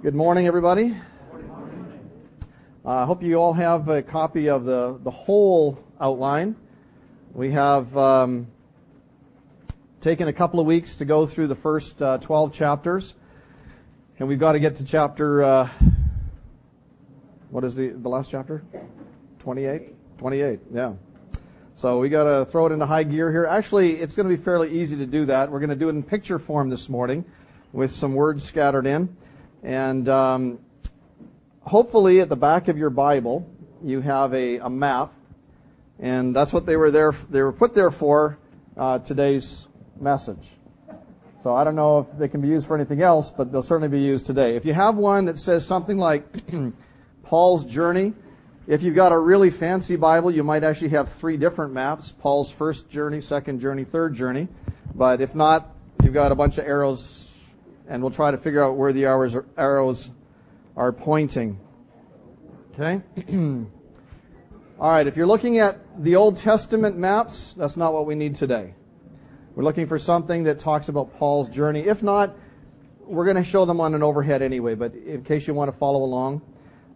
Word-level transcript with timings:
Good 0.00 0.14
morning, 0.14 0.46
everybody. 0.46 0.94
I 2.84 3.04
hope 3.04 3.20
you 3.20 3.34
all 3.34 3.52
have 3.52 3.88
a 3.88 4.00
copy 4.00 4.48
of 4.48 4.64
the, 4.64 4.96
the 5.02 5.10
whole 5.10 5.76
outline. 6.00 6.54
We 7.32 7.50
have 7.50 7.96
um, 7.96 8.46
taken 10.00 10.28
a 10.28 10.32
couple 10.32 10.60
of 10.60 10.66
weeks 10.66 10.94
to 10.96 11.04
go 11.04 11.26
through 11.26 11.48
the 11.48 11.56
first 11.56 12.00
uh, 12.00 12.18
12 12.18 12.52
chapters, 12.52 13.14
and 14.20 14.28
we've 14.28 14.38
got 14.38 14.52
to 14.52 14.60
get 14.60 14.76
to 14.76 14.84
chapter, 14.84 15.42
uh, 15.42 15.68
what 17.50 17.64
is 17.64 17.74
the, 17.74 17.88
the 17.88 18.08
last 18.08 18.30
chapter? 18.30 18.62
28? 19.40 20.18
28, 20.18 20.60
yeah. 20.72 20.92
So 21.74 21.98
we 21.98 22.08
got 22.08 22.22
to 22.22 22.48
throw 22.48 22.66
it 22.66 22.72
into 22.72 22.86
high 22.86 23.02
gear 23.02 23.32
here. 23.32 23.46
Actually, 23.46 23.96
it's 23.96 24.14
going 24.14 24.28
to 24.28 24.36
be 24.36 24.40
fairly 24.40 24.80
easy 24.80 24.94
to 24.96 25.06
do 25.06 25.24
that. 25.26 25.50
We're 25.50 25.60
going 25.60 25.70
to 25.70 25.76
do 25.76 25.88
it 25.88 25.92
in 25.96 26.04
picture 26.04 26.38
form 26.38 26.70
this 26.70 26.88
morning 26.88 27.24
with 27.72 27.90
some 27.90 28.14
words 28.14 28.44
scattered 28.44 28.86
in. 28.86 29.16
And 29.62 30.08
um, 30.08 30.58
hopefully 31.62 32.20
at 32.20 32.28
the 32.28 32.36
back 32.36 32.68
of 32.68 32.78
your 32.78 32.90
Bible, 32.90 33.48
you 33.82 34.00
have 34.00 34.32
a, 34.34 34.58
a, 34.58 34.70
map. 34.70 35.12
And 35.98 36.34
that's 36.34 36.52
what 36.52 36.66
they 36.66 36.76
were 36.76 36.90
there, 36.90 37.12
they 37.30 37.42
were 37.42 37.52
put 37.52 37.74
there 37.74 37.90
for 37.90 38.38
uh, 38.76 38.98
today's 39.00 39.66
message. 40.00 40.50
So 41.42 41.54
I 41.54 41.64
don't 41.64 41.76
know 41.76 42.00
if 42.00 42.18
they 42.18 42.28
can 42.28 42.40
be 42.40 42.48
used 42.48 42.66
for 42.66 42.74
anything 42.74 43.02
else, 43.02 43.30
but 43.30 43.52
they'll 43.52 43.62
certainly 43.62 43.88
be 43.88 44.00
used 44.00 44.26
today. 44.26 44.56
If 44.56 44.64
you 44.64 44.74
have 44.74 44.96
one 44.96 45.26
that 45.26 45.38
says 45.38 45.66
something 45.66 45.98
like 45.98 46.24
Paul's 47.22 47.64
journey, 47.64 48.12
if 48.66 48.82
you've 48.82 48.94
got 48.94 49.12
a 49.12 49.18
really 49.18 49.50
fancy 49.50 49.96
Bible, 49.96 50.30
you 50.30 50.44
might 50.44 50.62
actually 50.62 50.90
have 50.90 51.12
three 51.12 51.36
different 51.36 51.72
maps. 51.72 52.12
Paul's 52.18 52.50
first 52.50 52.90
journey, 52.90 53.20
second 53.20 53.60
journey, 53.60 53.84
third 53.84 54.14
journey. 54.14 54.48
But 54.94 55.20
if 55.20 55.34
not, 55.34 55.74
you've 56.02 56.14
got 56.14 56.32
a 56.32 56.34
bunch 56.34 56.58
of 56.58 56.66
arrows 56.66 57.27
and 57.88 58.02
we'll 58.02 58.12
try 58.12 58.30
to 58.30 58.38
figure 58.38 58.62
out 58.62 58.76
where 58.76 58.92
the 58.92 59.06
arrows 59.06 60.10
are 60.76 60.92
pointing. 60.92 61.58
Okay? 62.74 63.02
All 64.80 64.90
right, 64.90 65.06
if 65.06 65.16
you're 65.16 65.26
looking 65.26 65.58
at 65.58 65.80
the 66.04 66.14
Old 66.14 66.36
Testament 66.36 66.96
maps, 66.96 67.54
that's 67.56 67.76
not 67.76 67.92
what 67.92 68.06
we 68.06 68.14
need 68.14 68.36
today. 68.36 68.74
We're 69.56 69.64
looking 69.64 69.88
for 69.88 69.98
something 69.98 70.44
that 70.44 70.60
talks 70.60 70.88
about 70.88 71.16
Paul's 71.18 71.48
journey. 71.48 71.80
If 71.80 72.02
not, 72.02 72.36
we're 73.04 73.24
going 73.24 73.38
to 73.38 73.44
show 73.44 73.64
them 73.64 73.80
on 73.80 73.94
an 73.94 74.04
overhead 74.04 74.42
anyway, 74.42 74.76
but 74.76 74.94
in 74.94 75.24
case 75.24 75.48
you 75.48 75.54
want 75.54 75.72
to 75.72 75.76
follow 75.76 76.04
along, 76.04 76.42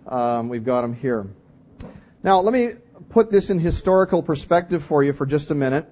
um, 0.06 0.48
we've 0.48 0.64
got 0.64 0.82
them 0.82 0.94
here. 0.94 1.26
Now, 2.22 2.38
let 2.40 2.52
me 2.52 2.74
put 3.08 3.32
this 3.32 3.50
in 3.50 3.58
historical 3.58 4.22
perspective 4.22 4.84
for 4.84 5.02
you 5.02 5.12
for 5.12 5.26
just 5.26 5.50
a 5.50 5.54
minute. 5.54 5.90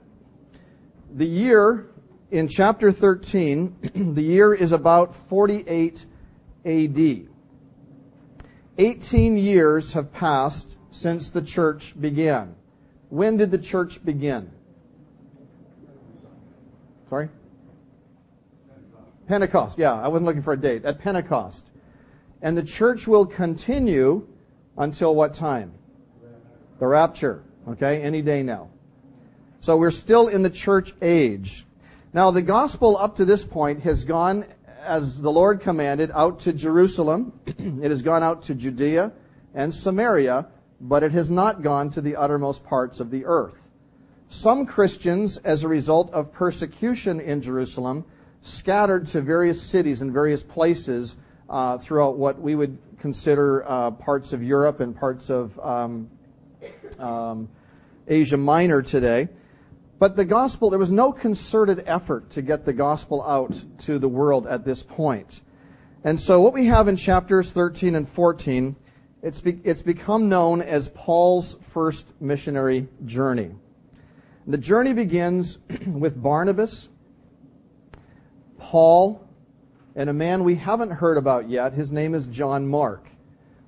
The 1.12 1.26
year 1.26 1.89
in 2.30 2.48
chapter 2.48 2.92
13, 2.92 4.12
the 4.14 4.22
year 4.22 4.54
is 4.54 4.72
about 4.72 5.14
48 5.28 6.04
AD. 6.64 7.28
18 8.78 9.36
years 9.36 9.92
have 9.92 10.12
passed 10.12 10.76
since 10.90 11.30
the 11.30 11.42
church 11.42 11.94
began. 12.00 12.54
When 13.08 13.36
did 13.36 13.50
the 13.50 13.58
church 13.58 14.04
begin? 14.04 14.50
Sorry? 17.08 17.28
Pentecost. 19.26 19.78
Yeah, 19.78 19.94
I 19.94 20.08
wasn't 20.08 20.26
looking 20.26 20.42
for 20.42 20.52
a 20.52 20.60
date. 20.60 20.84
At 20.84 21.00
Pentecost. 21.00 21.66
And 22.42 22.56
the 22.56 22.62
church 22.62 23.06
will 23.06 23.26
continue 23.26 24.26
until 24.78 25.14
what 25.14 25.34
time? 25.34 25.72
The 26.78 26.86
rapture. 26.86 27.42
Okay, 27.68 28.00
any 28.02 28.22
day 28.22 28.42
now. 28.42 28.70
So 29.60 29.76
we're 29.76 29.90
still 29.90 30.28
in 30.28 30.42
the 30.42 30.50
church 30.50 30.94
age. 31.02 31.66
Now, 32.12 32.32
the 32.32 32.42
gospel 32.42 32.96
up 32.96 33.16
to 33.16 33.24
this 33.24 33.44
point 33.44 33.82
has 33.82 34.02
gone, 34.02 34.44
as 34.82 35.20
the 35.20 35.30
Lord 35.30 35.60
commanded, 35.60 36.10
out 36.12 36.40
to 36.40 36.52
Jerusalem. 36.52 37.32
it 37.46 37.88
has 37.88 38.02
gone 38.02 38.24
out 38.24 38.42
to 38.44 38.54
Judea 38.56 39.12
and 39.54 39.72
Samaria, 39.72 40.48
but 40.80 41.04
it 41.04 41.12
has 41.12 41.30
not 41.30 41.62
gone 41.62 41.88
to 41.90 42.00
the 42.00 42.16
uttermost 42.16 42.64
parts 42.64 42.98
of 42.98 43.10
the 43.12 43.24
earth. 43.24 43.54
Some 44.28 44.66
Christians, 44.66 45.36
as 45.38 45.62
a 45.62 45.68
result 45.68 46.12
of 46.12 46.32
persecution 46.32 47.20
in 47.20 47.42
Jerusalem, 47.42 48.04
scattered 48.42 49.06
to 49.08 49.20
various 49.20 49.62
cities 49.62 50.02
and 50.02 50.12
various 50.12 50.42
places 50.42 51.14
uh, 51.48 51.78
throughout 51.78 52.16
what 52.16 52.40
we 52.40 52.56
would 52.56 52.76
consider 52.98 53.64
uh, 53.68 53.92
parts 53.92 54.32
of 54.32 54.42
Europe 54.42 54.80
and 54.80 54.96
parts 54.96 55.30
of 55.30 55.56
um, 55.60 56.10
um, 56.98 57.48
Asia 58.08 58.36
Minor 58.36 58.82
today. 58.82 59.28
But 60.00 60.16
the 60.16 60.24
gospel, 60.24 60.70
there 60.70 60.78
was 60.78 60.90
no 60.90 61.12
concerted 61.12 61.84
effort 61.86 62.30
to 62.30 62.40
get 62.40 62.64
the 62.64 62.72
gospel 62.72 63.22
out 63.22 63.62
to 63.80 63.98
the 63.98 64.08
world 64.08 64.46
at 64.46 64.64
this 64.64 64.82
point. 64.82 65.42
And 66.02 66.18
so 66.18 66.40
what 66.40 66.54
we 66.54 66.66
have 66.66 66.88
in 66.88 66.96
chapters 66.96 67.52
13 67.52 67.94
and 67.94 68.08
14, 68.08 68.74
it's, 69.22 69.42
be, 69.42 69.60
it's 69.62 69.82
become 69.82 70.30
known 70.30 70.62
as 70.62 70.88
Paul's 70.94 71.58
first 71.74 72.06
missionary 72.18 72.88
journey. 73.04 73.50
The 74.46 74.56
journey 74.56 74.94
begins 74.94 75.58
with 75.86 76.20
Barnabas, 76.20 76.88
Paul, 78.56 79.22
and 79.94 80.08
a 80.08 80.14
man 80.14 80.44
we 80.44 80.54
haven't 80.54 80.92
heard 80.92 81.18
about 81.18 81.50
yet. 81.50 81.74
His 81.74 81.92
name 81.92 82.14
is 82.14 82.26
John 82.28 82.66
Mark. 82.66 83.09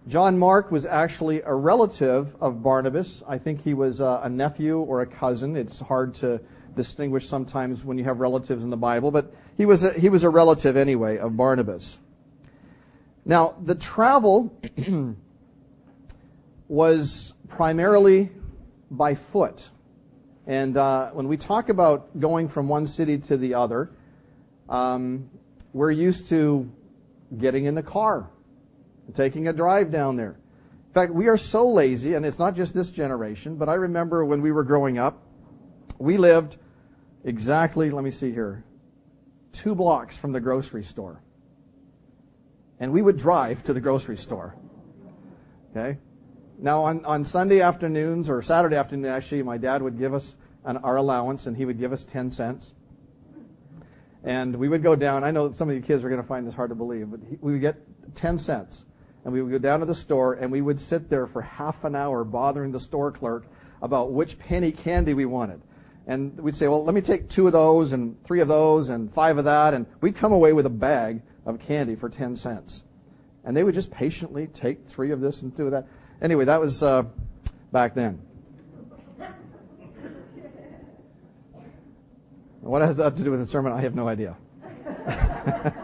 John 0.08 0.36
Mark 0.36 0.72
was 0.72 0.84
actually 0.84 1.42
a 1.42 1.54
relative 1.54 2.34
of 2.40 2.60
Barnabas. 2.60 3.22
I 3.28 3.38
think 3.38 3.62
he 3.62 3.72
was 3.72 4.00
a, 4.00 4.22
a, 4.24 4.28
nephew 4.28 4.78
or 4.78 5.02
a 5.02 5.06
cousin. 5.06 5.54
It's 5.54 5.78
hard 5.78 6.16
to 6.16 6.40
distinguish 6.74 7.28
sometimes 7.28 7.84
when 7.84 7.98
you 7.98 8.04
have 8.04 8.18
relatives 8.18 8.64
in 8.64 8.70
the 8.70 8.76
Bible, 8.76 9.12
but 9.12 9.32
he 9.56 9.64
was 9.64 9.84
a, 9.84 9.92
he 9.92 10.08
was 10.08 10.24
a 10.24 10.28
relative 10.28 10.76
anyway 10.76 11.18
of 11.18 11.36
Barnabas. 11.36 11.98
Now, 13.24 13.54
the 13.62 13.76
travel 13.76 14.52
was 16.68 17.34
primarily 17.48 18.30
by 18.90 19.14
foot. 19.14 19.62
And 20.48 20.76
uh, 20.76 21.10
when 21.10 21.28
we 21.28 21.36
talk 21.36 21.68
about 21.68 22.18
going 22.18 22.48
from 22.48 22.66
one 22.66 22.88
city 22.88 23.18
to 23.18 23.36
the 23.36 23.54
other, 23.54 23.90
um, 24.68 25.30
we're 25.72 25.92
used 25.92 26.28
to 26.30 26.68
getting 27.38 27.66
in 27.66 27.76
the 27.76 27.84
car 27.84 28.28
taking 29.14 29.48
a 29.48 29.52
drive 29.52 29.90
down 29.90 30.16
there. 30.16 30.38
In 30.88 30.94
fact, 30.94 31.14
we 31.14 31.28
are 31.28 31.38
so 31.38 31.70
lazy, 31.70 32.14
and 32.14 32.26
it's 32.26 32.38
not 32.38 32.54
just 32.54 32.74
this 32.74 32.90
generation, 32.90 33.56
but 33.56 33.68
I 33.68 33.74
remember 33.74 34.24
when 34.24 34.42
we 34.42 34.52
were 34.52 34.62
growing 34.62 34.98
up, 34.98 35.22
we 35.98 36.18
lived 36.18 36.58
exactly, 37.24 37.90
let 37.90 38.04
me 38.04 38.10
see 38.10 38.30
here, 38.30 38.64
two 39.52 39.74
blocks 39.74 40.16
from 40.16 40.32
the 40.32 40.40
grocery 40.40 40.84
store. 40.84 41.22
And 42.78 42.92
we 42.92 43.00
would 43.00 43.16
drive 43.16 43.64
to 43.64 43.72
the 43.72 43.80
grocery 43.80 44.16
store. 44.16 44.56
Okay? 45.70 45.98
Now, 46.58 46.84
on, 46.84 47.04
on 47.04 47.24
Sunday 47.24 47.60
afternoons, 47.60 48.28
or 48.28 48.42
Saturday 48.42 48.76
afternoon, 48.76 49.10
actually, 49.10 49.42
my 49.42 49.56
dad 49.56 49.82
would 49.82 49.98
give 49.98 50.12
us 50.12 50.36
an, 50.64 50.76
our 50.78 50.96
allowance, 50.96 51.46
and 51.46 51.56
he 51.56 51.64
would 51.64 51.78
give 51.78 51.92
us 51.92 52.04
10 52.04 52.30
cents. 52.30 52.72
And 54.24 54.54
we 54.56 54.68
would 54.68 54.82
go 54.82 54.94
down. 54.94 55.24
I 55.24 55.30
know 55.30 55.52
some 55.52 55.68
of 55.68 55.74
you 55.74 55.80
kids 55.80 56.04
are 56.04 56.08
going 56.08 56.20
to 56.20 56.26
find 56.26 56.46
this 56.46 56.54
hard 56.54 56.68
to 56.68 56.76
believe, 56.76 57.10
but 57.10 57.20
he, 57.28 57.38
we 57.40 57.52
would 57.52 57.60
get 57.60 57.76
10 58.14 58.38
cents 58.38 58.84
and 59.24 59.32
we 59.32 59.42
would 59.42 59.52
go 59.52 59.58
down 59.58 59.80
to 59.80 59.86
the 59.86 59.94
store 59.94 60.34
and 60.34 60.50
we 60.50 60.60
would 60.60 60.80
sit 60.80 61.08
there 61.08 61.26
for 61.26 61.42
half 61.42 61.84
an 61.84 61.94
hour 61.94 62.24
bothering 62.24 62.72
the 62.72 62.80
store 62.80 63.12
clerk 63.12 63.44
about 63.80 64.12
which 64.12 64.38
penny 64.38 64.72
candy 64.72 65.14
we 65.14 65.24
wanted. 65.24 65.60
And 66.06 66.38
we'd 66.38 66.56
say, 66.56 66.66
well, 66.66 66.84
let 66.84 66.94
me 66.94 67.00
take 67.00 67.28
two 67.28 67.46
of 67.46 67.52
those 67.52 67.92
and 67.92 68.22
three 68.24 68.40
of 68.40 68.48
those 68.48 68.88
and 68.88 69.12
five 69.14 69.38
of 69.38 69.44
that. 69.44 69.74
And 69.74 69.86
we'd 70.00 70.16
come 70.16 70.32
away 70.32 70.52
with 70.52 70.66
a 70.66 70.70
bag 70.70 71.22
of 71.46 71.60
candy 71.60 71.94
for 71.94 72.08
10 72.08 72.36
cents. 72.36 72.82
And 73.44 73.56
they 73.56 73.62
would 73.62 73.74
just 73.74 73.90
patiently 73.90 74.48
take 74.48 74.88
three 74.88 75.12
of 75.12 75.20
this 75.20 75.42
and 75.42 75.56
two 75.56 75.66
of 75.66 75.72
that. 75.72 75.86
Anyway, 76.20 76.44
that 76.44 76.60
was 76.60 76.82
uh, 76.82 77.04
back 77.70 77.94
then. 77.94 78.20
What 82.60 82.80
has 82.80 82.96
that 82.98 83.16
to 83.16 83.24
do 83.24 83.32
with 83.32 83.40
the 83.40 83.46
sermon? 83.46 83.72
I 83.72 83.80
have 83.80 83.96
no 83.96 84.06
idea. 84.06 84.36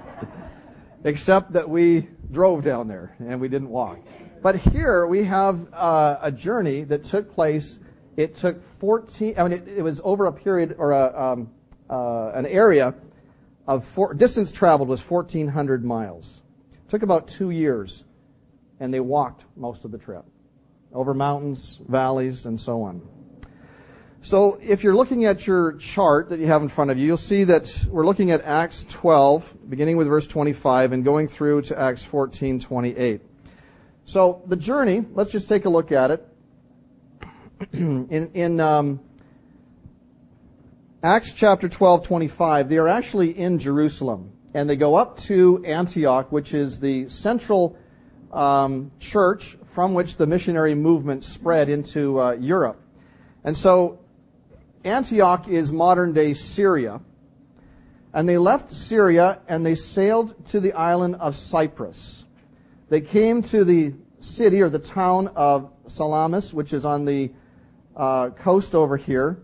Except 1.04 1.52
that 1.54 1.68
we 1.68 2.06
drove 2.30 2.62
down 2.62 2.88
there 2.88 3.14
and 3.18 3.40
we 3.40 3.48
didn't 3.48 3.68
walk. 3.68 3.98
But 4.42 4.56
here 4.56 5.06
we 5.06 5.24
have 5.24 5.72
uh, 5.72 6.18
a 6.22 6.30
journey 6.30 6.84
that 6.84 7.04
took 7.04 7.32
place. 7.32 7.78
It 8.16 8.36
took 8.36 8.62
14, 8.80 9.34
I 9.38 9.42
mean, 9.44 9.52
it, 9.52 9.68
it 9.68 9.82
was 9.82 10.00
over 10.04 10.26
a 10.26 10.32
period 10.32 10.76
or 10.78 10.92
a, 10.92 11.32
um, 11.32 11.50
uh, 11.90 12.32
an 12.34 12.46
area 12.46 12.94
of 13.66 13.84
four, 13.84 14.14
distance 14.14 14.52
traveled 14.52 14.88
was 14.88 15.00
1,400 15.00 15.84
miles. 15.84 16.40
It 16.72 16.90
took 16.90 17.02
about 17.02 17.28
two 17.28 17.50
years 17.50 18.04
and 18.80 18.92
they 18.92 19.00
walked 19.00 19.44
most 19.56 19.84
of 19.84 19.90
the 19.90 19.98
trip 19.98 20.24
over 20.92 21.12
mountains, 21.12 21.80
valleys, 21.86 22.46
and 22.46 22.60
so 22.60 22.82
on. 22.82 23.02
So 24.20 24.58
if 24.60 24.82
you're 24.82 24.96
looking 24.96 25.24
at 25.26 25.46
your 25.46 25.74
chart 25.74 26.28
that 26.30 26.40
you 26.40 26.46
have 26.46 26.60
in 26.62 26.68
front 26.68 26.90
of 26.90 26.98
you, 26.98 27.06
you'll 27.06 27.16
see 27.16 27.44
that 27.44 27.84
we're 27.88 28.04
looking 28.04 28.30
at 28.32 28.42
Acts 28.42 28.84
12, 28.88 29.70
beginning 29.70 29.96
with 29.96 30.08
verse 30.08 30.26
25 30.26 30.92
and 30.92 31.04
going 31.04 31.28
through 31.28 31.62
to 31.62 31.78
Acts 31.78 32.04
14, 32.04 32.58
28. 32.58 33.20
So 34.04 34.42
the 34.46 34.56
journey, 34.56 35.04
let's 35.12 35.30
just 35.30 35.48
take 35.48 35.66
a 35.66 35.68
look 35.68 35.92
at 35.92 36.10
it. 36.10 36.28
in, 37.72 38.30
in 38.34 38.60
um, 38.60 39.00
Acts 41.02 41.32
chapter 41.32 41.68
12, 41.68 42.04
25, 42.04 42.68
they 42.68 42.78
are 42.78 42.88
actually 42.88 43.38
in 43.38 43.58
Jerusalem. 43.58 44.32
and 44.52 44.68
they 44.68 44.76
go 44.76 44.96
up 44.96 45.16
to 45.18 45.64
Antioch, 45.64 46.32
which 46.32 46.54
is 46.54 46.80
the 46.80 47.08
central 47.08 47.76
um, 48.32 48.90
church 48.98 49.56
from 49.74 49.94
which 49.94 50.16
the 50.16 50.26
missionary 50.26 50.74
movement 50.74 51.22
spread 51.22 51.68
into 51.68 52.20
uh, 52.20 52.32
Europe. 52.32 52.80
And 53.44 53.56
so 53.56 54.00
Antioch 54.84 55.48
is 55.48 55.72
modern 55.72 56.12
day 56.12 56.34
Syria. 56.34 57.00
And 58.12 58.28
they 58.28 58.38
left 58.38 58.72
Syria 58.72 59.40
and 59.48 59.64
they 59.64 59.74
sailed 59.74 60.46
to 60.48 60.60
the 60.60 60.72
island 60.72 61.16
of 61.16 61.36
Cyprus. 61.36 62.24
They 62.88 63.00
came 63.00 63.42
to 63.44 63.64
the 63.64 63.94
city 64.20 64.62
or 64.62 64.68
the 64.68 64.78
town 64.78 65.28
of 65.36 65.70
Salamis, 65.86 66.54
which 66.54 66.72
is 66.72 66.84
on 66.84 67.04
the 67.04 67.30
uh, 67.96 68.30
coast 68.30 68.74
over 68.74 68.96
here. 68.96 69.42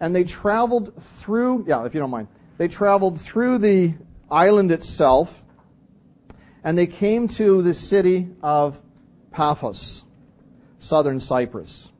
And 0.00 0.14
they 0.14 0.24
traveled 0.24 1.02
through, 1.18 1.66
yeah, 1.68 1.84
if 1.84 1.94
you 1.94 2.00
don't 2.00 2.10
mind, 2.10 2.28
they 2.56 2.68
traveled 2.68 3.20
through 3.20 3.58
the 3.58 3.94
island 4.30 4.72
itself 4.72 5.42
and 6.62 6.76
they 6.76 6.86
came 6.86 7.28
to 7.28 7.62
the 7.62 7.74
city 7.74 8.28
of 8.42 8.80
Paphos, 9.30 10.04
southern 10.78 11.20
Cyprus. 11.20 11.90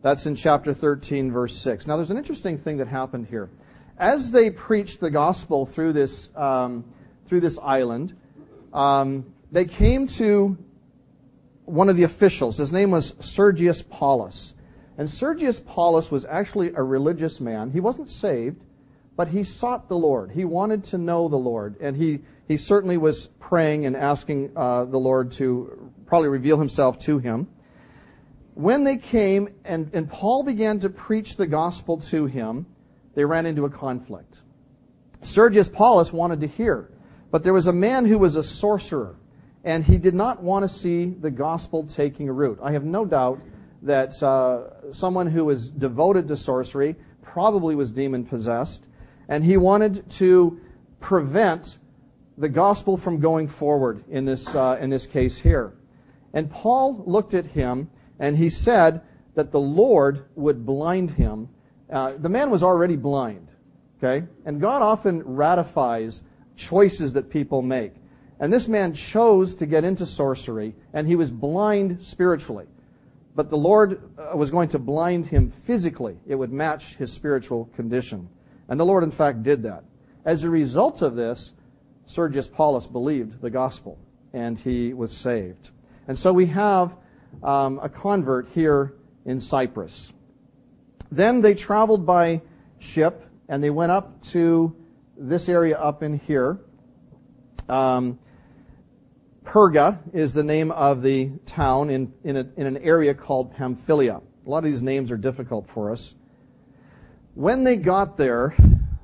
That's 0.00 0.26
in 0.26 0.36
chapter 0.36 0.72
13, 0.72 1.32
verse 1.32 1.56
6. 1.58 1.86
Now, 1.86 1.96
there's 1.96 2.12
an 2.12 2.18
interesting 2.18 2.56
thing 2.56 2.76
that 2.76 2.86
happened 2.86 3.26
here. 3.26 3.50
As 3.98 4.30
they 4.30 4.50
preached 4.50 5.00
the 5.00 5.10
gospel 5.10 5.66
through 5.66 5.92
this, 5.92 6.30
um, 6.36 6.84
through 7.26 7.40
this 7.40 7.58
island, 7.58 8.14
um, 8.72 9.26
they 9.50 9.64
came 9.64 10.06
to 10.08 10.56
one 11.64 11.88
of 11.88 11.96
the 11.96 12.04
officials. 12.04 12.58
His 12.58 12.70
name 12.70 12.92
was 12.92 13.14
Sergius 13.20 13.82
Paulus. 13.82 14.54
And 14.96 15.10
Sergius 15.10 15.60
Paulus 15.64 16.12
was 16.12 16.24
actually 16.24 16.72
a 16.74 16.82
religious 16.82 17.40
man. 17.40 17.72
He 17.72 17.80
wasn't 17.80 18.10
saved, 18.10 18.62
but 19.16 19.28
he 19.28 19.42
sought 19.42 19.88
the 19.88 19.96
Lord. 19.96 20.30
He 20.30 20.44
wanted 20.44 20.84
to 20.84 20.98
know 20.98 21.28
the 21.28 21.36
Lord. 21.36 21.76
And 21.80 21.96
he, 21.96 22.20
he 22.46 22.56
certainly 22.56 22.96
was 22.96 23.26
praying 23.40 23.84
and 23.84 23.96
asking 23.96 24.52
uh, 24.54 24.84
the 24.84 24.98
Lord 24.98 25.32
to 25.32 25.90
probably 26.06 26.28
reveal 26.28 26.56
himself 26.56 27.00
to 27.00 27.18
him 27.18 27.48
when 28.58 28.82
they 28.82 28.96
came 28.96 29.48
and, 29.64 29.88
and 29.92 30.10
Paul 30.10 30.42
began 30.42 30.80
to 30.80 30.90
preach 30.90 31.36
the 31.36 31.46
gospel 31.46 31.98
to 32.10 32.26
him, 32.26 32.66
they 33.14 33.24
ran 33.24 33.46
into 33.46 33.64
a 33.66 33.70
conflict. 33.70 34.40
Sergius 35.22 35.68
Paulus 35.68 36.12
wanted 36.12 36.40
to 36.40 36.48
hear, 36.48 36.90
but 37.30 37.44
there 37.44 37.52
was 37.52 37.68
a 37.68 37.72
man 37.72 38.04
who 38.04 38.18
was 38.18 38.34
a 38.34 38.42
sorcerer, 38.42 39.14
and 39.62 39.84
he 39.84 39.96
did 39.96 40.12
not 40.12 40.42
want 40.42 40.68
to 40.68 40.68
see 40.68 41.06
the 41.06 41.30
gospel 41.30 41.86
taking 41.86 42.28
root. 42.28 42.58
I 42.60 42.72
have 42.72 42.82
no 42.82 43.04
doubt 43.04 43.40
that 43.82 44.20
uh, 44.24 44.92
someone 44.92 45.28
who 45.28 45.44
was 45.44 45.70
devoted 45.70 46.26
to 46.26 46.36
sorcery 46.36 46.96
probably 47.22 47.76
was 47.76 47.92
demon 47.92 48.24
possessed, 48.24 48.82
and 49.28 49.44
he 49.44 49.56
wanted 49.56 50.10
to 50.10 50.60
prevent 50.98 51.78
the 52.36 52.48
gospel 52.48 52.96
from 52.96 53.20
going 53.20 53.46
forward 53.46 54.02
in 54.08 54.24
this 54.24 54.48
uh, 54.52 54.78
in 54.80 54.90
this 54.90 55.06
case 55.06 55.38
here. 55.38 55.74
And 56.34 56.50
Paul 56.50 57.04
looked 57.06 57.34
at 57.34 57.46
him 57.46 57.90
and 58.18 58.36
he 58.36 58.50
said 58.50 59.02
that 59.34 59.52
the 59.52 59.60
Lord 59.60 60.24
would 60.34 60.66
blind 60.66 61.12
him. 61.12 61.48
Uh, 61.90 62.14
the 62.18 62.28
man 62.28 62.50
was 62.50 62.62
already 62.62 62.96
blind, 62.96 63.48
okay? 63.98 64.26
And 64.44 64.60
God 64.60 64.82
often 64.82 65.22
ratifies 65.22 66.22
choices 66.56 67.12
that 67.12 67.30
people 67.30 67.62
make. 67.62 67.92
And 68.40 68.52
this 68.52 68.68
man 68.68 68.94
chose 68.94 69.54
to 69.56 69.66
get 69.66 69.84
into 69.84 70.06
sorcery, 70.06 70.74
and 70.92 71.06
he 71.06 71.16
was 71.16 71.30
blind 71.30 72.04
spiritually. 72.04 72.66
But 73.34 73.50
the 73.50 73.56
Lord 73.56 74.02
uh, 74.18 74.36
was 74.36 74.50
going 74.50 74.68
to 74.70 74.78
blind 74.78 75.26
him 75.26 75.52
physically. 75.64 76.16
It 76.26 76.34
would 76.34 76.52
match 76.52 76.96
his 76.96 77.12
spiritual 77.12 77.66
condition. 77.76 78.28
And 78.68 78.78
the 78.78 78.84
Lord, 78.84 79.04
in 79.04 79.10
fact, 79.10 79.42
did 79.42 79.62
that. 79.62 79.84
As 80.24 80.44
a 80.44 80.50
result 80.50 81.02
of 81.02 81.14
this, 81.14 81.52
Sergius 82.06 82.48
Paulus 82.48 82.86
believed 82.86 83.40
the 83.40 83.50
gospel, 83.50 83.98
and 84.32 84.58
he 84.58 84.92
was 84.92 85.16
saved. 85.16 85.70
And 86.06 86.18
so 86.18 86.32
we 86.32 86.46
have 86.46 86.96
um, 87.42 87.78
a 87.82 87.88
convert 87.88 88.48
here 88.48 88.94
in 89.24 89.40
Cyprus. 89.40 90.12
Then 91.10 91.40
they 91.40 91.54
traveled 91.54 92.04
by 92.04 92.42
ship 92.78 93.24
and 93.48 93.62
they 93.62 93.70
went 93.70 93.92
up 93.92 94.22
to 94.26 94.74
this 95.16 95.48
area 95.48 95.78
up 95.78 96.02
in 96.02 96.18
here. 96.18 96.58
Um, 97.68 98.18
Perga 99.44 99.98
is 100.12 100.34
the 100.34 100.42
name 100.42 100.70
of 100.70 101.02
the 101.02 101.30
town 101.46 101.90
in, 101.90 102.12
in, 102.22 102.36
a, 102.36 102.46
in, 102.56 102.66
an 102.66 102.76
area 102.78 103.14
called 103.14 103.54
Pamphylia. 103.54 104.20
A 104.46 104.50
lot 104.50 104.58
of 104.58 104.64
these 104.64 104.82
names 104.82 105.10
are 105.10 105.16
difficult 105.16 105.68
for 105.70 105.90
us. 105.90 106.14
When 107.34 107.64
they 107.64 107.76
got 107.76 108.16
there, 108.16 108.54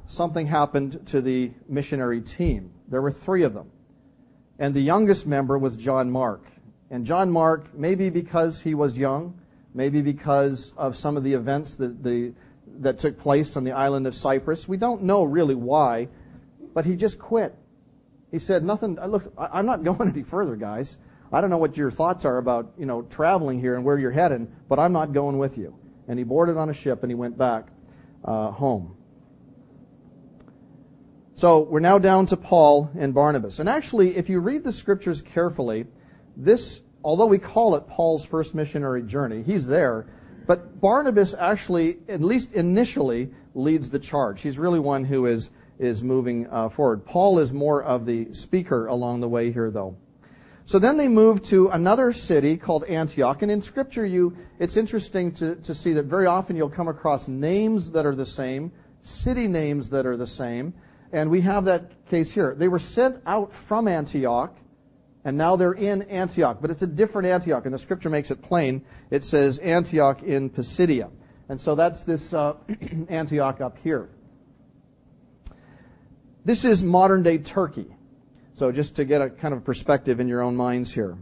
something 0.06 0.46
happened 0.46 1.06
to 1.06 1.20
the 1.22 1.52
missionary 1.68 2.20
team. 2.20 2.72
There 2.88 3.00
were 3.00 3.12
three 3.12 3.42
of 3.42 3.54
them. 3.54 3.70
And 4.58 4.74
the 4.74 4.80
youngest 4.80 5.26
member 5.26 5.58
was 5.58 5.76
John 5.76 6.10
Mark. 6.10 6.44
And 6.90 7.04
John 7.04 7.30
Mark, 7.30 7.74
maybe 7.74 8.10
because 8.10 8.60
he 8.60 8.74
was 8.74 8.96
young, 8.96 9.38
maybe 9.74 10.02
because 10.02 10.72
of 10.76 10.96
some 10.96 11.16
of 11.16 11.24
the 11.24 11.32
events 11.32 11.74
that, 11.76 12.02
the, 12.02 12.32
that 12.80 12.98
took 12.98 13.18
place 13.18 13.56
on 13.56 13.64
the 13.64 13.72
island 13.72 14.06
of 14.06 14.14
Cyprus, 14.14 14.68
we 14.68 14.76
don't 14.76 15.02
know 15.02 15.24
really 15.24 15.54
why, 15.54 16.08
but 16.74 16.84
he 16.84 16.96
just 16.96 17.18
quit. 17.18 17.54
He 18.30 18.38
said, 18.38 18.64
nothing, 18.64 18.98
look, 19.06 19.32
I'm 19.38 19.66
not 19.66 19.84
going 19.84 20.08
any 20.08 20.22
further, 20.22 20.56
guys. 20.56 20.96
I 21.32 21.40
don't 21.40 21.50
know 21.50 21.58
what 21.58 21.76
your 21.76 21.90
thoughts 21.90 22.24
are 22.24 22.38
about, 22.38 22.72
you 22.78 22.86
know, 22.86 23.02
traveling 23.02 23.58
here 23.58 23.74
and 23.74 23.84
where 23.84 23.98
you're 23.98 24.12
heading, 24.12 24.52
but 24.68 24.78
I'm 24.78 24.92
not 24.92 25.12
going 25.12 25.38
with 25.38 25.58
you. 25.58 25.76
And 26.06 26.18
he 26.18 26.24
boarded 26.24 26.56
on 26.56 26.70
a 26.70 26.74
ship 26.74 27.02
and 27.02 27.10
he 27.10 27.14
went 27.14 27.36
back 27.36 27.68
uh, 28.24 28.50
home. 28.50 28.96
So 31.36 31.60
we're 31.60 31.80
now 31.80 31.98
down 31.98 32.26
to 32.26 32.36
Paul 32.36 32.90
and 32.96 33.12
Barnabas. 33.12 33.58
And 33.58 33.68
actually, 33.68 34.16
if 34.16 34.28
you 34.28 34.38
read 34.38 34.62
the 34.62 34.72
scriptures 34.72 35.20
carefully, 35.20 35.86
this, 36.36 36.80
although 37.02 37.26
we 37.26 37.38
call 37.38 37.74
it 37.76 37.86
Paul's 37.86 38.24
first 38.24 38.54
missionary 38.54 39.02
journey, 39.02 39.42
he's 39.42 39.66
there, 39.66 40.06
but 40.46 40.80
Barnabas 40.80 41.34
actually, 41.34 41.98
at 42.08 42.20
least 42.20 42.52
initially, 42.52 43.30
leads 43.54 43.90
the 43.90 43.98
charge. 43.98 44.40
He's 44.42 44.58
really 44.58 44.80
one 44.80 45.04
who 45.04 45.26
is, 45.26 45.50
is 45.78 46.02
moving 46.02 46.46
uh, 46.50 46.68
forward. 46.68 47.04
Paul 47.04 47.38
is 47.38 47.52
more 47.52 47.82
of 47.82 48.04
the 48.04 48.32
speaker 48.32 48.86
along 48.86 49.20
the 49.20 49.28
way 49.28 49.52
here, 49.52 49.70
though. 49.70 49.96
So 50.66 50.78
then 50.78 50.96
they 50.96 51.08
move 51.08 51.42
to 51.44 51.68
another 51.68 52.12
city 52.12 52.56
called 52.56 52.84
Antioch, 52.84 53.42
and 53.42 53.50
in 53.50 53.60
scripture 53.62 54.06
you, 54.06 54.36
it's 54.58 54.78
interesting 54.78 55.32
to, 55.32 55.56
to 55.56 55.74
see 55.74 55.92
that 55.92 56.06
very 56.06 56.26
often 56.26 56.56
you'll 56.56 56.70
come 56.70 56.88
across 56.88 57.28
names 57.28 57.90
that 57.90 58.06
are 58.06 58.14
the 58.14 58.24
same, 58.24 58.72
city 59.02 59.46
names 59.46 59.90
that 59.90 60.06
are 60.06 60.16
the 60.16 60.26
same, 60.26 60.72
and 61.12 61.30
we 61.30 61.42
have 61.42 61.66
that 61.66 62.06
case 62.06 62.32
here. 62.32 62.54
They 62.54 62.68
were 62.68 62.78
sent 62.78 63.20
out 63.26 63.52
from 63.52 63.86
Antioch, 63.86 64.56
and 65.24 65.38
now 65.38 65.56
they're 65.56 65.72
in 65.72 66.02
Antioch, 66.02 66.58
but 66.60 66.70
it's 66.70 66.82
a 66.82 66.86
different 66.86 67.28
Antioch, 67.28 67.64
and 67.64 67.74
the 67.74 67.78
scripture 67.78 68.10
makes 68.10 68.30
it 68.30 68.42
plain. 68.42 68.84
It 69.10 69.24
says 69.24 69.58
Antioch 69.58 70.22
in 70.22 70.50
Pisidia. 70.50 71.10
And 71.48 71.60
so 71.60 71.74
that's 71.74 72.04
this 72.04 72.32
uh, 72.32 72.54
Antioch 73.08 73.60
up 73.60 73.78
here. 73.82 74.10
This 76.44 76.64
is 76.64 76.82
modern 76.82 77.22
day 77.22 77.38
Turkey. 77.38 77.86
So 78.54 78.70
just 78.70 78.96
to 78.96 79.04
get 79.04 79.20
a 79.20 79.30
kind 79.30 79.54
of 79.54 79.64
perspective 79.64 80.20
in 80.20 80.28
your 80.28 80.42
own 80.42 80.54
minds 80.54 80.92
here. 80.92 81.16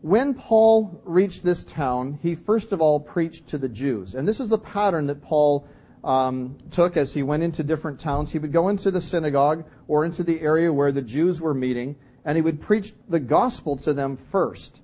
When 0.00 0.32
Paul 0.32 1.00
reached 1.04 1.44
this 1.44 1.62
town, 1.62 2.18
he 2.22 2.34
first 2.34 2.72
of 2.72 2.80
all 2.80 2.98
preached 2.98 3.48
to 3.48 3.58
the 3.58 3.68
Jews. 3.68 4.14
And 4.14 4.26
this 4.26 4.40
is 4.40 4.48
the 4.48 4.58
pattern 4.58 5.06
that 5.08 5.22
Paul 5.22 5.68
um, 6.02 6.56
took 6.70 6.96
as 6.96 7.12
he 7.12 7.22
went 7.22 7.42
into 7.42 7.62
different 7.62 8.00
towns. 8.00 8.32
He 8.32 8.38
would 8.38 8.52
go 8.52 8.68
into 8.70 8.90
the 8.90 9.00
synagogue 9.00 9.64
or 9.88 10.06
into 10.06 10.22
the 10.22 10.40
area 10.40 10.72
where 10.72 10.90
the 10.90 11.02
Jews 11.02 11.40
were 11.40 11.52
meeting, 11.52 11.96
and 12.24 12.36
he 12.36 12.42
would 12.42 12.60
preach 12.60 12.92
the 13.08 13.20
gospel 13.20 13.76
to 13.78 13.92
them 13.92 14.18
first. 14.30 14.80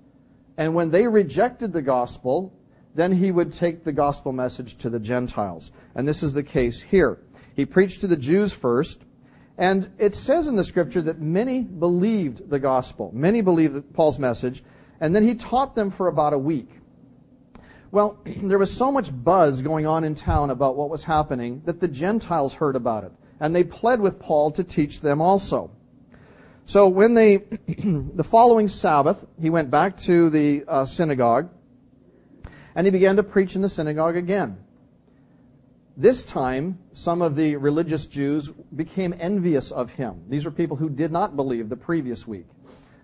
And 0.57 0.75
when 0.75 0.90
they 0.90 1.07
rejected 1.07 1.73
the 1.73 1.83
gospel, 1.83 2.52
then 2.95 3.12
he 3.12 3.31
would 3.31 3.52
take 3.52 3.85
the 3.85 3.93
gospel 3.93 4.33
message 4.33 4.78
to 4.78 4.88
the 4.88 4.99
Gentiles. 4.99 5.71
And 5.95 6.09
this 6.09 6.23
is 6.23 6.33
the 6.33 6.43
case 6.43 6.81
here. 6.81 7.19
He 7.55 7.66
preached 7.66 8.00
to 8.00 8.07
the 8.07 8.16
Jews 8.16 8.52
first, 8.52 9.00
and 9.59 9.90
it 9.99 10.14
says 10.14 10.47
in 10.47 10.57
the 10.57 10.64
scripture 10.64 11.02
that 11.02 11.21
many 11.21 11.61
believed 11.61 12.50
the 12.50 12.59
gospel. 12.59 13.11
Many 13.14 13.43
believed 13.43 13.93
Paul's 13.95 14.19
message, 14.19 14.62
and 15.00 15.14
then 15.14 15.26
he 15.26 15.35
taught 15.35 15.75
them 15.75 15.90
for 15.90 16.09
about 16.09 16.33
a 16.33 16.38
week. 16.38 16.71
Well, 17.90 18.19
there 18.26 18.59
was 18.59 18.75
so 18.75 18.90
much 18.90 19.11
buzz 19.12 19.62
going 19.62 19.87
on 19.87 20.05
in 20.05 20.14
town 20.14 20.50
about 20.50 20.76
what 20.76 20.90
was 20.90 21.05
happening 21.05 21.62
that 21.66 21.81
the 21.81 21.88
Gentiles 21.88 22.55
heard 22.55 22.76
about 22.76 23.05
it, 23.05 23.12
and 23.40 23.55
they 23.55 23.64
pled 23.64 24.00
with 24.00 24.19
Paul 24.19 24.50
to 24.52 24.64
teach 24.64 25.00
them 25.00 25.21
also. 25.21 25.71
So 26.66 26.88
when 26.88 27.14
they, 27.14 27.37
the 27.68 28.25
following 28.25 28.66
Sabbath, 28.66 29.25
he 29.40 29.50
went 29.50 29.70
back 29.70 29.99
to 30.00 30.28
the 30.30 30.64
uh, 30.66 30.85
synagogue 30.85 31.49
and 32.75 32.87
he 32.87 32.90
began 32.90 33.16
to 33.16 33.23
preach 33.23 33.54
in 33.54 33.62
the 33.62 33.68
synagogue 33.68 34.16
again. 34.16 34.58
This 35.96 36.25
time, 36.25 36.78
some 36.92 37.23
of 37.23 37.37
the 37.37 37.56
religious 37.56 38.06
Jews 38.06 38.50
became 38.75 39.14
envious 39.18 39.70
of 39.70 39.90
him. 39.90 40.25
These 40.28 40.44
were 40.44 40.50
people 40.50 40.76
who 40.76 40.90
did 40.90 41.12
not 41.12 41.37
believe 41.37 41.68
the 41.68 41.76
previous 41.76 42.26
week. 42.26 42.46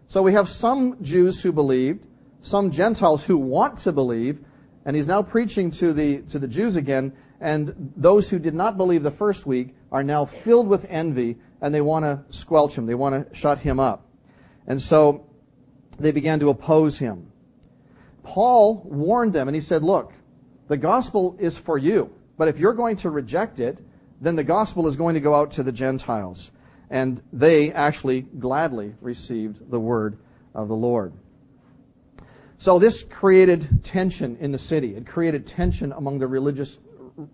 So 0.09 0.23
we 0.23 0.35
have 0.35 0.49
some 0.49 1.02
Jews 1.02 1.40
who 1.40 1.52
believed, 1.52 2.04
some 2.42 2.71
Gentiles 2.71 3.23
who 3.23 3.38
want 3.38 3.78
to 3.81 3.92
believe, 3.92 4.45
and 4.85 4.95
he's 4.97 5.07
now 5.07 5.23
preaching 5.23 5.71
to 5.71 5.92
the, 5.92 6.23
to 6.23 6.38
the 6.38 6.49
Jews 6.49 6.76
again, 6.76 7.12
and 7.40 7.92
those 7.97 8.28
who 8.28 8.38
did 8.38 8.54
not 8.54 8.76
believe 8.76 9.04
the 9.04 9.11
first 9.11 9.47
week 9.47 9.75
are 9.90 10.02
now 10.02 10.25
filled 10.25 10.66
with 10.69 10.85
envy 10.90 11.38
and 11.62 11.73
they 11.73 11.81
want 11.81 12.04
to 12.04 12.23
squelch 12.37 12.75
him. 12.75 12.85
They 12.85 12.95
want 12.95 13.31
to 13.31 13.35
shut 13.35 13.61
him 13.61 13.81
up. 13.81 14.07
And 14.66 14.83
so 14.83 15.26
they 15.99 16.11
began 16.11 16.40
to 16.40 16.50
oppose 16.50 16.99
him. 16.99 17.31
Paul 18.25 18.83
warned 18.85 19.33
them 19.33 19.49
and 19.49 19.54
he 19.54 19.61
said, 19.61 19.83
look, 19.83 20.12
the 20.69 20.76
gospel 20.76 21.37
is 21.38 21.57
for 21.57 21.78
you, 21.78 22.12
but 22.37 22.49
if 22.49 22.59
you're 22.59 22.75
going 22.75 22.97
to 22.99 23.11
reject 23.11 23.61
it, 23.61 23.78
then 24.21 24.37
the 24.37 24.45
gospel 24.45 24.87
is 24.87 24.97
going 24.97 25.14
to 25.14 25.21
go 25.21 25.35
out 25.35 25.52
to 25.52 25.62
the 25.62 25.73
Gentiles. 25.73 26.50
And 26.90 27.23
they 27.33 27.73
actually 27.73 28.23
gladly 28.23 28.95
received 29.00 29.71
the 29.71 29.81
word 29.81 30.19
of 30.54 30.69
the 30.69 30.76
Lord. 30.76 31.12
So 32.59 32.78
this 32.78 33.02
created 33.02 33.83
tension 33.83 34.37
in 34.40 34.52
the 34.52 34.59
city. 34.59 34.95
It 34.95 35.07
created 35.07 35.47
tension 35.47 35.92
among 35.92 36.19
the 36.19 36.28
religious 36.28 36.78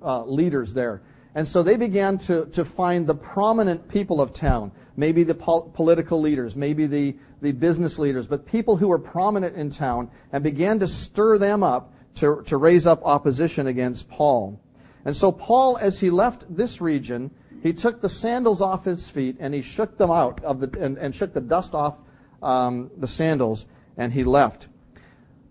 uh, 0.03 0.25
leaders 0.25 0.73
there. 0.73 1.03
And 1.39 1.47
so 1.47 1.63
they 1.63 1.77
began 1.77 2.19
to, 2.27 2.47
to 2.47 2.65
find 2.65 3.07
the 3.07 3.15
prominent 3.15 3.89
people 3.89 4.21
of 4.21 4.33
town, 4.33 4.73
maybe 4.97 5.23
the 5.23 5.37
pol- 5.37 5.71
political 5.73 6.21
leaders, 6.21 6.57
maybe 6.57 6.89
the, 6.89 7.17
the 7.41 7.53
business 7.53 7.97
leaders, 7.97 8.27
but 8.27 8.45
people 8.45 8.77
who 8.77 8.89
were 8.89 8.99
prominent 8.99 9.55
in 9.55 9.71
town 9.71 10.11
and 10.33 10.43
began 10.43 10.81
to 10.81 10.89
stir 10.89 11.39
them 11.39 11.63
up 11.63 11.95
to, 12.17 12.43
to 12.47 12.57
raise 12.57 12.89
up 12.89 13.03
opposition 13.05 13.69
against 13.69 14.09
Paul. 14.09 14.61
And 15.05 15.17
so 15.17 15.31
Paul, 15.31 15.77
as 15.77 16.01
he 16.01 16.11
left 16.11 16.43
this 16.51 16.81
region, 16.81 17.31
he 17.63 17.73
took 17.73 18.01
the 18.01 18.09
sandals 18.09 18.61
off 18.61 18.85
his 18.85 19.09
feet 19.09 19.37
and 19.39 19.55
he 19.55 19.63
shook 19.63 19.97
them 19.97 20.11
out 20.11 20.43
of 20.43 20.59
the, 20.59 20.85
and, 20.85 20.99
and 20.99 21.15
shook 21.15 21.35
the 21.35 21.41
dust 21.41 21.73
off 21.73 21.99
um, 22.43 22.91
the 22.97 23.07
sandals 23.07 23.67
and 23.97 24.13
he 24.13 24.25
left. 24.25 24.67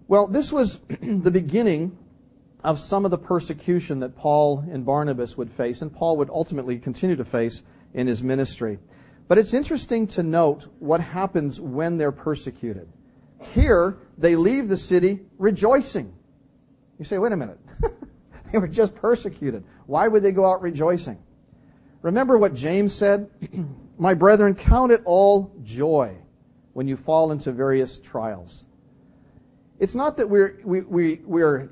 Well, 0.09 0.27
this 0.27 0.51
was 0.51 0.79
the 1.01 1.31
beginning 1.31 1.97
of 2.63 2.79
some 2.79 3.05
of 3.05 3.11
the 3.11 3.17
persecution 3.17 3.99
that 3.99 4.15
Paul 4.15 4.65
and 4.71 4.85
Barnabas 4.85 5.37
would 5.37 5.51
face, 5.51 5.81
and 5.81 5.93
Paul 5.93 6.17
would 6.17 6.29
ultimately 6.29 6.79
continue 6.79 7.15
to 7.15 7.25
face 7.25 7.61
in 7.93 8.07
his 8.07 8.23
ministry. 8.23 8.79
But 9.27 9.37
it's 9.37 9.53
interesting 9.53 10.07
to 10.07 10.23
note 10.23 10.67
what 10.79 11.01
happens 11.01 11.61
when 11.61 11.97
they're 11.97 12.11
persecuted. 12.11 12.87
Here, 13.53 13.97
they 14.17 14.35
leave 14.35 14.67
the 14.67 14.77
city 14.77 15.19
rejoicing. 15.37 16.13
You 16.97 17.05
say, 17.05 17.17
wait 17.17 17.31
a 17.31 17.37
minute. 17.37 17.59
they 18.51 18.57
were 18.57 18.67
just 18.67 18.95
persecuted. 18.95 19.63
Why 19.85 20.07
would 20.07 20.23
they 20.23 20.31
go 20.31 20.49
out 20.49 20.61
rejoicing? 20.61 21.19
Remember 22.01 22.37
what 22.37 22.55
James 22.55 22.93
said? 22.93 23.29
My 23.99 24.13
brethren, 24.13 24.55
count 24.55 24.91
it 24.91 25.01
all 25.05 25.51
joy 25.63 26.15
when 26.73 26.87
you 26.87 26.97
fall 26.97 27.31
into 27.31 27.51
various 27.51 27.99
trials 27.99 28.63
it's 29.79 29.95
not 29.95 30.17
that 30.17 30.29
we're, 30.29 30.59
we, 30.63 30.81
we, 30.81 31.21
we're 31.23 31.69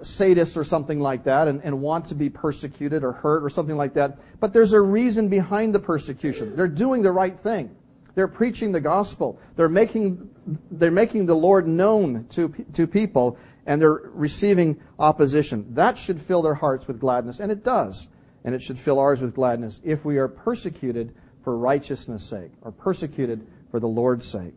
sadists 0.00 0.56
or 0.56 0.64
something 0.64 1.00
like 1.00 1.24
that 1.24 1.48
and, 1.48 1.62
and 1.62 1.80
want 1.80 2.08
to 2.08 2.14
be 2.14 2.28
persecuted 2.28 3.04
or 3.04 3.12
hurt 3.12 3.42
or 3.42 3.50
something 3.50 3.76
like 3.76 3.94
that, 3.94 4.18
but 4.40 4.52
there's 4.52 4.72
a 4.72 4.80
reason 4.80 5.28
behind 5.28 5.74
the 5.74 5.78
persecution. 5.78 6.56
They're 6.56 6.68
doing 6.68 7.02
the 7.02 7.12
right 7.12 7.38
thing. 7.40 7.74
They're 8.14 8.28
preaching 8.28 8.72
the 8.72 8.80
gospel. 8.80 9.40
They're 9.56 9.68
making, 9.68 10.30
they're 10.70 10.90
making 10.90 11.26
the 11.26 11.34
Lord 11.34 11.66
known 11.66 12.26
to, 12.30 12.54
to 12.74 12.86
people 12.86 13.38
and 13.66 13.80
they're 13.80 14.00
receiving 14.12 14.80
opposition. 14.98 15.66
That 15.74 15.96
should 15.98 16.20
fill 16.20 16.42
their 16.42 16.54
hearts 16.54 16.86
with 16.86 17.00
gladness, 17.00 17.40
and 17.40 17.50
it 17.50 17.64
does. 17.64 18.08
And 18.44 18.54
it 18.54 18.62
should 18.62 18.78
fill 18.78 18.98
ours 18.98 19.22
with 19.22 19.34
gladness 19.34 19.80
if 19.82 20.04
we 20.04 20.18
are 20.18 20.28
persecuted 20.28 21.14
for 21.42 21.56
righteousness' 21.56 22.24
sake 22.24 22.52
or 22.60 22.72
persecuted 22.72 23.46
for 23.70 23.80
the 23.80 23.88
Lord's 23.88 24.26
sake. 24.26 24.52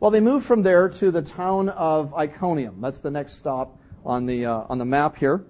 Well, 0.00 0.10
they 0.10 0.20
moved 0.20 0.46
from 0.46 0.62
there 0.62 0.88
to 0.88 1.10
the 1.10 1.20
town 1.20 1.68
of 1.68 2.14
Iconium. 2.14 2.80
That's 2.80 3.00
the 3.00 3.10
next 3.10 3.34
stop 3.34 3.78
on 4.02 4.24
the, 4.24 4.46
uh, 4.46 4.64
on 4.70 4.78
the 4.78 4.86
map 4.86 5.16
here. 5.16 5.44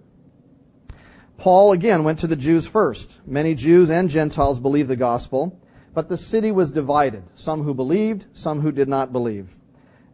Paul 1.39 1.71
again 1.71 2.03
went 2.03 2.19
to 2.19 2.27
the 2.27 2.35
Jews 2.35 2.67
first. 2.67 3.13
Many 3.25 3.55
Jews 3.55 3.91
and 3.91 4.11
Gentiles 4.11 4.59
believed 4.59 4.89
the 4.89 4.97
gospel, 4.97 5.57
but 5.95 6.09
the 6.09 6.17
city 6.17 6.51
was 6.51 6.73
divided. 6.73 7.23
Some 7.37 7.63
who 7.63 7.75
believed, 7.75 8.27
some 8.33 8.61
who 8.61 8.73
did 8.73 8.89
not 8.89 9.13
believe. 9.13 9.49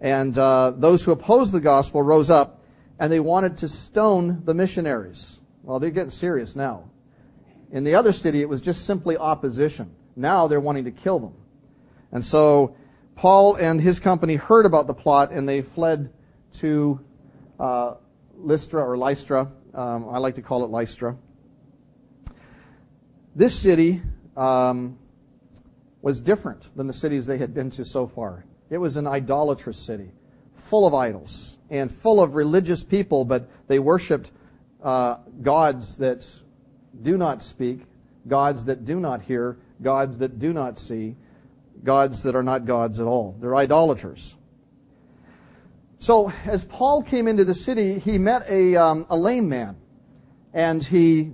And 0.02 0.36
uh, 0.36 0.74
those 0.76 1.02
who 1.02 1.12
opposed 1.12 1.52
the 1.52 1.60
gospel 1.60 2.02
rose 2.02 2.28
up 2.28 2.62
and 2.98 3.10
they 3.10 3.20
wanted 3.20 3.56
to 3.58 3.68
stone 3.68 4.42
the 4.44 4.52
missionaries. 4.52 5.40
Well, 5.62 5.78
they're 5.80 5.88
getting 5.88 6.10
serious 6.10 6.54
now. 6.54 6.90
In 7.72 7.84
the 7.84 7.94
other 7.94 8.12
city, 8.12 8.42
it 8.42 8.50
was 8.50 8.60
just 8.60 8.84
simply 8.84 9.16
opposition. 9.16 9.94
Now 10.14 10.46
they're 10.46 10.60
wanting 10.60 10.84
to 10.84 10.90
kill 10.90 11.20
them. 11.20 11.34
And 12.12 12.22
so 12.22 12.76
Paul 13.16 13.56
and 13.56 13.80
his 13.80 13.98
company 13.98 14.36
heard 14.36 14.66
about 14.66 14.86
the 14.86 14.94
plot 14.94 15.32
and 15.32 15.48
they 15.48 15.62
fled 15.62 16.12
to 16.58 17.00
uh, 17.58 17.94
Lystra 18.36 18.86
or 18.86 18.96
Lystra. 18.96 19.50
Um, 19.74 20.08
I 20.10 20.18
like 20.18 20.34
to 20.36 20.42
call 20.42 20.64
it 20.64 20.70
Lystra. 20.70 21.16
This 23.34 23.58
city 23.58 24.02
um, 24.36 24.98
was 26.02 26.20
different 26.20 26.74
than 26.76 26.86
the 26.86 26.92
cities 26.92 27.26
they 27.26 27.38
had 27.38 27.54
been 27.54 27.70
to 27.72 27.84
so 27.84 28.06
far. 28.06 28.44
It 28.68 28.78
was 28.78 28.96
an 28.96 29.06
idolatrous 29.06 29.78
city, 29.78 30.10
full 30.54 30.86
of 30.86 30.92
idols 30.94 31.56
and 31.70 31.90
full 31.90 32.22
of 32.22 32.34
religious 32.34 32.84
people, 32.84 33.24
but 33.24 33.48
they 33.66 33.78
worshipped 33.78 34.30
uh, 34.82 35.16
gods 35.42 35.96
that 35.96 36.26
do 37.02 37.16
not 37.16 37.42
speak, 37.42 37.80
gods 38.28 38.64
that 38.64 38.84
do 38.84 39.00
not 39.00 39.22
hear, 39.22 39.56
gods 39.82 40.18
that 40.18 40.38
do 40.38 40.52
not 40.52 40.78
see, 40.78 41.16
gods 41.84 42.22
that 42.22 42.34
are 42.34 42.42
not 42.42 42.66
gods 42.66 43.00
at 43.00 43.06
all. 43.06 43.36
They're 43.40 43.56
idolaters. 43.56 44.34
So 45.98 46.30
as 46.44 46.64
Paul 46.64 47.02
came 47.02 47.26
into 47.26 47.44
the 47.44 47.54
city, 47.54 47.98
he 47.98 48.18
met 48.18 48.48
a, 48.48 48.76
um, 48.76 49.06
a 49.08 49.16
lame 49.16 49.48
man. 49.48 49.76
And 50.52 50.82
he 50.82 51.32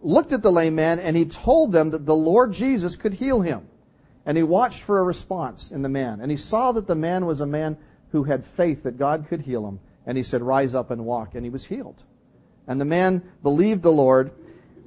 looked 0.00 0.32
at 0.32 0.42
the 0.42 0.52
lame 0.52 0.74
man 0.74 0.98
and 0.98 1.16
he 1.16 1.24
told 1.24 1.72
them 1.72 1.90
that 1.90 2.06
the 2.06 2.14
Lord 2.14 2.52
Jesus 2.52 2.96
could 2.96 3.14
heal 3.14 3.40
him. 3.40 3.66
And 4.26 4.36
he 4.36 4.42
watched 4.42 4.82
for 4.82 4.98
a 4.98 5.02
response 5.02 5.70
in 5.70 5.82
the 5.82 5.88
man. 5.88 6.20
And 6.20 6.30
he 6.30 6.36
saw 6.36 6.72
that 6.72 6.86
the 6.86 6.94
man 6.94 7.26
was 7.26 7.40
a 7.40 7.46
man 7.46 7.76
who 8.12 8.24
had 8.24 8.44
faith 8.44 8.82
that 8.82 8.98
God 8.98 9.26
could 9.28 9.42
heal 9.42 9.66
him. 9.66 9.80
And 10.06 10.16
he 10.16 10.22
said, 10.22 10.42
rise 10.42 10.74
up 10.74 10.90
and 10.90 11.04
walk. 11.04 11.34
And 11.34 11.44
he 11.44 11.50
was 11.50 11.64
healed. 11.64 12.02
And 12.66 12.80
the 12.80 12.84
man 12.84 13.22
believed 13.42 13.82
the 13.82 13.92
Lord 13.92 14.32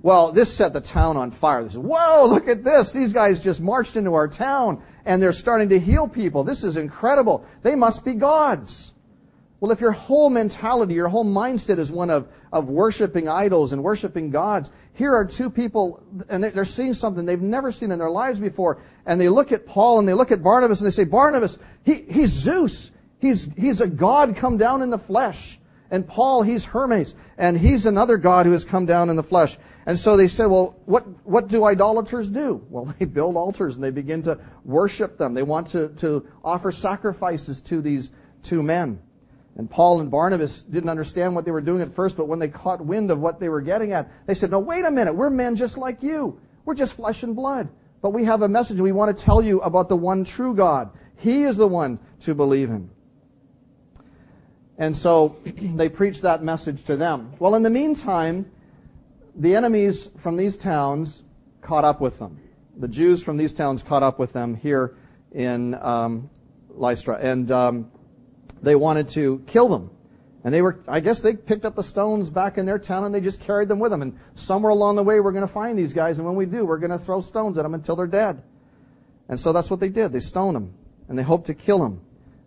well, 0.03 0.33
this 0.33 0.53
set 0.53 0.73
the 0.73 0.81
town 0.81 1.15
on 1.15 1.31
fire. 1.31 1.63
They 1.63 1.69
said, 1.69 1.81
whoa, 1.81 2.25
look 2.27 2.49
at 2.49 2.63
this. 2.63 2.91
These 2.91 3.13
guys 3.13 3.39
just 3.39 3.61
marched 3.61 3.95
into 3.95 4.13
our 4.13 4.27
town 4.27 4.83
and 5.05 5.23
they're 5.23 5.31
starting 5.31 5.69
to 5.69 5.79
heal 5.79 6.09
people. 6.09 6.43
This 6.43 6.65
is 6.65 6.75
incredible. 6.75 7.45
They 7.63 7.73
must 7.73 8.03
be 8.03 8.13
gods. 8.13 8.91
Well, 9.61 9.71
if 9.71 9.79
your 9.79 9.93
whole 9.93 10.29
mentality, 10.29 10.93
your 10.93 11.07
whole 11.07 11.23
mindset 11.23 11.79
is 11.79 11.89
one 11.89 12.09
of, 12.09 12.27
of 12.51 12.67
worshiping 12.67 13.29
idols 13.29 13.71
and 13.71 13.81
worshiping 13.81 14.29
gods, 14.29 14.69
here 14.91 15.15
are 15.15 15.23
two 15.23 15.49
people 15.49 16.03
and 16.27 16.43
they're 16.43 16.65
seeing 16.65 16.93
something 16.93 17.25
they've 17.25 17.41
never 17.41 17.71
seen 17.71 17.89
in 17.89 17.97
their 17.97 18.11
lives 18.11 18.41
before. 18.41 18.81
And 19.05 19.21
they 19.21 19.29
look 19.29 19.53
at 19.53 19.65
Paul 19.65 19.99
and 19.99 20.07
they 20.07 20.13
look 20.13 20.33
at 20.33 20.43
Barnabas 20.43 20.81
and 20.81 20.85
they 20.85 20.93
say, 20.93 21.05
Barnabas, 21.05 21.57
he, 21.83 22.05
he's 22.09 22.31
Zeus. 22.31 22.91
He's, 23.19 23.47
he's 23.55 23.79
a 23.79 23.87
God 23.87 24.35
come 24.35 24.57
down 24.57 24.81
in 24.81 24.89
the 24.89 24.97
flesh. 24.97 25.57
And 25.89 26.05
Paul, 26.05 26.41
he's 26.41 26.65
Hermes. 26.65 27.15
And 27.37 27.57
he's 27.57 27.85
another 27.85 28.17
God 28.17 28.45
who 28.45 28.51
has 28.51 28.65
come 28.65 28.85
down 28.85 29.09
in 29.09 29.15
the 29.15 29.23
flesh. 29.23 29.57
And 29.85 29.99
so 29.99 30.15
they 30.15 30.27
said, 30.27 30.45
well, 30.45 30.79
what, 30.85 31.05
what 31.25 31.47
do 31.49 31.65
idolaters 31.65 32.29
do? 32.29 32.65
Well, 32.69 32.93
they 32.99 33.05
build 33.05 33.35
altars 33.35 33.75
and 33.75 33.83
they 33.83 33.89
begin 33.89 34.23
to 34.23 34.39
worship 34.63 35.17
them. 35.17 35.33
They 35.33 35.43
want 35.43 35.69
to, 35.69 35.89
to 35.97 36.27
offer 36.43 36.71
sacrifices 36.71 37.61
to 37.61 37.81
these 37.81 38.11
two 38.43 38.63
men. 38.63 38.99
And 39.55 39.69
Paul 39.69 39.99
and 39.99 40.09
Barnabas 40.09 40.61
didn't 40.63 40.89
understand 40.89 41.35
what 41.35 41.45
they 41.45 41.51
were 41.51 41.61
doing 41.61 41.81
at 41.81 41.93
first, 41.93 42.17
but 42.17 42.27
when 42.27 42.39
they 42.39 42.47
caught 42.47 42.83
wind 42.83 43.11
of 43.11 43.19
what 43.19 43.39
they 43.39 43.49
were 43.49 43.61
getting 43.61 43.91
at, 43.91 44.09
they 44.25 44.33
said, 44.33 44.49
no, 44.49 44.59
wait 44.59 44.83
a 44.83 44.89
minute. 44.89 45.13
We're 45.13 45.29
men 45.29 45.55
just 45.55 45.77
like 45.77 46.01
you. 46.01 46.39
We're 46.65 46.73
just 46.73 46.93
flesh 46.93 47.23
and 47.23 47.35
blood. 47.35 47.69
But 48.01 48.11
we 48.11 48.23
have 48.25 48.41
a 48.41 48.47
message. 48.47 48.79
We 48.79 48.91
want 48.91 49.15
to 49.15 49.23
tell 49.23 49.41
you 49.41 49.61
about 49.61 49.89
the 49.89 49.95
one 49.95 50.25
true 50.25 50.55
God. 50.55 50.89
He 51.17 51.43
is 51.43 51.55
the 51.55 51.67
one 51.67 51.99
to 52.21 52.33
believe 52.33 52.69
in. 52.69 52.89
And 54.77 54.97
so 54.97 55.37
they 55.45 55.87
preached 55.87 56.23
that 56.23 56.43
message 56.43 56.83
to 56.85 56.97
them. 56.97 57.33
Well, 57.37 57.55
in 57.55 57.63
the 57.63 57.69
meantime, 57.69 58.49
the 59.35 59.55
enemies 59.55 60.09
from 60.17 60.37
these 60.37 60.57
towns 60.57 61.23
caught 61.61 61.83
up 61.83 62.01
with 62.01 62.19
them. 62.19 62.39
The 62.77 62.87
Jews 62.87 63.21
from 63.21 63.37
these 63.37 63.53
towns 63.53 63.83
caught 63.83 64.03
up 64.03 64.19
with 64.19 64.33
them 64.33 64.55
here 64.55 64.95
in 65.31 65.75
um, 65.75 66.29
Lystra, 66.69 67.17
and 67.17 67.51
um, 67.51 67.91
they 68.61 68.75
wanted 68.75 69.09
to 69.09 69.43
kill 69.47 69.69
them. 69.69 69.91
And 70.43 70.53
they 70.53 70.61
were, 70.61 70.79
I 70.87 70.99
guess 70.99 71.21
they 71.21 71.35
picked 71.35 71.63
up 71.63 71.75
the 71.75 71.83
stones 71.83 72.29
back 72.29 72.57
in 72.57 72.65
their 72.65 72.79
town 72.79 73.05
and 73.05 73.15
they 73.15 73.21
just 73.21 73.39
carried 73.39 73.69
them 73.69 73.79
with 73.79 73.91
them. 73.91 74.01
And 74.01 74.19
somewhere 74.35 74.71
along 74.71 74.97
the 74.97 75.03
way, 75.03 75.21
we're 75.21 75.31
going 75.31 75.47
to 75.47 75.53
find 75.53 75.79
these 75.79 75.93
guys, 75.93 76.17
and 76.17 76.27
when 76.27 76.35
we 76.35 76.45
do, 76.45 76.65
we're 76.65 76.79
going 76.79 76.91
to 76.91 76.99
throw 76.99 77.21
stones 77.21 77.57
at 77.57 77.63
them 77.63 77.73
until 77.73 77.95
they're 77.95 78.07
dead. 78.07 78.43
And 79.29 79.39
so 79.39 79.53
that's 79.53 79.69
what 79.69 79.79
they 79.79 79.89
did. 79.89 80.11
They 80.11 80.19
stoned 80.19 80.57
him, 80.57 80.73
and 81.07 81.17
they 81.17 81.23
hoped 81.23 81.47
to 81.47 81.53
kill 81.53 81.83
him. 81.83 82.01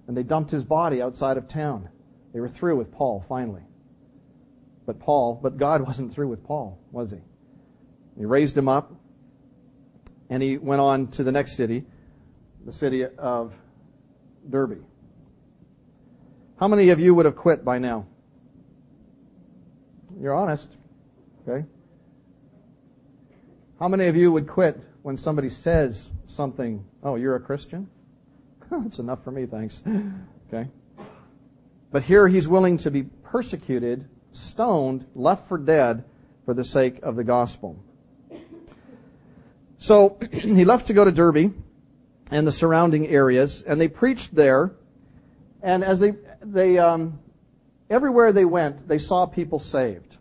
And 0.07 0.17
they 0.17 0.23
dumped 0.23 0.51
his 0.51 0.63
body 0.63 1.01
outside 1.01 1.37
of 1.37 1.49
town. 1.49 1.89
They 2.33 2.41
were 2.41 2.49
through 2.49 2.77
with 2.77 2.93
Paul 2.93 3.25
finally. 3.29 3.63
But 4.87 4.99
Paul, 5.01 5.39
but 5.43 5.57
God 5.59 5.83
wasn't 5.87 6.15
through 6.15 6.29
with 6.29 6.45
Paul, 6.45 6.79
was 6.91 7.11
he? 7.11 7.19
He 8.17 8.25
raised 8.25 8.57
him 8.57 8.69
up 8.69 8.93
and 10.31 10.43
he 10.43 10.57
went 10.57 10.81
on 10.81 11.09
to 11.09 11.23
the 11.23 11.33
next 11.33 11.57
city, 11.57 11.85
the 12.65 12.73
city 12.73 13.05
of 13.05 13.53
Derbe. 14.49 14.83
How 16.59 16.69
many 16.69 16.89
of 16.89 16.99
you 16.99 17.15
would 17.15 17.27
have 17.27 17.37
quit 17.37 17.65
by 17.65 17.79
now? 17.79 18.07
You're 20.21 20.35
honest. 20.35 20.69
Okay. 21.47 21.67
How 23.79 23.89
many 23.89 24.07
of 24.07 24.17
you 24.17 24.33
would 24.33 24.49
quit 24.49 24.81
when 25.03 25.19
somebody 25.19 25.51
says 25.51 26.11
something, 26.27 26.85
oh, 27.03 27.17
you're 27.17 27.37
a 27.37 27.41
Christian? 27.41 27.89
That's 28.71 28.99
enough 28.99 29.23
for 29.23 29.31
me, 29.31 29.47
thanks. 29.47 29.83
Okay? 30.49 30.71
But 31.91 32.05
here 32.05 32.29
he's 32.29 32.47
willing 32.47 32.79
to 32.79 32.89
be 32.89 33.03
persecuted, 33.03 34.09
stoned, 34.37 35.07
left 35.15 35.49
for 35.49 35.59
dead 35.59 36.05
for 36.45 36.55
the 36.55 36.65
sake 36.65 37.01
of 37.03 37.17
the 37.17 37.25
gospel. 37.25 37.77
So 39.79 40.19
he 40.33 40.65
left 40.65 40.87
to 40.89 40.95
go 40.95 41.05
to 41.05 41.13
Derbe 41.13 41.53
and 42.31 42.47
the 42.47 42.53
surrounding 42.53 43.07
areas, 43.09 43.63
and 43.63 43.81
they 43.81 43.89
preached 43.89 44.35
there. 44.35 44.73
And 45.63 45.85
as 45.85 45.99
they, 45.99 46.15
they, 46.43 46.79
um, 46.79 47.19
everywhere 47.91 48.33
they 48.33 48.45
went, 48.45 48.89
they 48.89 48.99
saw 48.99 49.27
people 49.27 49.59
saved. 49.59 50.17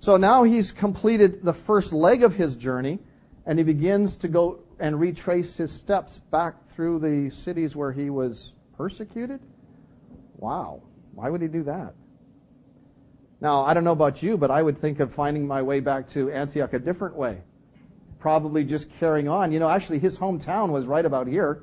So 0.00 0.16
now 0.16 0.44
he's 0.44 0.72
completed 0.72 1.44
the 1.44 1.52
first 1.52 1.92
leg 1.92 2.22
of 2.22 2.34
his 2.34 2.54
journey, 2.56 2.98
and 3.44 3.58
he 3.58 3.64
begins 3.64 4.16
to 4.18 4.28
go 4.28 4.60
and 4.78 5.00
retrace 5.00 5.56
his 5.56 5.72
steps 5.72 6.18
back 6.30 6.54
through 6.74 6.98
the 6.98 7.30
cities 7.34 7.74
where 7.74 7.92
he 7.92 8.10
was 8.10 8.52
persecuted. 8.76 9.40
Wow. 10.36 10.82
Why 11.14 11.30
would 11.30 11.40
he 11.40 11.48
do 11.48 11.62
that? 11.64 11.94
Now, 13.40 13.64
I 13.64 13.74
don't 13.74 13.84
know 13.84 13.92
about 13.92 14.22
you, 14.22 14.36
but 14.36 14.50
I 14.50 14.62
would 14.62 14.80
think 14.80 15.00
of 15.00 15.12
finding 15.12 15.46
my 15.46 15.62
way 15.62 15.80
back 15.80 16.08
to 16.10 16.30
Antioch 16.30 16.72
a 16.72 16.78
different 16.78 17.16
way. 17.16 17.38
Probably 18.18 18.64
just 18.64 18.88
carrying 18.98 19.28
on. 19.28 19.52
You 19.52 19.58
know, 19.58 19.68
actually, 19.68 19.98
his 19.98 20.18
hometown 20.18 20.70
was 20.70 20.86
right 20.86 21.04
about 21.04 21.26
here. 21.26 21.62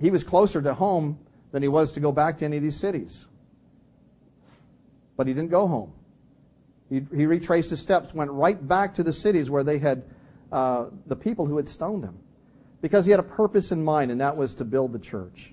He 0.00 0.10
was 0.10 0.22
closer 0.22 0.62
to 0.62 0.74
home 0.74 1.18
than 1.50 1.62
he 1.62 1.68
was 1.68 1.92
to 1.92 2.00
go 2.00 2.12
back 2.12 2.38
to 2.38 2.44
any 2.44 2.56
of 2.56 2.62
these 2.62 2.78
cities. 2.78 3.26
But 5.16 5.26
he 5.26 5.34
didn't 5.34 5.50
go 5.50 5.66
home. 5.66 5.92
He, 6.88 7.04
he 7.14 7.26
retraced 7.26 7.70
his 7.70 7.80
steps, 7.80 8.14
went 8.14 8.30
right 8.30 8.66
back 8.66 8.94
to 8.96 9.02
the 9.02 9.12
cities 9.12 9.50
where 9.50 9.64
they 9.64 9.78
had 9.78 10.04
uh, 10.52 10.86
the 11.06 11.16
people 11.16 11.46
who 11.46 11.56
had 11.56 11.68
stoned 11.68 12.04
him. 12.04 12.18
Because 12.80 13.04
he 13.04 13.10
had 13.10 13.18
a 13.18 13.24
purpose 13.24 13.72
in 13.72 13.82
mind, 13.82 14.12
and 14.12 14.20
that 14.20 14.36
was 14.36 14.54
to 14.56 14.64
build 14.64 14.92
the 14.92 14.98
church. 14.98 15.52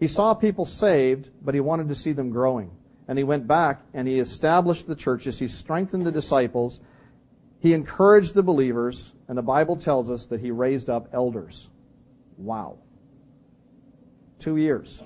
He 0.00 0.08
saw 0.08 0.32
people 0.32 0.64
saved, 0.64 1.28
but 1.42 1.54
he 1.54 1.60
wanted 1.60 1.88
to 1.88 1.94
see 1.94 2.12
them 2.12 2.30
growing. 2.30 2.70
And 3.08 3.16
he 3.16 3.24
went 3.24 3.46
back 3.46 3.80
and 3.94 4.06
he 4.06 4.20
established 4.20 4.86
the 4.86 4.94
churches. 4.94 5.38
He 5.38 5.48
strengthened 5.48 6.06
the 6.06 6.12
disciples. 6.12 6.80
He 7.58 7.72
encouraged 7.72 8.34
the 8.34 8.42
believers. 8.42 9.12
And 9.28 9.36
the 9.36 9.42
Bible 9.42 9.76
tells 9.76 10.10
us 10.10 10.26
that 10.26 10.40
he 10.40 10.50
raised 10.50 10.90
up 10.90 11.08
elders. 11.12 11.68
Wow. 12.36 12.78
Two 14.38 14.58
years. 14.58 15.02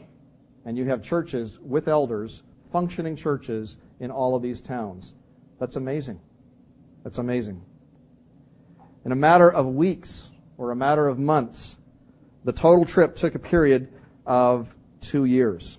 And 0.64 0.76
you 0.76 0.84
have 0.86 1.02
churches 1.02 1.58
with 1.60 1.88
elders, 1.88 2.42
functioning 2.72 3.16
churches 3.16 3.76
in 4.00 4.10
all 4.10 4.34
of 4.34 4.42
these 4.42 4.60
towns. 4.60 5.14
That's 5.58 5.76
amazing. 5.76 6.20
That's 7.04 7.18
amazing. 7.18 7.62
In 9.04 9.12
a 9.12 9.16
matter 9.16 9.50
of 9.50 9.66
weeks 9.66 10.28
or 10.58 10.70
a 10.70 10.76
matter 10.76 11.08
of 11.08 11.18
months, 11.18 11.76
the 12.44 12.52
total 12.52 12.84
trip 12.84 13.16
took 13.16 13.34
a 13.34 13.38
period 13.38 13.88
of 14.26 14.74
two 15.00 15.24
years. 15.24 15.78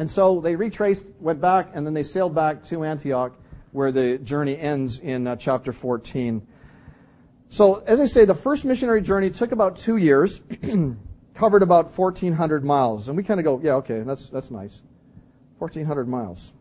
And 0.00 0.10
so 0.10 0.40
they 0.40 0.56
retraced, 0.56 1.04
went 1.20 1.42
back, 1.42 1.72
and 1.74 1.84
then 1.84 1.92
they 1.92 2.04
sailed 2.04 2.34
back 2.34 2.64
to 2.68 2.84
Antioch, 2.84 3.34
where 3.72 3.92
the 3.92 4.16
journey 4.16 4.58
ends 4.58 4.98
in 4.98 5.26
uh, 5.26 5.36
chapter 5.36 5.74
14. 5.74 6.40
So, 7.50 7.84
as 7.86 8.00
I 8.00 8.06
say, 8.06 8.24
the 8.24 8.34
first 8.34 8.64
missionary 8.64 9.02
journey 9.02 9.28
took 9.28 9.52
about 9.52 9.76
two 9.76 9.98
years, 9.98 10.40
covered 11.34 11.62
about 11.62 11.98
1,400 11.98 12.64
miles. 12.64 13.08
And 13.08 13.16
we 13.18 13.22
kind 13.22 13.40
of 13.40 13.44
go, 13.44 13.60
yeah, 13.62 13.74
okay, 13.74 14.00
that's, 14.00 14.30
that's 14.30 14.50
nice. 14.50 14.80
1,400 15.58 16.08
miles. 16.08 16.54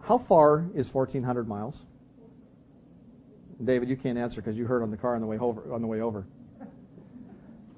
How 0.00 0.16
far 0.16 0.64
is 0.74 0.94
1,400 0.94 1.46
miles? 1.46 1.76
David, 3.62 3.90
you 3.90 3.98
can't 3.98 4.16
answer 4.16 4.40
because 4.40 4.56
you 4.56 4.64
heard 4.64 4.82
on 4.82 4.90
the 4.90 4.96
car 4.96 5.14
on 5.14 5.20
the 5.20 5.26
way 5.26 5.38
over. 5.38 5.74
On 5.74 5.82
the 5.82 5.88
way 5.88 6.00
over. 6.00 6.24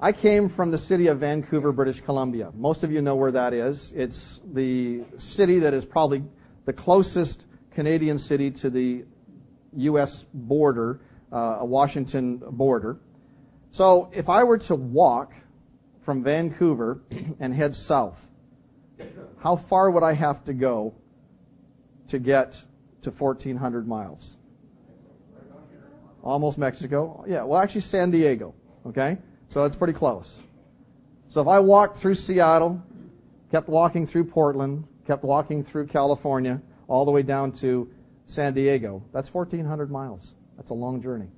I 0.02 0.12
came 0.12 0.48
from 0.48 0.70
the 0.70 0.78
city 0.78 1.08
of 1.08 1.18
Vancouver, 1.18 1.72
British 1.72 2.00
Columbia. 2.00 2.50
Most 2.54 2.84
of 2.84 2.90
you 2.90 3.02
know 3.02 3.16
where 3.16 3.32
that 3.32 3.52
is. 3.52 3.92
It's 3.94 4.40
the 4.54 5.02
city 5.18 5.58
that 5.58 5.74
is 5.74 5.84
probably 5.84 6.24
the 6.64 6.72
closest 6.72 7.44
Canadian 7.70 8.18
city 8.18 8.50
to 8.50 8.70
the 8.70 9.04
U.S. 9.76 10.24
border, 10.32 11.02
uh, 11.30 11.58
a 11.60 11.66
Washington 11.66 12.38
border. 12.38 12.98
So 13.72 14.10
if 14.14 14.30
I 14.30 14.42
were 14.42 14.56
to 14.58 14.74
walk 14.74 15.34
from 16.02 16.22
Vancouver 16.22 17.02
and 17.40 17.54
head 17.54 17.76
south, 17.76 18.26
how 19.42 19.56
far 19.56 19.90
would 19.90 20.02
I 20.02 20.14
have 20.14 20.46
to 20.46 20.54
go 20.54 20.94
to 22.08 22.18
get 22.18 22.54
to 23.02 23.10
1,400 23.10 23.86
miles? 23.86 24.36
Almost 26.22 26.56
Mexico. 26.56 27.22
Yeah, 27.28 27.42
well, 27.42 27.60
actually 27.60 27.82
San 27.82 28.10
Diego. 28.10 28.54
Okay? 28.86 29.18
So 29.50 29.64
it's 29.64 29.76
pretty 29.76 29.92
close. 29.92 30.36
So 31.28 31.40
if 31.40 31.48
I 31.48 31.58
walked 31.58 31.98
through 31.98 32.14
Seattle, 32.14 32.82
kept 33.50 33.68
walking 33.68 34.06
through 34.06 34.24
Portland, 34.24 34.84
kept 35.06 35.24
walking 35.24 35.64
through 35.64 35.88
California, 35.88 36.62
all 36.86 37.04
the 37.04 37.10
way 37.10 37.22
down 37.22 37.52
to 37.52 37.90
San 38.26 38.54
Diego, 38.54 39.02
that's 39.12 39.34
1,400 39.34 39.90
miles. 39.90 40.34
That's 40.56 40.70
a 40.70 40.74
long 40.74 41.02
journey. 41.02 41.28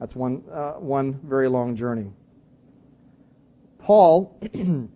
That's 0.00 0.14
one, 0.16 0.42
uh, 0.52 0.72
one 0.74 1.20
very 1.24 1.48
long 1.48 1.76
journey. 1.76 2.12
Paul 3.78 4.40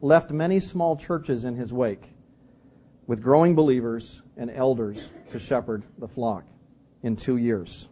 left 0.00 0.30
many 0.30 0.58
small 0.60 0.96
churches 0.96 1.44
in 1.44 1.56
his 1.56 1.72
wake 1.72 2.12
with 3.06 3.22
growing 3.22 3.54
believers 3.54 4.20
and 4.36 4.50
elders 4.50 5.10
to 5.32 5.38
shepherd 5.38 5.84
the 5.98 6.08
flock 6.08 6.44
in 7.02 7.16
two 7.16 7.36
years. 7.36 7.88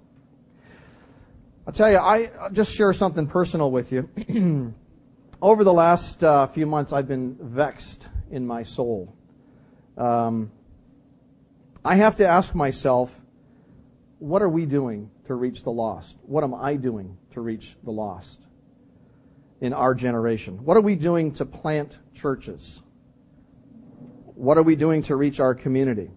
I'll 1.69 1.75
tell 1.75 1.91
you, 1.91 1.99
I 1.99 2.31
I'll 2.41 2.51
just 2.51 2.73
share 2.73 2.95
something 2.95 3.27
personal 3.27 3.71
with 3.71 3.93
you. 3.93 4.09
Over 5.43 5.65
the 5.65 5.73
last 5.73 6.25
uh, 6.25 6.47
few 6.47 6.65
months, 6.65 6.95
I've 6.95 7.07
been 7.07 7.37
vexed 7.39 8.07
in 8.31 8.47
my 8.47 8.63
soul. 8.63 9.15
Um, 9.99 10.51
I 11.85 11.97
have 11.97 12.17
to 12.17 12.27
ask 12.27 12.55
myself, 12.55 13.13
what 14.19 14.41
are 14.41 14.49
we 14.49 14.65
doing 14.65 15.11
to 15.27 15.35
reach 15.35 15.63
the 15.63 15.71
lost? 15.71 16.17
What 16.23 16.43
am 16.43 16.55
I 16.55 16.77
doing 16.77 17.19
to 17.35 17.43
reach 17.43 17.77
the 17.85 17.93
lost 17.93 18.39
in 19.61 19.75
our 19.75 19.95
generation? 19.95 20.65
What 20.65 20.79
are 20.79 20.81
we 20.81 20.95
doing 20.95 21.33
to 21.35 21.45
plant 21.45 21.99
churches? 22.15 22.81
What 24.37 24.57
are 24.57 24.63
we 24.63 24.75
doing 24.75 25.03
to 25.03 25.17
reach 25.17 25.39
our 25.39 25.55
community? 25.55 26.11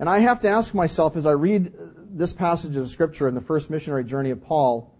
And 0.00 0.08
I 0.08 0.18
have 0.18 0.40
to 0.40 0.48
ask 0.48 0.74
myself 0.74 1.14
as 1.14 1.26
I 1.26 1.32
read 1.32 1.74
this 2.12 2.32
passage 2.32 2.76
of 2.76 2.88
Scripture 2.88 3.28
in 3.28 3.34
the 3.34 3.40
first 3.40 3.70
missionary 3.70 4.04
journey 4.04 4.30
of 4.30 4.42
Paul, 4.42 4.92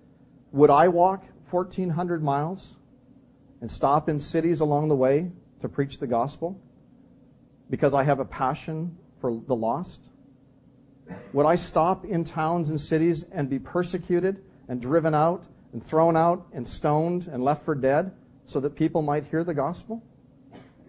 would 0.53 0.70
I 0.70 0.88
walk 0.88 1.25
1,400 1.51 2.23
miles 2.23 2.75
and 3.61 3.70
stop 3.70 4.09
in 4.09 4.20
cities 4.20 4.61
along 4.61 4.88
the 4.88 4.96
way 4.96 5.31
to 5.61 5.68
preach 5.68 5.99
the 5.99 6.07
gospel 6.07 6.61
because 7.68 7.94
I 7.94 8.05
have 8.05 8.20
a 8.20 8.25
passion 8.25 8.96
for 9.20 9.40
the 9.46 9.55
lost? 9.55 10.01
Would 11.33 11.46
I 11.46 11.57
stop 11.57 12.05
in 12.05 12.25
towns 12.25 12.70
and 12.70 12.81
cities 12.81 13.25
and 13.33 13.49
be 13.49 13.59
persecuted 13.59 14.42
and 14.68 14.81
driven 14.81 15.14
out 15.14 15.44
and 15.73 15.85
thrown 15.85 16.16
out 16.16 16.46
and 16.53 16.66
stoned 16.68 17.27
and 17.27 17.42
left 17.42 17.64
for 17.64 17.75
dead 17.75 18.12
so 18.46 18.61
that 18.61 18.77
people 18.77 19.03
might 19.03 19.27
hear 19.27 19.42
the 19.44 19.55
gospel? 19.55 20.03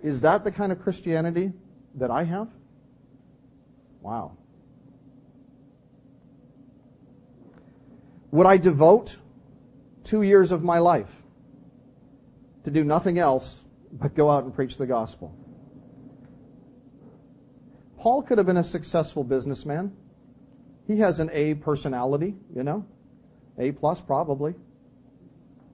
Is 0.03 0.21
that 0.21 0.43
the 0.43 0.51
kind 0.51 0.71
of 0.71 0.81
Christianity 0.81 1.51
that 1.95 2.11
I 2.11 2.23
have? 2.23 2.47
Wow. 4.01 4.37
Would 8.31 8.47
I 8.47 8.57
devote 8.57 9.17
two 10.03 10.21
years 10.21 10.51
of 10.51 10.63
my 10.63 10.79
life 10.79 11.11
to 12.63 12.71
do 12.71 12.83
nothing 12.83 13.19
else 13.19 13.59
but 13.91 14.15
go 14.15 14.29
out 14.29 14.45
and 14.45 14.53
preach 14.53 14.77
the 14.77 14.85
gospel? 14.85 15.35
Paul 17.97 18.23
could 18.23 18.37
have 18.37 18.47
been 18.47 18.57
a 18.57 18.63
successful 18.63 19.23
businessman. 19.23 19.95
He 20.87 20.99
has 20.99 21.19
an 21.19 21.29
A 21.33 21.53
personality, 21.55 22.35
you 22.55 22.63
know. 22.63 22.85
A 23.59 23.71
plus, 23.71 24.01
probably. 24.01 24.55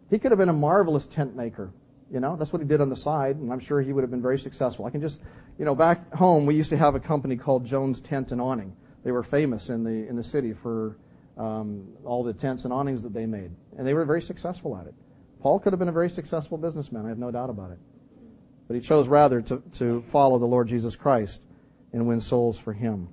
He 0.09 0.19
could 0.19 0.31
have 0.31 0.37
been 0.37 0.49
a 0.49 0.53
marvelous 0.53 1.05
tent 1.05 1.35
maker. 1.35 1.71
You 2.11 2.19
know, 2.19 2.35
that's 2.35 2.51
what 2.51 2.61
he 2.61 2.67
did 2.67 2.81
on 2.81 2.89
the 2.89 2.95
side, 2.95 3.35
and 3.35 3.51
I'm 3.51 3.59
sure 3.59 3.81
he 3.81 3.93
would 3.93 4.01
have 4.01 4.11
been 4.11 4.21
very 4.21 4.39
successful. 4.39 4.85
I 4.85 4.89
can 4.89 5.01
just, 5.01 5.19
you 5.59 5.65
know, 5.65 5.75
back 5.75 6.13
home 6.13 6.45
we 6.45 6.55
used 6.55 6.69
to 6.69 6.77
have 6.77 6.95
a 6.95 6.99
company 6.99 7.35
called 7.35 7.65
Jones 7.65 7.99
Tent 7.99 8.31
and 8.31 8.41
Awning. 8.41 8.75
They 9.03 9.11
were 9.11 9.23
famous 9.23 9.69
in 9.69 9.83
the 9.83 10.07
in 10.07 10.15
the 10.15 10.23
city 10.23 10.53
for 10.53 10.97
um, 11.37 11.87
all 12.03 12.23
the 12.23 12.33
tents 12.33 12.63
and 12.63 12.73
awnings 12.73 13.03
that 13.03 13.13
they 13.13 13.25
made. 13.25 13.51
And 13.77 13.85
they 13.85 13.93
were 13.93 14.05
very 14.05 14.21
successful 14.21 14.77
at 14.77 14.87
it. 14.87 14.93
Paul 15.41 15.59
could 15.59 15.71
have 15.71 15.79
been 15.79 15.89
a 15.89 15.93
very 15.93 16.09
successful 16.09 16.57
businessman, 16.57 17.05
I 17.05 17.09
have 17.09 17.19
no 17.19 17.31
doubt 17.31 17.49
about 17.49 17.71
it. 17.71 17.79
But 18.67 18.75
he 18.75 18.81
chose 18.81 19.07
rather 19.07 19.41
to, 19.41 19.61
to 19.75 20.03
follow 20.09 20.39
the 20.39 20.45
Lord 20.45 20.67
Jesus 20.67 20.95
Christ 20.95 21.41
and 21.93 22.07
win 22.07 22.19
souls 22.19 22.59
for 22.59 22.73
him. 22.73 23.09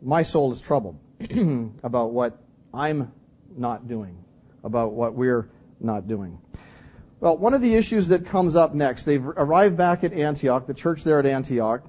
My 0.00 0.22
soul 0.22 0.52
is 0.52 0.60
troubled 0.60 0.98
about 1.82 2.12
what 2.12 2.40
I'm 2.72 3.12
not 3.56 3.88
doing, 3.88 4.16
about 4.62 4.92
what 4.92 5.14
we're 5.14 5.50
not 5.80 6.06
doing. 6.06 6.38
Well, 7.20 7.36
one 7.36 7.52
of 7.52 7.60
the 7.60 7.74
issues 7.74 8.08
that 8.08 8.24
comes 8.24 8.54
up 8.54 8.74
next, 8.74 9.02
they've 9.02 9.26
arrived 9.26 9.76
back 9.76 10.04
at 10.04 10.12
Antioch, 10.12 10.66
the 10.68 10.74
church 10.74 11.02
there 11.02 11.18
at 11.18 11.26
Antioch, 11.26 11.82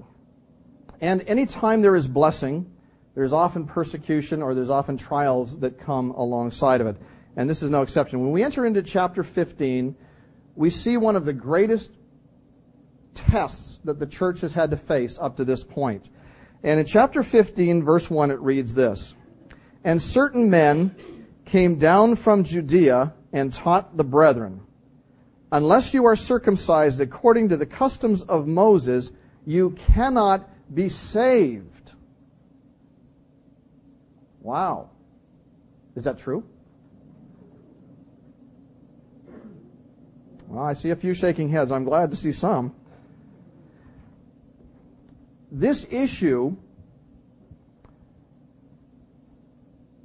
and 1.00 1.22
anytime 1.28 1.82
there 1.82 1.94
is 1.94 2.08
blessing, 2.08 2.70
there's 3.14 3.32
often 3.32 3.66
persecution 3.66 4.42
or 4.42 4.54
there's 4.54 4.70
often 4.70 4.96
trials 4.96 5.58
that 5.60 5.78
come 5.78 6.10
alongside 6.12 6.80
of 6.80 6.86
it. 6.86 6.96
And 7.36 7.48
this 7.48 7.62
is 7.62 7.70
no 7.70 7.82
exception. 7.82 8.20
When 8.20 8.32
we 8.32 8.42
enter 8.42 8.66
into 8.66 8.82
chapter 8.82 9.22
15, 9.22 9.94
we 10.56 10.70
see 10.70 10.96
one 10.96 11.16
of 11.16 11.24
the 11.24 11.32
greatest 11.32 11.90
tests 13.14 13.80
that 13.84 13.98
the 13.98 14.06
church 14.06 14.40
has 14.40 14.52
had 14.52 14.70
to 14.70 14.76
face 14.76 15.18
up 15.20 15.36
to 15.36 15.44
this 15.44 15.62
point. 15.62 16.08
And 16.62 16.78
in 16.78 16.86
chapter 16.86 17.22
15, 17.22 17.82
verse 17.82 18.10
1, 18.10 18.30
it 18.30 18.40
reads 18.40 18.74
this 18.74 19.14
And 19.84 20.00
certain 20.00 20.50
men 20.50 20.94
came 21.44 21.76
down 21.76 22.16
from 22.16 22.44
Judea 22.44 23.14
and 23.32 23.52
taught 23.52 23.96
the 23.96 24.04
brethren, 24.04 24.60
Unless 25.52 25.94
you 25.94 26.04
are 26.04 26.16
circumcised 26.16 27.00
according 27.00 27.48
to 27.48 27.56
the 27.56 27.66
customs 27.66 28.22
of 28.22 28.46
Moses, 28.46 29.10
you 29.46 29.70
cannot 29.70 30.48
be 30.74 30.88
saved. 30.88 31.69
Wow. 34.40 34.90
Is 35.96 36.04
that 36.04 36.18
true? 36.18 36.44
Well, 40.48 40.64
I 40.64 40.72
see 40.72 40.90
a 40.90 40.96
few 40.96 41.14
shaking 41.14 41.48
heads. 41.48 41.70
I'm 41.70 41.84
glad 41.84 42.10
to 42.10 42.16
see 42.16 42.32
some. 42.32 42.74
This 45.52 45.86
issue 45.90 46.56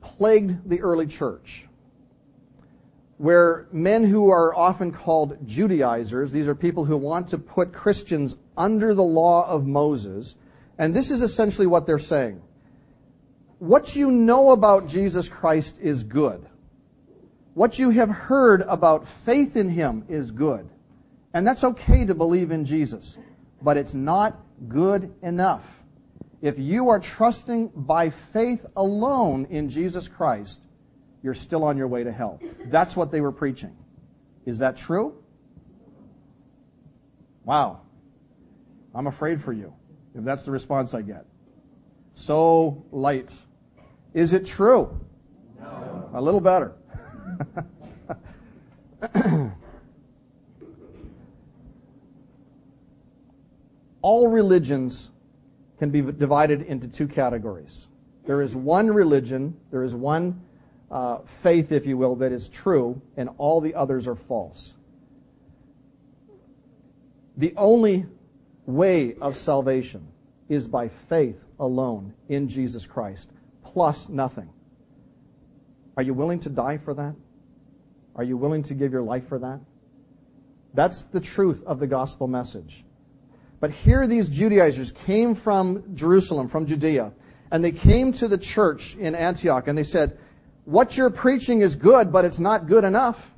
plagued 0.01 0.69
the 0.69 0.81
early 0.81 1.07
church, 1.07 1.65
where 3.17 3.67
men 3.71 4.03
who 4.03 4.29
are 4.29 4.55
often 4.55 4.91
called 4.91 5.37
Judaizers, 5.47 6.31
these 6.31 6.47
are 6.47 6.55
people 6.55 6.85
who 6.85 6.97
want 6.97 7.29
to 7.29 7.37
put 7.37 7.73
Christians 7.73 8.35
under 8.57 8.93
the 8.93 9.03
law 9.03 9.47
of 9.47 9.65
Moses, 9.65 10.35
and 10.77 10.93
this 10.93 11.11
is 11.11 11.21
essentially 11.21 11.67
what 11.67 11.85
they're 11.85 11.99
saying. 11.99 12.41
What 13.65 13.95
you 13.95 14.11
know 14.11 14.51
about 14.51 14.87
Jesus 14.87 15.27
Christ 15.27 15.77
is 15.81 16.03
good. 16.03 16.45
What 17.55 17.79
you 17.79 17.89
have 17.89 18.09
heard 18.09 18.61
about 18.61 19.07
faith 19.07 19.55
in 19.55 19.69
Him 19.69 20.05
is 20.07 20.29
good. 20.29 20.69
And 21.33 21.47
that's 21.47 21.63
okay 21.63 22.05
to 22.05 22.13
believe 22.13 22.51
in 22.51 22.65
Jesus. 22.65 23.17
But 23.63 23.77
it's 23.77 23.95
not 23.95 24.39
good 24.67 25.11
enough. 25.23 25.63
If 26.43 26.59
you 26.59 26.89
are 26.89 26.99
trusting 26.99 27.71
by 27.75 28.11
faith 28.11 28.63
alone 28.75 29.47
in 29.49 29.67
Jesus 29.67 30.07
Christ, 30.07 30.59
you're 31.23 31.33
still 31.33 31.63
on 31.63 31.75
your 31.75 31.87
way 31.87 32.03
to 32.03 32.11
hell. 32.11 32.39
That's 32.65 32.95
what 32.95 33.09
they 33.09 33.19
were 33.19 33.31
preaching. 33.31 33.75
Is 34.45 34.59
that 34.59 34.77
true? 34.77 35.15
Wow. 37.45 37.81
I'm 38.93 39.07
afraid 39.07 39.43
for 39.43 39.53
you 39.53 39.73
if 40.13 40.23
that's 40.23 40.43
the 40.43 40.51
response 40.51 40.93
I 40.93 41.01
get. 41.01 41.25
So 42.13 42.85
light. 42.91 43.31
Is 44.15 44.33
it 44.33 44.47
true? 44.47 44.99
No. 45.59 46.09
A 46.13 46.21
little 46.21 46.39
better. 46.39 46.73
All 54.01 54.27
religions 54.29 55.09
can 55.77 55.89
be 55.89 56.01
divided 56.01 56.61
into 56.61 56.87
two 56.87 57.07
categories. 57.09 57.87
There 58.25 58.41
is 58.41 58.55
one 58.55 58.89
religion, 58.89 59.57
there 59.69 59.83
is 59.83 59.93
one 59.93 60.41
uh, 60.89 61.17
faith, 61.43 61.73
if 61.73 61.85
you 61.85 61.97
will, 61.97 62.15
that 62.15 62.31
is 62.31 62.47
true, 62.47 63.01
and 63.17 63.29
all 63.37 63.59
the 63.59 63.75
others 63.75 64.07
are 64.07 64.15
false. 64.15 64.75
The 67.35 67.53
only 67.57 68.05
way 68.65 69.15
of 69.19 69.35
salvation 69.35 70.07
is 70.47 70.67
by 70.67 70.87
faith 70.87 71.43
alone 71.59 72.13
in 72.29 72.47
Jesus 72.47 72.85
Christ, 72.85 73.29
plus 73.75 74.07
nothing. 74.07 74.49
Are 75.97 76.03
you 76.03 76.13
willing 76.13 76.39
to 76.39 76.49
die 76.49 76.77
for 76.77 76.93
that? 76.93 77.13
Are 78.15 78.23
you 78.23 78.37
willing 78.37 78.63
to 78.63 78.73
give 78.73 78.93
your 78.93 79.01
life 79.03 79.27
for 79.27 79.37
that? 79.39 79.59
That's 80.73 81.01
the 81.03 81.19
truth 81.19 81.61
of 81.65 81.81
the 81.81 81.85
gospel 81.85 82.27
message. 82.27 82.85
But 83.59 83.71
here 83.71 84.07
these 84.07 84.29
Judaizers 84.29 84.93
came 85.05 85.35
from 85.35 85.93
Jerusalem, 85.93 86.47
from 86.47 86.65
Judea, 86.65 87.11
and 87.51 87.61
they 87.61 87.73
came 87.73 88.13
to 88.13 88.29
the 88.29 88.37
church 88.37 88.95
in 88.95 89.13
Antioch 89.13 89.67
and 89.67 89.77
they 89.77 89.83
said, 89.83 90.17
what 90.63 90.95
you're 90.95 91.09
preaching 91.09 91.59
is 91.59 91.75
good, 91.75 92.13
but 92.13 92.23
it's 92.23 92.39
not 92.39 92.67
good 92.67 92.85
enough. 92.85 93.29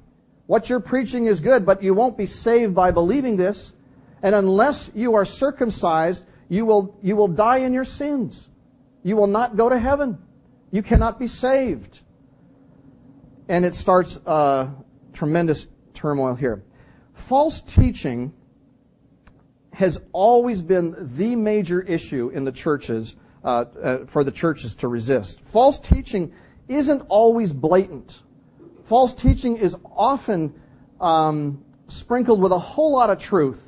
What 0.45 0.69
you're 0.69 0.80
preaching 0.80 1.26
is 1.26 1.39
good, 1.39 1.65
but 1.65 1.82
you 1.82 1.95
won't 1.95 2.15
be 2.15 2.28
saved 2.28 2.76
by 2.76 2.91
believing 2.91 3.38
this. 3.38 3.73
And 4.21 4.36
unless 4.36 4.91
you 4.93 5.15
are 5.15 5.26
circumcised, 5.26 6.23
you 6.47 6.63
will, 6.67 6.95
you 7.02 7.15
will 7.15 7.28
die 7.28 7.58
in 7.58 7.73
your 7.73 7.86
sins. 7.86 8.47
You 9.02 9.15
will 9.15 9.28
not 9.28 9.58
go 9.58 9.67
to 9.67 9.80
heaven. 9.80 10.19
You 10.71 10.84
cannot 10.84 11.19
be 11.19 11.27
saved. 11.27 11.99
And 13.49 13.65
it 13.65 13.75
starts 13.75 14.19
uh, 14.25 14.69
tremendous 15.13 15.67
turmoil 15.93 16.36
here. 16.36 16.63
False 17.13 17.62
teaching 17.62 18.34
has 19.73 19.99
always 20.12 20.62
been 20.62 20.95
the 21.15 21.36
major 21.36 21.82
issue 21.82 22.30
in 22.30 22.43
the 22.43 22.51
churches 22.51 23.15
uh, 23.43 23.65
uh, 23.82 24.06
for 24.08 24.23
the 24.23 24.32
churches 24.32 24.75
to 24.75 24.88
resist. 24.88 25.39
False 25.41 25.80
teaching 25.80 26.34
isn't 26.67 27.01
always 27.10 27.53
blatant. 27.53 28.21
False 28.86 29.13
teaching 29.13 29.58
is 29.58 29.75
often 29.95 30.53
um, 30.99 31.63
sprinkled 31.88 32.41
with 32.41 32.51
a 32.51 32.60
whole 32.60 32.91
lot 32.91 33.10
of 33.10 33.19
truth 33.19 33.62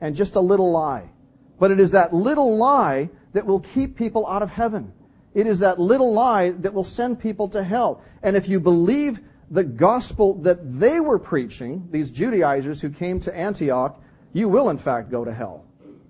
and 0.00 0.16
just 0.16 0.36
a 0.36 0.40
little 0.40 0.70
lie. 0.70 1.10
But 1.58 1.70
it 1.70 1.80
is 1.80 1.90
that 1.90 2.14
little 2.14 2.56
lie 2.56 3.10
that 3.32 3.44
will 3.44 3.60
keep 3.60 3.96
people 3.96 4.26
out 4.26 4.42
of 4.42 4.50
heaven. 4.50 4.92
It 5.34 5.46
is 5.46 5.60
that 5.60 5.78
little 5.78 6.12
lie 6.12 6.50
that 6.50 6.74
will 6.74 6.84
send 6.84 7.20
people 7.20 7.48
to 7.50 7.62
hell. 7.62 8.02
And 8.22 8.36
if 8.36 8.48
you 8.48 8.58
believe 8.60 9.20
the 9.50 9.64
gospel 9.64 10.34
that 10.42 10.78
they 10.78 11.00
were 11.00 11.18
preaching, 11.18 11.88
these 11.90 12.10
Judaizers 12.10 12.80
who 12.80 12.90
came 12.90 13.20
to 13.20 13.36
Antioch, 13.36 14.00
you 14.32 14.48
will 14.48 14.70
in 14.70 14.78
fact 14.78 15.10
go 15.10 15.24
to 15.24 15.32
hell. 15.32 15.64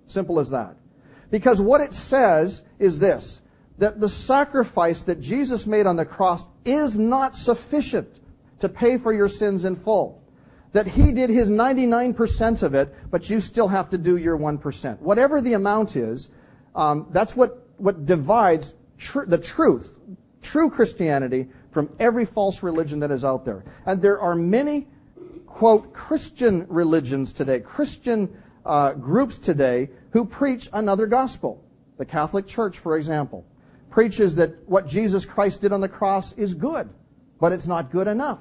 Simple 0.07 0.39
as 0.39 0.49
that. 0.49 0.75
Because 1.29 1.61
what 1.61 1.81
it 1.81 1.93
says 1.93 2.61
is 2.77 2.99
this, 2.99 3.41
that 3.77 3.99
the 3.99 4.09
sacrifice 4.09 5.01
that 5.03 5.21
Jesus 5.21 5.65
made 5.65 5.85
on 5.85 5.95
the 5.95 6.05
cross 6.05 6.45
is 6.65 6.97
not 6.97 7.35
sufficient 7.37 8.07
to 8.59 8.69
pay 8.69 8.97
for 8.97 9.13
your 9.13 9.29
sins 9.29 9.65
in 9.65 9.75
full. 9.75 10.21
That 10.73 10.87
he 10.87 11.11
did 11.11 11.29
his 11.29 11.49
99% 11.49 12.63
of 12.63 12.75
it, 12.75 12.93
but 13.09 13.29
you 13.29 13.41
still 13.41 13.67
have 13.67 13.89
to 13.89 13.97
do 13.97 14.17
your 14.17 14.37
1%. 14.37 14.99
Whatever 14.99 15.41
the 15.41 15.53
amount 15.53 15.95
is, 15.95 16.29
um, 16.75 17.07
that's 17.11 17.35
what, 17.35 17.67
what 17.77 18.05
divides 18.05 18.73
tr- 19.01 19.25
the 19.25 19.37
truth, 19.37 19.97
true 20.41 20.69
Christianity, 20.69 21.47
from 21.71 21.89
every 21.99 22.25
false 22.25 22.63
religion 22.63 22.99
that 22.99 23.11
is 23.11 23.25
out 23.25 23.43
there. 23.43 23.65
And 23.85 24.01
there 24.01 24.19
are 24.19 24.35
many 24.35 24.87
quote, 25.51 25.93
Christian 25.93 26.65
religions 26.69 27.33
today, 27.33 27.59
Christian 27.59 28.29
uh, 28.65 28.93
groups 28.93 29.37
today 29.37 29.89
who 30.11 30.25
preach 30.25 30.69
another 30.73 31.05
gospel. 31.05 31.63
The 31.97 32.05
Catholic 32.05 32.47
Church, 32.47 32.79
for 32.79 32.97
example, 32.97 33.45
preaches 33.89 34.35
that 34.35 34.67
what 34.67 34.87
Jesus 34.87 35.25
Christ 35.25 35.61
did 35.61 35.71
on 35.71 35.81
the 35.81 35.89
cross 35.89 36.33
is 36.33 36.53
good, 36.53 36.89
but 37.39 37.51
it's 37.51 37.67
not 37.67 37.91
good 37.91 38.07
enough. 38.07 38.39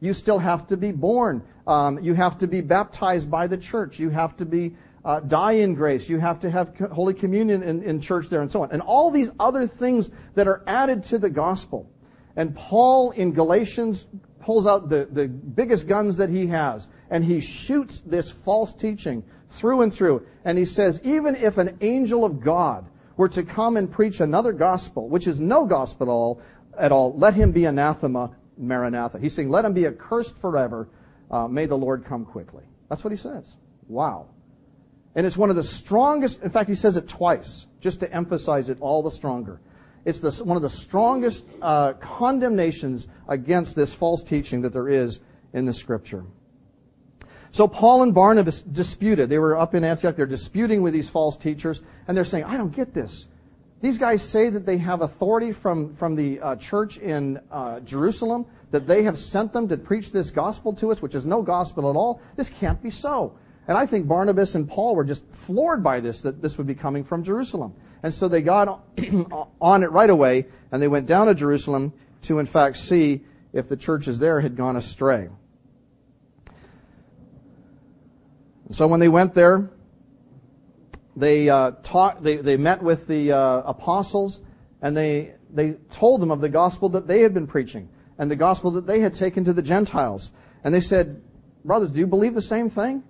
You 0.00 0.12
still 0.12 0.38
have 0.38 0.66
to 0.68 0.76
be 0.76 0.92
born. 0.92 1.42
Um, 1.66 2.02
you 2.02 2.14
have 2.14 2.38
to 2.38 2.46
be 2.46 2.60
baptized 2.60 3.30
by 3.30 3.46
the 3.46 3.58
church. 3.58 3.98
You 3.98 4.10
have 4.10 4.36
to 4.36 4.44
be 4.44 4.76
uh, 5.04 5.20
die 5.20 5.52
in 5.52 5.74
grace. 5.74 6.08
You 6.08 6.18
have 6.18 6.40
to 6.40 6.50
have 6.50 6.76
Holy 6.92 7.14
Communion 7.14 7.62
in, 7.62 7.82
in 7.82 8.00
church 8.00 8.28
there 8.28 8.40
and 8.40 8.50
so 8.50 8.62
on. 8.62 8.70
And 8.72 8.80
all 8.82 9.10
these 9.10 9.30
other 9.38 9.66
things 9.66 10.10
that 10.34 10.48
are 10.48 10.62
added 10.66 11.04
to 11.06 11.18
the 11.18 11.30
gospel. 11.30 11.90
And 12.36 12.54
Paul 12.56 13.10
in 13.12 13.32
Galatians 13.32 14.06
pulls 14.40 14.66
out 14.66 14.88
the, 14.88 15.08
the 15.10 15.28
biggest 15.28 15.86
guns 15.86 16.16
that 16.16 16.30
he 16.30 16.46
has 16.48 16.88
and 17.10 17.24
he 17.24 17.40
shoots 17.40 18.02
this 18.04 18.30
false 18.30 18.72
teaching 18.74 19.22
through 19.50 19.82
and 19.82 19.92
through. 19.92 20.26
And 20.44 20.58
he 20.58 20.64
says, 20.64 21.00
even 21.04 21.36
if 21.36 21.58
an 21.58 21.78
angel 21.80 22.24
of 22.24 22.40
God 22.40 22.86
were 23.16 23.28
to 23.28 23.42
come 23.42 23.76
and 23.76 23.90
preach 23.90 24.20
another 24.20 24.52
gospel, 24.52 25.08
which 25.08 25.26
is 25.26 25.38
no 25.38 25.64
gospel 25.64 26.06
at 26.06 26.10
all, 26.10 26.42
at 26.78 26.92
all 26.92 27.16
let 27.16 27.34
him 27.34 27.52
be 27.52 27.66
anathema, 27.66 28.34
maranatha. 28.56 29.18
He's 29.18 29.34
saying, 29.34 29.50
let 29.50 29.64
him 29.64 29.74
be 29.74 29.86
accursed 29.86 30.36
forever. 30.38 30.88
Uh, 31.30 31.46
may 31.46 31.66
the 31.66 31.76
Lord 31.76 32.04
come 32.04 32.24
quickly. 32.24 32.64
That's 32.88 33.04
what 33.04 33.12
he 33.12 33.16
says. 33.16 33.46
Wow. 33.86 34.28
And 35.14 35.26
it's 35.26 35.36
one 35.36 35.50
of 35.50 35.56
the 35.56 35.64
strongest, 35.64 36.42
in 36.42 36.50
fact, 36.50 36.68
he 36.68 36.74
says 36.74 36.96
it 36.96 37.08
twice, 37.08 37.66
just 37.80 38.00
to 38.00 38.12
emphasize 38.12 38.68
it 38.68 38.78
all 38.80 39.02
the 39.02 39.10
stronger. 39.10 39.60
It's 40.04 40.20
one 40.40 40.56
of 40.56 40.62
the 40.62 40.70
strongest 40.70 41.44
uh, 41.62 41.94
condemnations 41.94 43.06
against 43.28 43.74
this 43.74 43.94
false 43.94 44.22
teaching 44.22 44.60
that 44.62 44.72
there 44.72 44.88
is 44.88 45.20
in 45.52 45.64
the 45.64 45.72
scripture. 45.72 46.24
So 47.52 47.68
Paul 47.68 48.02
and 48.02 48.12
Barnabas 48.12 48.60
disputed. 48.60 49.28
They 49.28 49.38
were 49.38 49.56
up 49.56 49.74
in 49.74 49.84
Antioch. 49.84 50.16
They're 50.16 50.26
disputing 50.26 50.82
with 50.82 50.92
these 50.92 51.08
false 51.08 51.36
teachers, 51.36 51.80
and 52.08 52.16
they're 52.16 52.24
saying, 52.24 52.44
I 52.44 52.56
don't 52.56 52.74
get 52.74 52.92
this. 52.92 53.28
These 53.80 53.96
guys 53.96 54.22
say 54.22 54.50
that 54.50 54.66
they 54.66 54.78
have 54.78 55.02
authority 55.02 55.52
from, 55.52 55.94
from 55.94 56.16
the 56.16 56.40
uh, 56.40 56.56
church 56.56 56.98
in 56.98 57.38
uh, 57.50 57.80
Jerusalem, 57.80 58.46
that 58.72 58.86
they 58.86 59.04
have 59.04 59.18
sent 59.18 59.52
them 59.52 59.68
to 59.68 59.76
preach 59.76 60.10
this 60.10 60.30
gospel 60.30 60.72
to 60.74 60.90
us, 60.90 61.00
which 61.00 61.14
is 61.14 61.24
no 61.24 61.42
gospel 61.42 61.88
at 61.88 61.94
all. 61.96 62.20
This 62.34 62.48
can't 62.48 62.82
be 62.82 62.90
so. 62.90 63.34
And 63.66 63.78
I 63.78 63.86
think 63.86 64.06
Barnabas 64.06 64.54
and 64.54 64.68
Paul 64.68 64.94
were 64.94 65.04
just 65.04 65.24
floored 65.30 65.82
by 65.82 66.00
this, 66.00 66.20
that 66.22 66.42
this 66.42 66.58
would 66.58 66.66
be 66.66 66.74
coming 66.74 67.04
from 67.04 67.24
Jerusalem. 67.24 67.74
And 68.02 68.12
so 68.12 68.28
they 68.28 68.42
got 68.42 68.84
on 69.60 69.82
it 69.82 69.90
right 69.90 70.10
away 70.10 70.46
and 70.70 70.82
they 70.82 70.88
went 70.88 71.06
down 71.06 71.28
to 71.28 71.34
Jerusalem 71.34 71.92
to 72.22 72.38
in 72.38 72.46
fact 72.46 72.76
see 72.76 73.22
if 73.52 73.68
the 73.68 73.76
churches 73.76 74.18
there 74.18 74.40
had 74.40 74.56
gone 74.56 74.76
astray. 74.76 75.28
So 78.72 78.86
when 78.86 79.00
they 79.00 79.08
went 79.08 79.34
there, 79.34 79.70
they 81.16 81.48
uh, 81.48 81.72
they, 82.20 82.36
they 82.36 82.56
met 82.56 82.82
with 82.82 83.06
the 83.06 83.32
uh, 83.32 83.62
apostles 83.64 84.40
and 84.82 84.96
they, 84.96 85.34
they 85.50 85.72
told 85.90 86.20
them 86.20 86.30
of 86.30 86.40
the 86.40 86.48
gospel 86.48 86.88
that 86.90 87.06
they 87.06 87.20
had 87.20 87.32
been 87.32 87.46
preaching 87.46 87.88
and 88.18 88.30
the 88.30 88.36
gospel 88.36 88.70
that 88.72 88.86
they 88.86 89.00
had 89.00 89.14
taken 89.14 89.44
to 89.44 89.52
the 89.52 89.62
Gentiles. 89.62 90.30
And 90.62 90.74
they 90.74 90.80
said, 90.80 91.22
brothers, 91.64 91.90
do 91.90 92.00
you 92.00 92.06
believe 92.06 92.34
the 92.34 92.42
same 92.42 92.68
thing? 92.68 93.02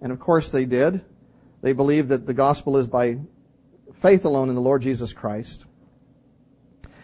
And 0.00 0.12
of 0.12 0.20
course 0.20 0.50
they 0.50 0.64
did. 0.64 1.02
They 1.62 1.72
believed 1.72 2.10
that 2.10 2.26
the 2.26 2.34
gospel 2.34 2.76
is 2.76 2.86
by 2.86 3.18
faith 4.00 4.24
alone 4.24 4.48
in 4.48 4.54
the 4.54 4.60
Lord 4.60 4.82
Jesus 4.82 5.12
Christ. 5.12 5.64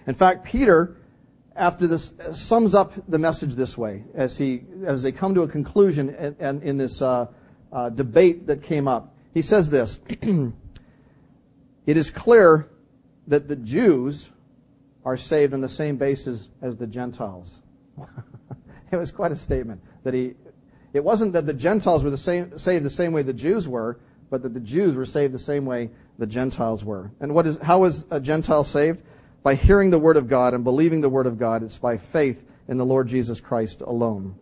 In 0.06 0.14
fact, 0.14 0.44
Peter, 0.44 0.96
after 1.56 1.86
this, 1.86 2.12
sums 2.32 2.74
up 2.74 2.92
the 3.08 3.18
message 3.18 3.54
this 3.54 3.76
way 3.78 4.04
as 4.14 4.36
he, 4.36 4.62
as 4.84 5.02
they 5.02 5.12
come 5.12 5.34
to 5.34 5.42
a 5.42 5.48
conclusion 5.48 6.10
and, 6.10 6.36
and 6.38 6.62
in 6.62 6.76
this 6.76 7.00
uh, 7.00 7.26
uh, 7.72 7.88
debate 7.90 8.46
that 8.46 8.62
came 8.62 8.88
up. 8.88 9.14
He 9.32 9.42
says 9.42 9.70
this: 9.70 10.00
"It 11.86 11.96
is 11.96 12.10
clear 12.10 12.68
that 13.26 13.48
the 13.48 13.56
Jews 13.56 14.28
are 15.04 15.16
saved 15.16 15.54
on 15.54 15.60
the 15.60 15.68
same 15.68 15.96
basis 15.96 16.48
as 16.60 16.76
the 16.76 16.86
Gentiles." 16.86 17.60
it 18.90 18.96
was 18.96 19.10
quite 19.10 19.32
a 19.32 19.36
statement 19.36 19.80
that 20.04 20.14
he. 20.14 20.34
It 20.92 21.02
wasn't 21.02 21.32
that 21.32 21.46
the 21.46 21.54
Gentiles 21.54 22.02
were 22.04 22.10
the 22.10 22.18
same, 22.18 22.58
saved 22.58 22.84
the 22.84 22.90
same 22.90 23.12
way 23.12 23.22
the 23.22 23.32
Jews 23.32 23.66
were, 23.66 23.98
but 24.30 24.42
that 24.42 24.54
the 24.54 24.60
Jews 24.60 24.94
were 24.94 25.06
saved 25.06 25.32
the 25.34 25.38
same 25.38 25.64
way 25.64 25.90
the 26.18 26.26
Gentiles 26.26 26.84
were. 26.84 27.10
And 27.20 27.34
what 27.34 27.46
is, 27.46 27.58
how 27.62 27.84
is 27.84 28.04
a 28.10 28.20
Gentile 28.20 28.64
saved? 28.64 29.02
By 29.42 29.54
hearing 29.54 29.90
the 29.90 29.98
Word 29.98 30.16
of 30.16 30.28
God 30.28 30.54
and 30.54 30.64
believing 30.64 31.00
the 31.00 31.08
Word 31.08 31.26
of 31.26 31.38
God. 31.38 31.62
It's 31.62 31.78
by 31.78 31.96
faith 31.96 32.42
in 32.68 32.76
the 32.76 32.84
Lord 32.84 33.08
Jesus 33.08 33.40
Christ 33.40 33.80
alone. 33.80 34.36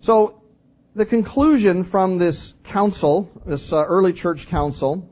So, 0.00 0.42
the 0.94 1.06
conclusion 1.06 1.84
from 1.84 2.18
this 2.18 2.54
council, 2.64 3.30
this 3.46 3.72
uh, 3.72 3.84
early 3.86 4.12
church 4.12 4.48
council, 4.48 5.08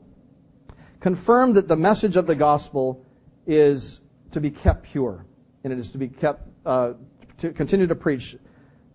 confirmed 0.99 1.55
that 1.55 1.67
the 1.67 1.77
message 1.77 2.15
of 2.15 2.27
the 2.27 2.35
gospel 2.35 3.05
is 3.45 4.01
to 4.31 4.41
be 4.41 4.51
kept 4.51 4.83
pure, 4.83 5.25
and 5.63 5.71
it 5.71 5.79
is 5.79 5.91
to 5.91 5.97
be 5.97 6.07
kept, 6.07 6.47
uh, 6.65 6.93
to 7.39 7.51
continue 7.51 7.87
to 7.87 7.95
preach 7.95 8.37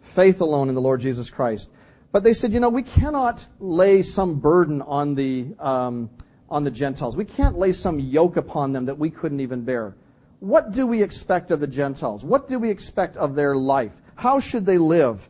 faith 0.01 0.41
alone 0.41 0.69
in 0.69 0.75
the 0.75 0.81
Lord 0.81 1.01
Jesus 1.01 1.31
Christ. 1.31 1.71
But 2.11 2.25
they 2.25 2.35
said, 2.35 2.53
you 2.53 2.61
know, 2.61 2.69
we 2.69 2.83
cannot 2.83 3.47
lay 3.59 4.03
some 4.03 4.39
burden 4.39 4.83
on 4.83 5.15
the, 5.15 5.55
um, 5.59 6.11
on 6.51 6.65
the 6.65 6.71
Gentiles. 6.71 7.17
We 7.17 7.25
can't 7.25 7.57
lay 7.57 7.73
some 7.73 7.99
yoke 7.99 8.37
upon 8.37 8.73
them 8.73 8.87
that 8.87 8.99
we 8.99 9.11
couldn't 9.11 9.41
even 9.41 9.63
bear. 9.63 9.97
What 10.41 10.73
do 10.73 10.87
we 10.87 11.03
expect 11.03 11.51
of 11.51 11.61
the 11.61 11.67
Gentiles? 11.67 12.25
What 12.25 12.49
do 12.49 12.59
we 12.59 12.69
expect 12.69 13.17
of 13.17 13.35
their 13.35 13.57
life? 13.57 13.93
How 14.17 14.41
should 14.41 14.67
they 14.67 14.79
live? 14.79 15.29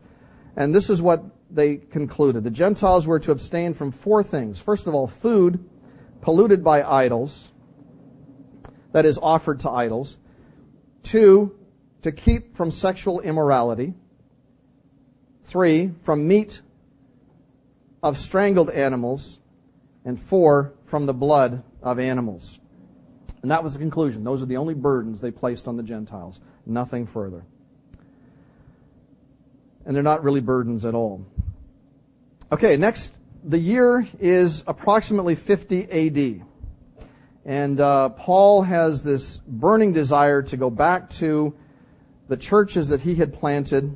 And 0.57 0.73
this 0.73 0.89
is 0.89 1.01
what 1.01 1.23
they 1.49 1.77
concluded. 1.77 2.43
The 2.43 2.49
Gentiles 2.49 3.07
were 3.07 3.19
to 3.19 3.31
abstain 3.31 3.73
from 3.73 3.91
four 3.91 4.23
things. 4.23 4.59
First 4.59 4.87
of 4.87 4.95
all, 4.95 5.07
food 5.07 5.63
polluted 6.21 6.63
by 6.63 6.83
idols, 6.83 7.49
that 8.93 9.05
is 9.05 9.19
offered 9.21 9.59
to 9.61 9.69
idols. 9.69 10.17
Two, 11.03 11.55
to 12.03 12.11
keep 12.11 12.55
from 12.55 12.71
sexual 12.71 13.19
immorality. 13.21 13.93
Three, 15.45 15.91
from 16.03 16.27
meat 16.27 16.61
of 18.01 18.17
strangled 18.17 18.69
animals, 18.69 19.39
and 20.05 20.21
four, 20.21 20.73
from 20.85 21.05
the 21.05 21.13
blood 21.13 21.63
of 21.81 21.99
animals. 21.99 22.59
And 23.41 23.51
that 23.51 23.63
was 23.63 23.73
the 23.73 23.79
conclusion. 23.79 24.23
Those 24.23 24.41
are 24.41 24.45
the 24.45 24.57
only 24.57 24.73
burdens 24.73 25.19
they 25.19 25.31
placed 25.31 25.67
on 25.67 25.77
the 25.77 25.83
Gentiles. 25.83 26.39
Nothing 26.65 27.07
further. 27.07 27.45
And 29.85 29.95
they're 29.95 30.03
not 30.03 30.23
really 30.23 30.39
burdens 30.39 30.85
at 30.85 30.95
all. 30.95 31.25
Okay, 32.51 32.77
next, 32.77 33.17
the 33.43 33.59
year 33.59 34.07
is 34.19 34.63
approximately 34.65 35.35
50 35.35 35.83
AD. 35.91 36.45
And 37.45 37.79
uh, 37.79 38.09
Paul 38.09 38.61
has 38.61 39.03
this 39.03 39.41
burning 39.45 39.91
desire 39.91 40.41
to 40.43 40.55
go 40.55 40.69
back 40.69 41.09
to 41.11 41.53
the 42.33 42.37
churches 42.37 42.87
that 42.87 43.01
he 43.01 43.13
had 43.13 43.31
planted 43.31 43.95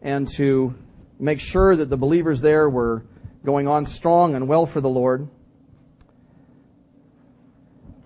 and 0.00 0.28
to 0.28 0.72
make 1.18 1.40
sure 1.40 1.74
that 1.74 1.90
the 1.90 1.96
believers 1.96 2.40
there 2.40 2.70
were 2.70 3.04
going 3.44 3.66
on 3.66 3.84
strong 3.84 4.36
and 4.36 4.46
well 4.46 4.64
for 4.64 4.80
the 4.80 4.88
Lord. 4.88 5.28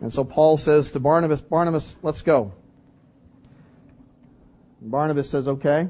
And 0.01 0.11
so 0.11 0.24
Paul 0.24 0.57
says 0.57 0.90
to 0.92 1.01
Barnabas, 1.01 1.42
Barnabas, 1.42 1.96
let's 2.01 2.22
go. 2.22 2.55
Barnabas 4.81 5.29
says, 5.29 5.48
okay. 5.48 5.88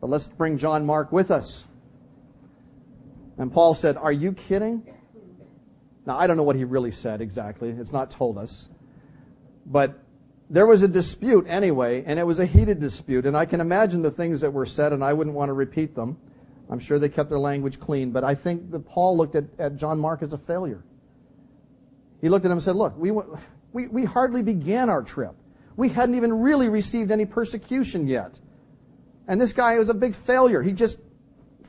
But 0.00 0.08
let's 0.08 0.28
bring 0.28 0.56
John 0.56 0.86
Mark 0.86 1.10
with 1.10 1.32
us. 1.32 1.64
And 3.38 3.52
Paul 3.52 3.74
said, 3.74 3.96
are 3.96 4.12
you 4.12 4.30
kidding? 4.30 4.86
Now, 6.06 6.16
I 6.16 6.28
don't 6.28 6.36
know 6.36 6.44
what 6.44 6.54
he 6.54 6.62
really 6.62 6.92
said 6.92 7.20
exactly. 7.20 7.70
It's 7.70 7.90
not 7.90 8.12
told 8.12 8.38
us. 8.38 8.68
But 9.66 10.05
there 10.48 10.66
was 10.66 10.82
a 10.82 10.88
dispute 10.88 11.46
anyway, 11.48 12.04
and 12.06 12.18
it 12.18 12.26
was 12.26 12.38
a 12.38 12.46
heated 12.46 12.80
dispute, 12.80 13.26
and 13.26 13.36
I 13.36 13.46
can 13.46 13.60
imagine 13.60 14.02
the 14.02 14.10
things 14.10 14.40
that 14.42 14.52
were 14.52 14.66
said, 14.66 14.92
and 14.92 15.02
I 15.02 15.12
wouldn't 15.12 15.34
want 15.34 15.48
to 15.48 15.54
repeat 15.54 15.94
them. 15.94 16.16
I'm 16.70 16.78
sure 16.78 16.98
they 16.98 17.08
kept 17.08 17.28
their 17.28 17.38
language 17.38 17.80
clean, 17.80 18.10
but 18.10 18.24
I 18.24 18.34
think 18.34 18.70
that 18.70 18.86
Paul 18.86 19.16
looked 19.16 19.34
at, 19.34 19.44
at 19.58 19.76
John 19.76 19.98
Mark 19.98 20.22
as 20.22 20.32
a 20.32 20.38
failure. 20.38 20.84
He 22.20 22.28
looked 22.28 22.44
at 22.44 22.50
him 22.50 22.58
and 22.58 22.62
said, 22.62 22.76
look, 22.76 22.96
we, 22.96 23.12
we, 23.72 23.88
we 23.88 24.04
hardly 24.04 24.42
began 24.42 24.88
our 24.88 25.02
trip. 25.02 25.34
We 25.76 25.88
hadn't 25.88 26.14
even 26.14 26.32
really 26.32 26.68
received 26.68 27.10
any 27.10 27.26
persecution 27.26 28.06
yet. 28.06 28.32
And 29.28 29.40
this 29.40 29.52
guy 29.52 29.78
was 29.78 29.90
a 29.90 29.94
big 29.94 30.14
failure. 30.14 30.62
He 30.62 30.72
just 30.72 30.98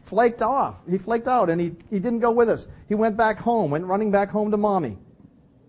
flaked 0.06 0.42
off. 0.42 0.76
He 0.90 0.98
flaked 0.98 1.28
out 1.28 1.50
and 1.50 1.60
he, 1.60 1.76
he 1.90 2.00
didn't 2.00 2.20
go 2.20 2.32
with 2.32 2.50
us. 2.50 2.68
He 2.88 2.96
went 2.96 3.18
back 3.18 3.40
home, 3.40 3.72
went 3.72 3.86
running 3.86 4.10
back 4.10 4.30
home 4.30 4.52
to 4.52 4.58
mommy 4.58 4.98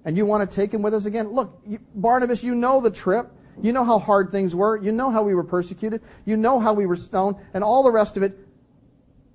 and 0.08 0.16
you 0.16 0.24
want 0.24 0.50
to 0.50 0.56
take 0.56 0.72
him 0.72 0.80
with 0.80 0.94
us 0.94 1.04
again? 1.04 1.34
Look, 1.34 1.60
you, 1.66 1.78
Barnabas, 1.94 2.42
you 2.42 2.54
know 2.54 2.80
the 2.80 2.90
trip. 2.90 3.30
You 3.60 3.72
know 3.72 3.84
how 3.84 3.98
hard 3.98 4.32
things 4.32 4.54
were. 4.54 4.78
You 4.78 4.90
know 4.90 5.10
how 5.10 5.22
we 5.22 5.34
were 5.34 5.44
persecuted. 5.44 6.00
You 6.24 6.38
know 6.38 6.58
how 6.58 6.72
we 6.72 6.86
were 6.86 6.96
stoned 6.96 7.36
and 7.52 7.62
all 7.62 7.82
the 7.82 7.92
rest 7.92 8.16
of 8.16 8.22
it. 8.22 8.38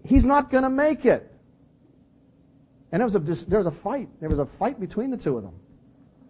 He's 0.03 0.25
not 0.25 0.49
going 0.49 0.63
to 0.63 0.71
make 0.71 1.05
it. 1.05 1.31
And 2.91 3.01
there 3.01 3.05
was, 3.05 3.13
a, 3.13 3.19
there 3.19 3.59
was 3.59 3.67
a 3.67 3.71
fight. 3.71 4.09
There 4.19 4.29
was 4.29 4.39
a 4.39 4.47
fight 4.47 4.79
between 4.79 5.11
the 5.11 5.17
two 5.17 5.37
of 5.37 5.43
them. 5.43 5.53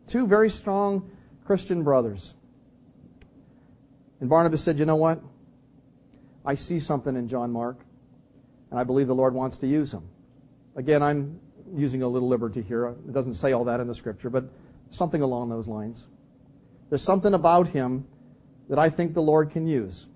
Two 0.10 0.28
very 0.28 0.50
strong 0.50 1.10
Christian 1.46 1.82
brothers. 1.82 2.34
And 4.20 4.30
Barnabas 4.30 4.62
said, 4.62 4.78
you 4.78 4.84
know 4.84 4.98
what? 4.98 5.22
I 6.46 6.56
see 6.56 6.82
something 6.82 7.16
in 7.16 7.30
John 7.30 7.50
Mark, 7.50 7.80
and 8.72 8.78
I 8.78 8.84
believe 8.84 9.08
the 9.08 9.16
Lord 9.16 9.34
wants 9.34 9.56
to 9.60 9.68
use 9.68 9.94
him. 9.94 10.04
Again, 10.76 11.02
I'm 11.02 11.40
using 11.76 12.02
a 12.02 12.08
little 12.08 12.28
liberty 12.28 12.62
here. 12.62 12.88
It 12.88 13.14
doesn't 13.14 13.36
say 13.36 13.54
all 13.54 13.66
that 13.66 13.80
in 13.80 13.88
the 13.88 13.96
scripture, 13.96 14.30
but 14.30 14.46
something 14.92 15.22
along 15.22 15.50
those 15.50 15.68
lines. 15.68 16.06
There's 16.90 17.04
something 17.04 17.34
about 17.34 17.68
him 17.68 18.06
that 18.70 18.80
I 18.80 18.90
think 18.90 19.14
the 19.14 19.22
Lord 19.22 19.52
can 19.52 19.68
use. 19.68 20.08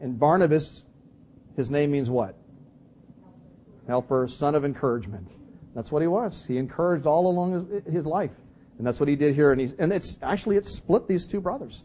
And 0.00 0.18
Barnabas, 0.18 0.82
his 1.56 1.70
name 1.70 1.90
means 1.90 2.10
what? 2.10 2.36
Helper, 3.86 4.28
son 4.28 4.54
of 4.54 4.64
encouragement. 4.64 5.28
That's 5.74 5.90
what 5.90 6.02
he 6.02 6.08
was. 6.08 6.44
He 6.46 6.58
encouraged 6.58 7.06
all 7.06 7.26
along 7.26 7.82
his, 7.84 7.94
his 7.94 8.06
life. 8.06 8.32
And 8.78 8.86
that's 8.86 8.98
what 8.98 9.08
he 9.08 9.16
did 9.16 9.34
here. 9.34 9.52
And, 9.52 9.60
he, 9.60 9.72
and 9.78 9.92
it's 9.92 10.16
actually, 10.22 10.56
it 10.56 10.66
split 10.66 11.06
these 11.06 11.26
two 11.26 11.40
brothers. 11.40 11.82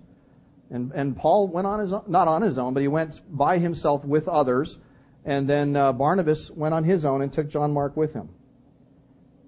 And, 0.70 0.92
and 0.94 1.16
Paul 1.16 1.48
went 1.48 1.68
on 1.68 1.80
his 1.80 1.94
own, 1.94 2.04
not 2.08 2.28
on 2.28 2.42
his 2.42 2.58
own, 2.58 2.74
but 2.74 2.82
he 2.82 2.88
went 2.88 3.22
by 3.36 3.58
himself 3.58 4.04
with 4.04 4.28
others. 4.28 4.78
And 5.26 5.48
then 5.50 5.76
uh, 5.76 5.92
Barnabas 5.94 6.52
went 6.52 6.74
on 6.74 6.84
his 6.84 7.06
own 7.06 7.22
and 7.22 7.32
took 7.32 7.50
John 7.50 7.72
Mark 7.72 7.98
with 7.98 8.14
him. 8.14 8.30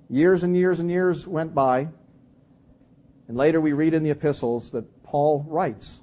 Years 0.10 0.44
and 0.44 0.56
years 0.56 0.80
and 0.80 0.90
years 0.90 1.28
went 1.28 1.54
by. 1.54 1.90
And 3.28 3.36
later 3.36 3.60
we 3.60 3.74
read 3.74 3.94
in 3.94 4.04
the 4.04 4.10
epistles 4.10 4.72
that 4.72 5.04
Paul 5.04 5.46
writes, 5.48 6.00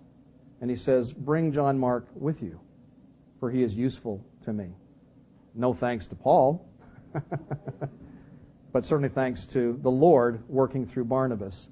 and 0.60 0.70
he 0.70 0.76
says, 0.76 1.12
Bring 1.12 1.52
John 1.52 1.78
Mark 1.78 2.06
with 2.14 2.42
you, 2.42 2.60
for 3.40 3.50
he 3.50 3.62
is 3.62 3.74
useful 3.74 4.24
to 4.44 4.52
me. 4.52 4.70
No 5.54 5.72
thanks 5.72 6.06
to 6.06 6.14
Paul, 6.14 6.66
but 8.72 8.86
certainly 8.86 9.08
thanks 9.08 9.46
to 9.46 9.78
the 9.82 9.90
Lord 9.90 10.42
working 10.48 10.86
through 10.86 11.04
Barnabas 11.04 11.68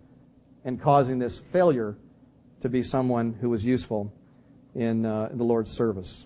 and 0.65 0.81
causing 0.81 1.19
this 1.19 1.39
failure 1.39 1.97
to 2.61 2.69
be 2.69 2.83
someone 2.83 3.35
who 3.41 3.51
was 3.51 3.65
useful 3.65 4.13
in, 4.75 5.05
uh, 5.05 5.29
in 5.33 5.39
the 5.39 5.45
Lord's 5.45 5.73
service. 5.73 6.25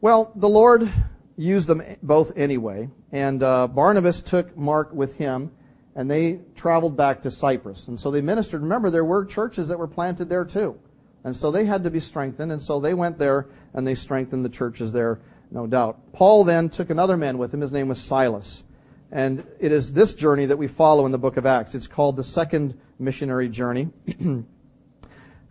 Well, 0.00 0.32
the 0.34 0.48
Lord 0.48 0.92
used 1.38 1.68
them 1.68 1.82
both 2.02 2.36
anyway. 2.36 2.90
And 3.12 3.42
uh, 3.42 3.68
Barnabas 3.68 4.20
took 4.20 4.54
Mark 4.56 4.92
with 4.92 5.14
him, 5.16 5.50
and 5.94 6.10
they 6.10 6.40
traveled 6.56 6.96
back 6.96 7.22
to 7.22 7.30
Cyprus. 7.30 7.88
And 7.88 7.98
so 7.98 8.10
they 8.10 8.20
ministered. 8.20 8.60
Remember, 8.60 8.90
there 8.90 9.04
were 9.04 9.24
churches 9.24 9.68
that 9.68 9.78
were 9.78 9.88
planted 9.88 10.28
there 10.28 10.44
too. 10.44 10.78
And 11.24 11.34
so 11.34 11.50
they 11.50 11.64
had 11.64 11.84
to 11.84 11.90
be 11.90 12.00
strengthened, 12.00 12.52
and 12.52 12.60
so 12.60 12.80
they 12.80 12.94
went 12.94 13.18
there 13.18 13.46
and 13.74 13.86
they 13.86 13.94
strengthened 13.94 14.44
the 14.44 14.50
churches 14.50 14.92
there 14.92 15.20
no 15.50 15.66
doubt. 15.66 16.12
Paul 16.12 16.44
then 16.44 16.68
took 16.68 16.90
another 16.90 17.16
man 17.16 17.38
with 17.38 17.52
him. 17.52 17.60
His 17.60 17.72
name 17.72 17.88
was 17.88 18.00
Silas. 18.00 18.62
And 19.10 19.46
it 19.58 19.72
is 19.72 19.92
this 19.92 20.14
journey 20.14 20.46
that 20.46 20.58
we 20.58 20.68
follow 20.68 21.06
in 21.06 21.12
the 21.12 21.18
book 21.18 21.36
of 21.36 21.46
Acts. 21.46 21.74
It's 21.74 21.86
called 21.86 22.16
the 22.16 22.24
second 22.24 22.78
missionary 22.98 23.48
journey. 23.48 23.88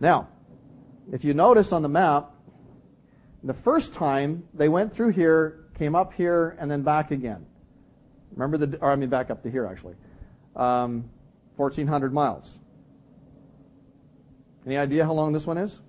now, 0.00 0.28
if 1.12 1.24
you 1.24 1.34
notice 1.34 1.72
on 1.72 1.82
the 1.82 1.88
map, 1.88 2.30
the 3.42 3.54
first 3.54 3.94
time 3.94 4.44
they 4.54 4.68
went 4.68 4.94
through 4.94 5.10
here, 5.10 5.64
came 5.78 5.94
up 5.94 6.12
here, 6.12 6.56
and 6.58 6.70
then 6.70 6.82
back 6.82 7.10
again. 7.10 7.46
Remember 8.32 8.58
the, 8.58 8.78
or 8.78 8.90
I 8.90 8.96
mean 8.96 9.08
back 9.08 9.30
up 9.30 9.42
to 9.44 9.50
here 9.50 9.66
actually. 9.66 9.94
Um, 10.56 11.08
1400 11.56 12.12
miles. 12.12 12.58
Any 14.66 14.76
idea 14.76 15.04
how 15.04 15.12
long 15.12 15.32
this 15.32 15.46
one 15.46 15.58
is? 15.58 15.80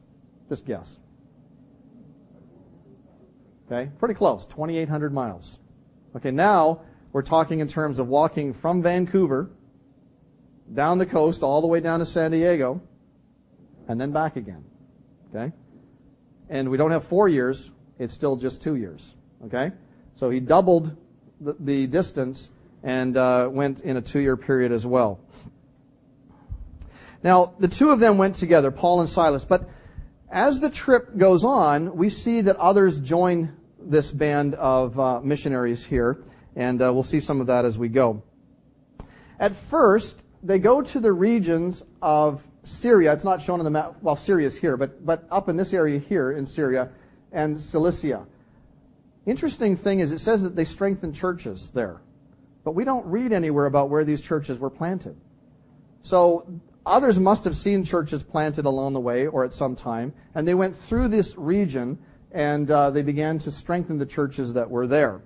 Just 0.47 0.65
guess. 0.65 0.97
Okay, 3.71 3.91
pretty 3.99 4.15
close, 4.15 4.45
2,800 4.45 5.13
miles. 5.13 5.59
Okay, 6.15 6.31
now 6.31 6.81
we're 7.11 7.21
talking 7.21 7.59
in 7.59 7.67
terms 7.67 7.99
of 7.99 8.07
walking 8.07 8.53
from 8.53 8.81
Vancouver 8.81 9.49
down 10.73 10.97
the 10.97 11.05
coast 11.05 11.43
all 11.43 11.61
the 11.61 11.67
way 11.67 11.79
down 11.79 11.99
to 11.99 12.05
San 12.05 12.31
Diego 12.31 12.81
and 13.87 13.99
then 13.99 14.11
back 14.11 14.35
again. 14.37 14.63
Okay? 15.29 15.53
And 16.49 16.69
we 16.69 16.77
don't 16.77 16.91
have 16.91 17.05
four 17.05 17.27
years, 17.27 17.71
it's 17.99 18.13
still 18.13 18.35
just 18.35 18.61
two 18.61 18.75
years. 18.75 19.13
Okay? 19.45 19.71
So 20.15 20.29
he 20.29 20.39
doubled 20.39 20.95
the, 21.39 21.55
the 21.59 21.87
distance 21.87 22.49
and 22.83 23.15
uh, 23.17 23.49
went 23.51 23.81
in 23.81 23.97
a 23.97 24.01
two 24.01 24.19
year 24.19 24.37
period 24.37 24.71
as 24.71 24.85
well. 24.85 25.19
Now, 27.23 27.53
the 27.59 27.67
two 27.67 27.91
of 27.91 27.99
them 27.99 28.17
went 28.17 28.37
together, 28.37 28.71
Paul 28.71 29.01
and 29.01 29.09
Silas, 29.09 29.43
but 29.43 29.69
as 30.31 30.59
the 30.59 30.69
trip 30.69 31.17
goes 31.17 31.43
on, 31.43 31.95
we 31.95 32.09
see 32.09 32.41
that 32.41 32.55
others 32.57 32.99
join 32.99 33.53
this 33.81 34.11
band 34.11 34.55
of 34.55 34.97
uh, 34.99 35.19
missionaries 35.21 35.83
here, 35.83 36.23
and 36.55 36.81
uh, 36.81 36.93
we'll 36.93 37.03
see 37.03 37.19
some 37.19 37.41
of 37.41 37.47
that 37.47 37.65
as 37.65 37.77
we 37.77 37.89
go. 37.89 38.21
At 39.39 39.55
first, 39.55 40.15
they 40.43 40.59
go 40.59 40.81
to 40.81 40.99
the 40.99 41.11
regions 41.11 41.83
of 42.01 42.41
Syria. 42.63 43.13
It's 43.13 43.23
not 43.23 43.41
shown 43.41 43.59
on 43.59 43.65
the 43.65 43.71
map. 43.71 43.95
Well, 44.01 44.15
Syria 44.15 44.47
is 44.47 44.55
here, 44.55 44.77
but 44.77 45.05
but 45.05 45.25
up 45.31 45.49
in 45.49 45.57
this 45.57 45.73
area 45.73 45.99
here 45.99 46.31
in 46.31 46.45
Syria 46.45 46.89
and 47.31 47.59
Cilicia. 47.59 48.25
Interesting 49.25 49.75
thing 49.75 49.99
is, 49.99 50.11
it 50.11 50.19
says 50.19 50.41
that 50.43 50.55
they 50.55 50.65
strengthened 50.65 51.15
churches 51.15 51.71
there, 51.71 52.01
but 52.63 52.71
we 52.71 52.83
don't 52.83 53.05
read 53.05 53.31
anywhere 53.31 53.65
about 53.65 53.89
where 53.89 54.03
these 54.03 54.21
churches 54.21 54.59
were 54.59 54.69
planted. 54.69 55.15
So 56.01 56.47
others 56.85 57.19
must 57.19 57.43
have 57.43 57.55
seen 57.55 57.83
churches 57.83 58.23
planted 58.23 58.65
along 58.65 58.93
the 58.93 58.99
way 58.99 59.27
or 59.27 59.43
at 59.43 59.53
some 59.53 59.75
time, 59.75 60.13
and 60.33 60.47
they 60.47 60.55
went 60.55 60.75
through 60.75 61.09
this 61.09 61.37
region 61.37 61.97
and 62.31 62.69
uh, 62.69 62.91
they 62.91 63.01
began 63.01 63.39
to 63.39 63.51
strengthen 63.51 63.97
the 63.97 64.05
churches 64.05 64.53
that 64.53 64.69
were 64.69 64.87
there. 64.87 65.21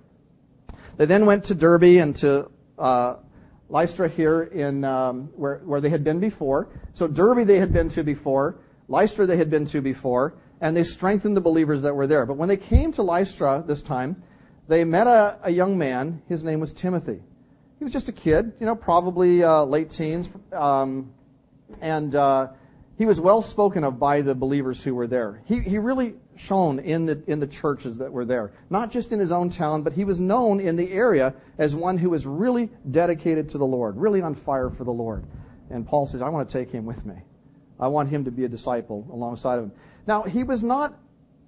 They 0.96 1.06
then 1.06 1.26
went 1.26 1.44
to 1.44 1.54
Derbe 1.54 1.98
and 2.00 2.16
to 2.16 2.50
uh, 2.78 3.16
Lystra 3.68 4.08
here 4.08 4.44
in 4.44 4.84
um, 4.84 5.28
where 5.34 5.58
where 5.64 5.80
they 5.80 5.90
had 5.90 6.04
been 6.04 6.20
before. 6.20 6.68
So 6.94 7.06
Derbe 7.06 7.46
they 7.46 7.58
had 7.58 7.72
been 7.72 7.88
to 7.90 8.02
before, 8.02 8.56
Lystra 8.88 9.26
they 9.26 9.36
had 9.36 9.50
been 9.50 9.66
to 9.66 9.80
before, 9.80 10.34
and 10.64 10.74
they 10.74 10.82
strengthened 10.82 11.36
the 11.36 11.42
believers 11.42 11.82
that 11.82 11.94
were 11.94 12.06
there. 12.06 12.24
But 12.24 12.38
when 12.38 12.48
they 12.48 12.56
came 12.56 12.90
to 12.92 13.02
Lystra 13.02 13.62
this 13.66 13.82
time, 13.82 14.22
they 14.66 14.82
met 14.82 15.06
a, 15.06 15.38
a 15.42 15.50
young 15.50 15.76
man. 15.76 16.22
His 16.26 16.42
name 16.42 16.58
was 16.58 16.72
Timothy. 16.72 17.20
He 17.78 17.84
was 17.84 17.92
just 17.92 18.08
a 18.08 18.12
kid, 18.12 18.54
you 18.58 18.64
know, 18.64 18.74
probably 18.74 19.44
uh, 19.44 19.64
late 19.64 19.90
teens, 19.90 20.26
um, 20.54 21.12
and 21.82 22.14
uh, 22.14 22.48
he 22.96 23.04
was 23.04 23.20
well 23.20 23.42
spoken 23.42 23.84
of 23.84 23.98
by 23.98 24.22
the 24.22 24.34
believers 24.34 24.82
who 24.82 24.94
were 24.94 25.06
there. 25.06 25.42
He, 25.44 25.60
he 25.60 25.76
really 25.76 26.14
shone 26.34 26.78
in 26.78 27.04
the, 27.04 27.22
in 27.26 27.40
the 27.40 27.46
churches 27.46 27.98
that 27.98 28.10
were 28.10 28.24
there. 28.24 28.52
Not 28.70 28.90
just 28.90 29.12
in 29.12 29.18
his 29.18 29.32
own 29.32 29.50
town, 29.50 29.82
but 29.82 29.92
he 29.92 30.06
was 30.06 30.18
known 30.18 30.60
in 30.60 30.76
the 30.76 30.90
area 30.92 31.34
as 31.58 31.74
one 31.74 31.98
who 31.98 32.08
was 32.08 32.24
really 32.24 32.70
dedicated 32.90 33.50
to 33.50 33.58
the 33.58 33.66
Lord, 33.66 33.98
really 33.98 34.22
on 34.22 34.34
fire 34.34 34.70
for 34.70 34.84
the 34.84 34.92
Lord. 34.92 35.26
And 35.68 35.86
Paul 35.86 36.06
says, 36.06 36.22
I 36.22 36.30
want 36.30 36.48
to 36.48 36.58
take 36.58 36.70
him 36.70 36.86
with 36.86 37.04
me. 37.04 37.16
I 37.78 37.88
want 37.88 38.08
him 38.08 38.24
to 38.24 38.30
be 38.30 38.46
a 38.46 38.48
disciple 38.48 39.06
alongside 39.12 39.58
of 39.58 39.64
him. 39.64 39.72
Now, 40.06 40.22
he 40.22 40.44
was 40.44 40.62
not 40.62 40.98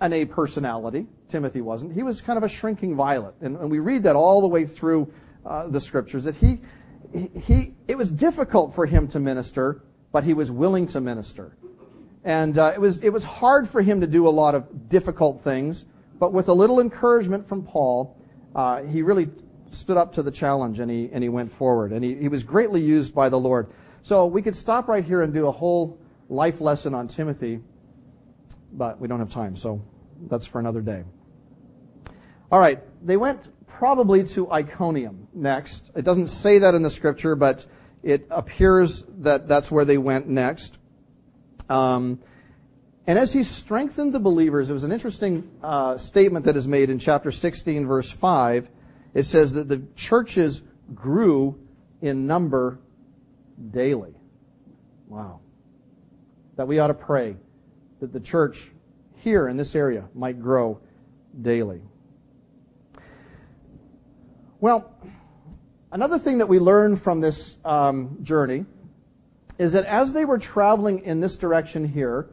an 0.01 0.13
A 0.13 0.25
personality. 0.25 1.07
Timothy 1.29 1.61
wasn't. 1.61 1.93
He 1.93 2.03
was 2.03 2.21
kind 2.21 2.37
of 2.37 2.43
a 2.43 2.49
shrinking 2.49 2.97
violet. 2.97 3.35
And, 3.41 3.57
and 3.57 3.71
we 3.71 3.79
read 3.79 4.03
that 4.05 4.17
all 4.17 4.41
the 4.41 4.47
way 4.47 4.67
through 4.67 5.13
uh, 5.45 5.69
the 5.69 5.81
scriptures 5.81 6.25
that 6.25 6.37
he, 6.37 6.61
he, 7.41 7.75
it 7.89 7.97
was 7.97 8.11
difficult 8.11 8.75
for 8.75 8.87
him 8.87 9.09
to 9.09 9.21
minister 9.21 9.83
but 10.17 10.25
he 10.25 10.33
was 10.33 10.51
willing 10.51 10.87
to 10.87 10.99
minister. 10.99 11.59
And 12.25 12.57
uh, 12.57 12.73
it 12.75 12.81
was 12.81 12.97
it 13.03 13.11
was 13.11 13.23
hard 13.23 13.69
for 13.69 13.83
him 13.83 14.01
to 14.01 14.07
do 14.07 14.27
a 14.27 14.31
lot 14.31 14.55
of 14.55 14.89
difficult 14.89 15.45
things, 15.45 15.85
but 16.19 16.33
with 16.33 16.49
a 16.49 16.55
little 16.55 16.81
encouragement 16.81 17.47
from 17.47 17.63
Paul, 17.63 18.17
uh, 18.55 18.83
he 18.83 19.03
really 19.03 19.29
stood 19.73 19.99
up 19.99 20.15
to 20.15 20.23
the 20.23 20.31
challenge 20.31 20.79
and 20.79 20.91
he 20.91 21.11
and 21.13 21.23
he 21.23 21.29
went 21.29 21.53
forward 21.53 21.93
and 21.93 22.03
he, 22.03 22.15
he 22.15 22.29
was 22.29 22.43
greatly 22.43 22.81
used 22.81 23.15
by 23.15 23.29
the 23.29 23.39
Lord. 23.39 23.69
So 24.03 24.25
we 24.25 24.41
could 24.41 24.57
stop 24.57 24.89
right 24.89 25.05
here 25.05 25.21
and 25.21 25.35
do 25.35 25.49
a 25.49 25.53
whole 25.53 25.99
life 26.31 26.63
lesson 26.63 26.95
on 26.95 27.09
Timothy, 27.09 27.61
but 28.77 29.01
we 29.01 29.09
don't 29.09 29.19
have 29.19 29.33
time, 29.33 29.57
so 29.57 29.83
that's 30.29 30.47
for 30.47 30.59
another 30.61 30.81
day. 30.81 31.05
All 32.51 32.61
right, 32.61 32.81
they 33.05 33.17
went 33.17 33.41
probably 33.67 34.25
to 34.29 34.51
Iconium 34.51 35.29
next. 35.35 35.91
It 35.95 36.05
doesn't 36.05 36.29
say 36.29 36.59
that 36.61 36.75
in 36.75 36.83
the 36.83 36.91
scripture, 36.91 37.35
but 37.35 37.67
it 38.03 38.27
appears 38.31 39.05
that 39.19 39.49
that's 39.49 39.71
where 39.71 39.85
they 39.85 39.99
went 39.99 40.29
next. 40.29 40.79
Um, 41.69 42.21
and 43.07 43.19
as 43.19 43.33
he 43.33 43.43
strengthened 43.43 44.13
the 44.13 44.21
believers, 44.21 44.71
it 44.71 44.73
was 44.73 44.85
an 44.85 44.93
interesting 44.93 45.51
uh, 45.63 45.97
statement 45.99 46.45
that 46.45 46.57
is 46.57 46.67
made 46.67 46.91
in 46.91 46.99
chapter 46.99 47.33
16, 47.33 47.87
verse 47.87 48.11
5. 48.11 48.69
It 49.15 49.23
says 49.25 49.53
that 49.55 49.69
the 49.69 49.83
churches 49.95 50.63
grew 50.95 51.59
in 52.03 52.27
number 52.27 52.79
daily. 53.71 54.15
Wow. 55.09 55.41
That 56.57 56.69
we 56.69 56.79
ought 56.79 56.89
to 56.89 56.95
pray 56.95 57.37
that 58.01 58.13
the 58.13 58.21
church 58.21 58.71
here 59.17 59.49
in 59.49 59.57
this 59.57 59.75
area 59.75 60.05
might 60.15 60.41
grow 60.41 60.81
daily. 61.43 61.81
Well, 64.61 64.97
Another 65.97 66.19
thing 66.19 66.39
that 66.39 66.49
we 66.49 66.59
learn 66.59 66.97
from 66.97 67.23
this 67.23 67.57
um, 67.65 68.19
journey 68.23 68.67
is 69.59 69.73
that 69.73 69.87
as 69.87 70.13
they 70.13 70.25
were 70.27 70.37
traveling 70.37 71.05
in 71.05 71.21
this 71.21 71.37
direction 71.37 71.89
here, 71.89 72.29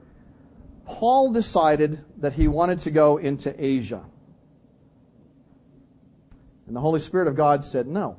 Paul 0.86 1.32
decided 1.32 2.04
that 2.18 2.34
he 2.34 2.50
wanted 2.50 2.82
to 2.82 2.92
go 2.92 3.16
into 3.16 3.56
Asia. 3.64 4.04
And 6.68 6.76
the 6.76 6.82
Holy 6.82 7.00
Spirit 7.00 7.30
of 7.30 7.38
God 7.38 7.64
said, 7.64 7.88
No, 7.88 8.18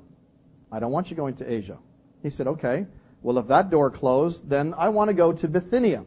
I 0.73 0.79
don't 0.79 0.93
want 0.93 1.11
you 1.11 1.17
going 1.17 1.37
to 1.37 1.53
Asia. 1.53 1.77
He 2.23 2.31
said, 2.31 2.47
Okay, 2.47 2.87
well, 3.23 3.37
if 3.39 3.49
that 3.49 3.69
door 3.69 3.91
closed, 3.91 4.49
then 4.49 4.73
I 4.79 4.89
want 4.89 5.09
to 5.09 5.15
go 5.15 5.33
to 5.33 5.47
Bithynia. 5.47 6.07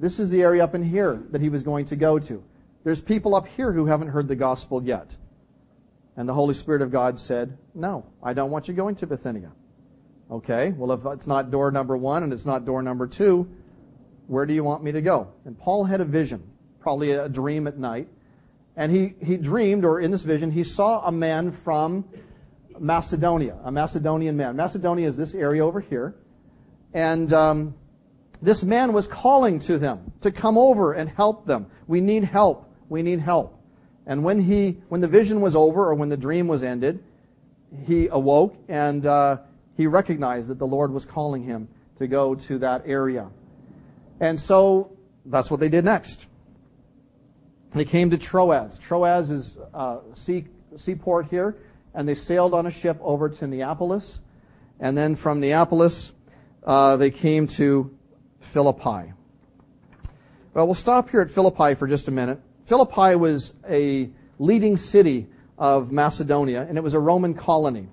This 0.00 0.18
is 0.18 0.30
the 0.30 0.42
area 0.42 0.64
up 0.64 0.74
in 0.74 0.82
here 0.82 1.22
that 1.30 1.40
he 1.40 1.48
was 1.48 1.62
going 1.62 1.86
to 1.86 1.96
go 1.96 2.18
to. 2.18 2.42
There's 2.82 3.00
people 3.00 3.34
up 3.34 3.46
here 3.46 3.72
who 3.72 3.86
haven't 3.86 4.08
heard 4.08 4.28
the 4.28 4.36
gospel 4.36 4.82
yet. 4.82 5.10
And 6.16 6.28
the 6.28 6.34
Holy 6.34 6.54
Spirit 6.54 6.82
of 6.82 6.90
God 6.90 7.18
said, 7.18 7.56
No, 7.74 8.06
I 8.22 8.34
don't 8.34 8.50
want 8.50 8.68
you 8.68 8.74
going 8.74 8.96
to 8.96 9.06
Bithynia. 9.06 9.52
Okay, 10.30 10.72
well, 10.72 10.92
if 10.92 11.04
it's 11.04 11.26
not 11.26 11.50
door 11.50 11.70
number 11.70 11.96
one 11.96 12.22
and 12.22 12.32
it's 12.32 12.44
not 12.44 12.64
door 12.64 12.82
number 12.82 13.06
two, 13.06 13.48
where 14.26 14.46
do 14.46 14.54
you 14.54 14.64
want 14.64 14.82
me 14.82 14.92
to 14.92 15.02
go? 15.02 15.28
And 15.44 15.58
Paul 15.58 15.84
had 15.84 16.00
a 16.00 16.04
vision, 16.04 16.42
probably 16.80 17.12
a 17.12 17.28
dream 17.28 17.66
at 17.66 17.78
night. 17.78 18.08
And 18.76 18.90
he, 18.90 19.14
he 19.24 19.36
dreamed, 19.36 19.84
or 19.84 20.00
in 20.00 20.10
this 20.10 20.22
vision, 20.22 20.50
he 20.50 20.64
saw 20.64 21.06
a 21.06 21.12
man 21.12 21.52
from 21.52 22.04
Macedonia, 22.78 23.56
a 23.62 23.70
Macedonian 23.70 24.36
man. 24.36 24.56
Macedonia 24.56 25.08
is 25.08 25.16
this 25.16 25.34
area 25.34 25.64
over 25.64 25.80
here. 25.80 26.14
And 26.92 27.32
um, 27.32 27.74
this 28.44 28.62
man 28.62 28.92
was 28.92 29.06
calling 29.06 29.58
to 29.60 29.78
them 29.78 30.12
to 30.20 30.30
come 30.30 30.58
over 30.58 30.92
and 30.92 31.08
help 31.08 31.46
them. 31.46 31.66
We 31.86 32.02
need 32.02 32.24
help. 32.24 32.70
We 32.90 33.02
need 33.02 33.20
help. 33.20 33.58
And 34.06 34.22
when 34.22 34.38
he, 34.38 34.82
when 34.88 35.00
the 35.00 35.08
vision 35.08 35.40
was 35.40 35.56
over 35.56 35.88
or 35.88 35.94
when 35.94 36.10
the 36.10 36.16
dream 36.16 36.46
was 36.46 36.62
ended, 36.62 37.02
he 37.86 38.08
awoke 38.08 38.54
and 38.68 39.06
uh, 39.06 39.38
he 39.78 39.86
recognized 39.86 40.48
that 40.48 40.58
the 40.58 40.66
Lord 40.66 40.92
was 40.92 41.06
calling 41.06 41.42
him 41.42 41.68
to 41.98 42.06
go 42.06 42.34
to 42.34 42.58
that 42.58 42.82
area. 42.84 43.30
And 44.20 44.38
so 44.38 44.94
that's 45.24 45.50
what 45.50 45.58
they 45.58 45.70
did 45.70 45.86
next. 45.86 46.26
They 47.74 47.86
came 47.86 48.10
to 48.10 48.18
Troas. 48.18 48.78
Troas 48.78 49.30
is 49.30 49.56
a 49.72 49.76
uh, 49.76 50.00
sea, 50.14 50.44
seaport 50.76 51.26
here, 51.28 51.56
and 51.94 52.06
they 52.06 52.14
sailed 52.14 52.52
on 52.52 52.66
a 52.66 52.70
ship 52.70 52.98
over 53.00 53.30
to 53.30 53.46
Neapolis. 53.46 54.20
And 54.78 54.96
then 54.96 55.16
from 55.16 55.40
Neapolis, 55.40 56.12
uh, 56.64 56.98
they 56.98 57.10
came 57.10 57.48
to 57.48 57.96
Philippi. 58.44 59.12
Well, 60.52 60.66
we'll 60.66 60.74
stop 60.74 61.10
here 61.10 61.20
at 61.20 61.30
Philippi 61.30 61.74
for 61.74 61.88
just 61.88 62.08
a 62.08 62.10
minute. 62.10 62.40
Philippi 62.66 63.16
was 63.16 63.52
a 63.68 64.10
leading 64.38 64.76
city 64.76 65.26
of 65.58 65.92
Macedonia, 65.92 66.66
and 66.68 66.78
it 66.78 66.80
was 66.80 66.94
a 66.94 67.00
Roman 67.00 67.34
colony. 67.34 67.88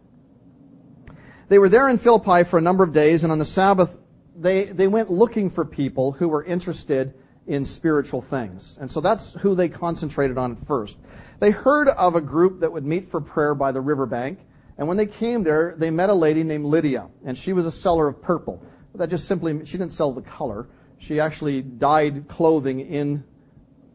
They 1.49 1.59
were 1.59 1.69
there 1.69 1.89
in 1.89 1.97
Philippi 1.97 2.43
for 2.43 2.57
a 2.57 2.61
number 2.61 2.83
of 2.83 2.93
days, 2.93 3.23
and 3.23 3.31
on 3.31 3.39
the 3.39 3.45
Sabbath, 3.45 3.95
they, 4.37 4.65
they 4.65 4.87
went 4.87 5.11
looking 5.11 5.49
for 5.49 5.65
people 5.65 6.13
who 6.13 6.29
were 6.29 6.43
interested 6.43 7.13
in 7.47 7.65
spiritual 7.65 8.21
things. 8.21 8.77
And 8.79 8.89
so 8.89 9.01
that's 9.01 9.33
who 9.33 9.55
they 9.55 9.67
concentrated 9.67 10.37
on 10.37 10.53
at 10.53 10.67
first. 10.67 10.97
They 11.39 11.51
heard 11.51 11.89
of 11.89 12.15
a 12.15 12.21
group 12.21 12.61
that 12.61 12.71
would 12.71 12.85
meet 12.85 13.09
for 13.11 13.19
prayer 13.19 13.55
by 13.55 13.71
the 13.71 13.81
riverbank. 13.81 14.39
And 14.77 14.87
when 14.87 14.97
they 14.97 15.07
came 15.07 15.43
there, 15.43 15.75
they 15.77 15.89
met 15.89 16.09
a 16.09 16.13
lady 16.13 16.43
named 16.43 16.65
Lydia, 16.65 17.07
and 17.25 17.37
she 17.37 17.53
was 17.53 17.65
a 17.65 17.71
seller 17.71 18.07
of 18.07 18.21
purple. 18.21 18.63
That 18.95 19.09
just 19.09 19.27
simply, 19.27 19.65
she 19.65 19.77
didn't 19.77 19.93
sell 19.93 20.11
the 20.11 20.21
color. 20.21 20.67
She 20.97 21.19
actually 21.19 21.61
dyed 21.61 22.27
clothing 22.27 22.81
in 22.81 23.23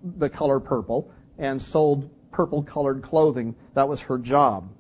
the 0.03 0.29
color 0.29 0.61
purple 0.61 1.11
and 1.39 1.61
sold 1.61 2.11
purple 2.31 2.63
colored 2.63 3.03
clothing. 3.03 3.55
That 3.75 3.89
was 3.89 4.01
her 4.03 4.19
job. 4.19 4.71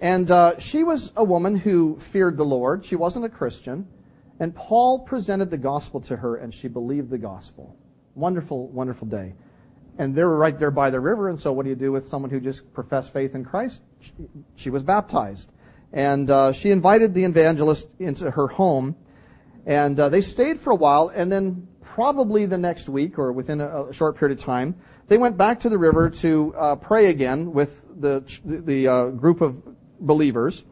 And 0.00 0.30
uh, 0.30 0.58
she 0.58 0.84
was 0.84 1.12
a 1.16 1.24
woman 1.24 1.56
who 1.56 1.98
feared 1.98 2.36
the 2.36 2.44
Lord. 2.44 2.84
She 2.84 2.96
wasn't 2.96 3.24
a 3.24 3.28
Christian. 3.28 3.86
And 4.40 4.54
Paul 4.54 5.00
presented 5.00 5.50
the 5.50 5.58
gospel 5.58 6.00
to 6.02 6.16
her, 6.16 6.36
and 6.36 6.52
she 6.52 6.68
believed 6.68 7.10
the 7.10 7.18
gospel. 7.18 7.76
Wonderful, 8.14 8.68
wonderful 8.68 9.06
day. 9.06 9.34
And 9.96 10.14
they 10.14 10.24
were 10.24 10.36
right 10.36 10.58
there 10.58 10.72
by 10.72 10.90
the 10.90 10.98
river, 10.98 11.28
and 11.28 11.38
so 11.38 11.52
what 11.52 11.62
do 11.62 11.70
you 11.70 11.76
do 11.76 11.92
with 11.92 12.08
someone 12.08 12.30
who 12.30 12.40
just 12.40 12.72
professed 12.74 13.12
faith 13.12 13.34
in 13.36 13.44
Christ? 13.44 13.80
She, 14.00 14.12
she 14.56 14.70
was 14.70 14.82
baptized. 14.82 15.50
And 15.92 16.28
uh, 16.28 16.52
she 16.52 16.70
invited 16.70 17.14
the 17.14 17.24
evangelist 17.24 17.88
into 18.00 18.32
her 18.32 18.48
home, 18.48 18.96
and 19.66 19.98
uh, 19.98 20.08
they 20.08 20.20
stayed 20.20 20.60
for 20.60 20.70
a 20.70 20.76
while, 20.76 21.10
and 21.14 21.30
then 21.30 21.68
probably 21.82 22.46
the 22.46 22.58
next 22.58 22.88
week, 22.88 23.18
or 23.18 23.32
within 23.32 23.60
a, 23.60 23.84
a 23.86 23.92
short 23.92 24.16
period 24.16 24.38
of 24.38 24.44
time, 24.44 24.74
they 25.08 25.18
went 25.18 25.36
back 25.36 25.60
to 25.60 25.68
the 25.68 25.78
river 25.78 26.10
to 26.10 26.54
uh, 26.56 26.76
pray 26.76 27.06
again 27.06 27.52
with 27.52 27.82
the, 28.00 28.24
the 28.44 28.88
uh, 28.88 29.06
group 29.08 29.40
of 29.40 29.62
believers, 30.00 30.64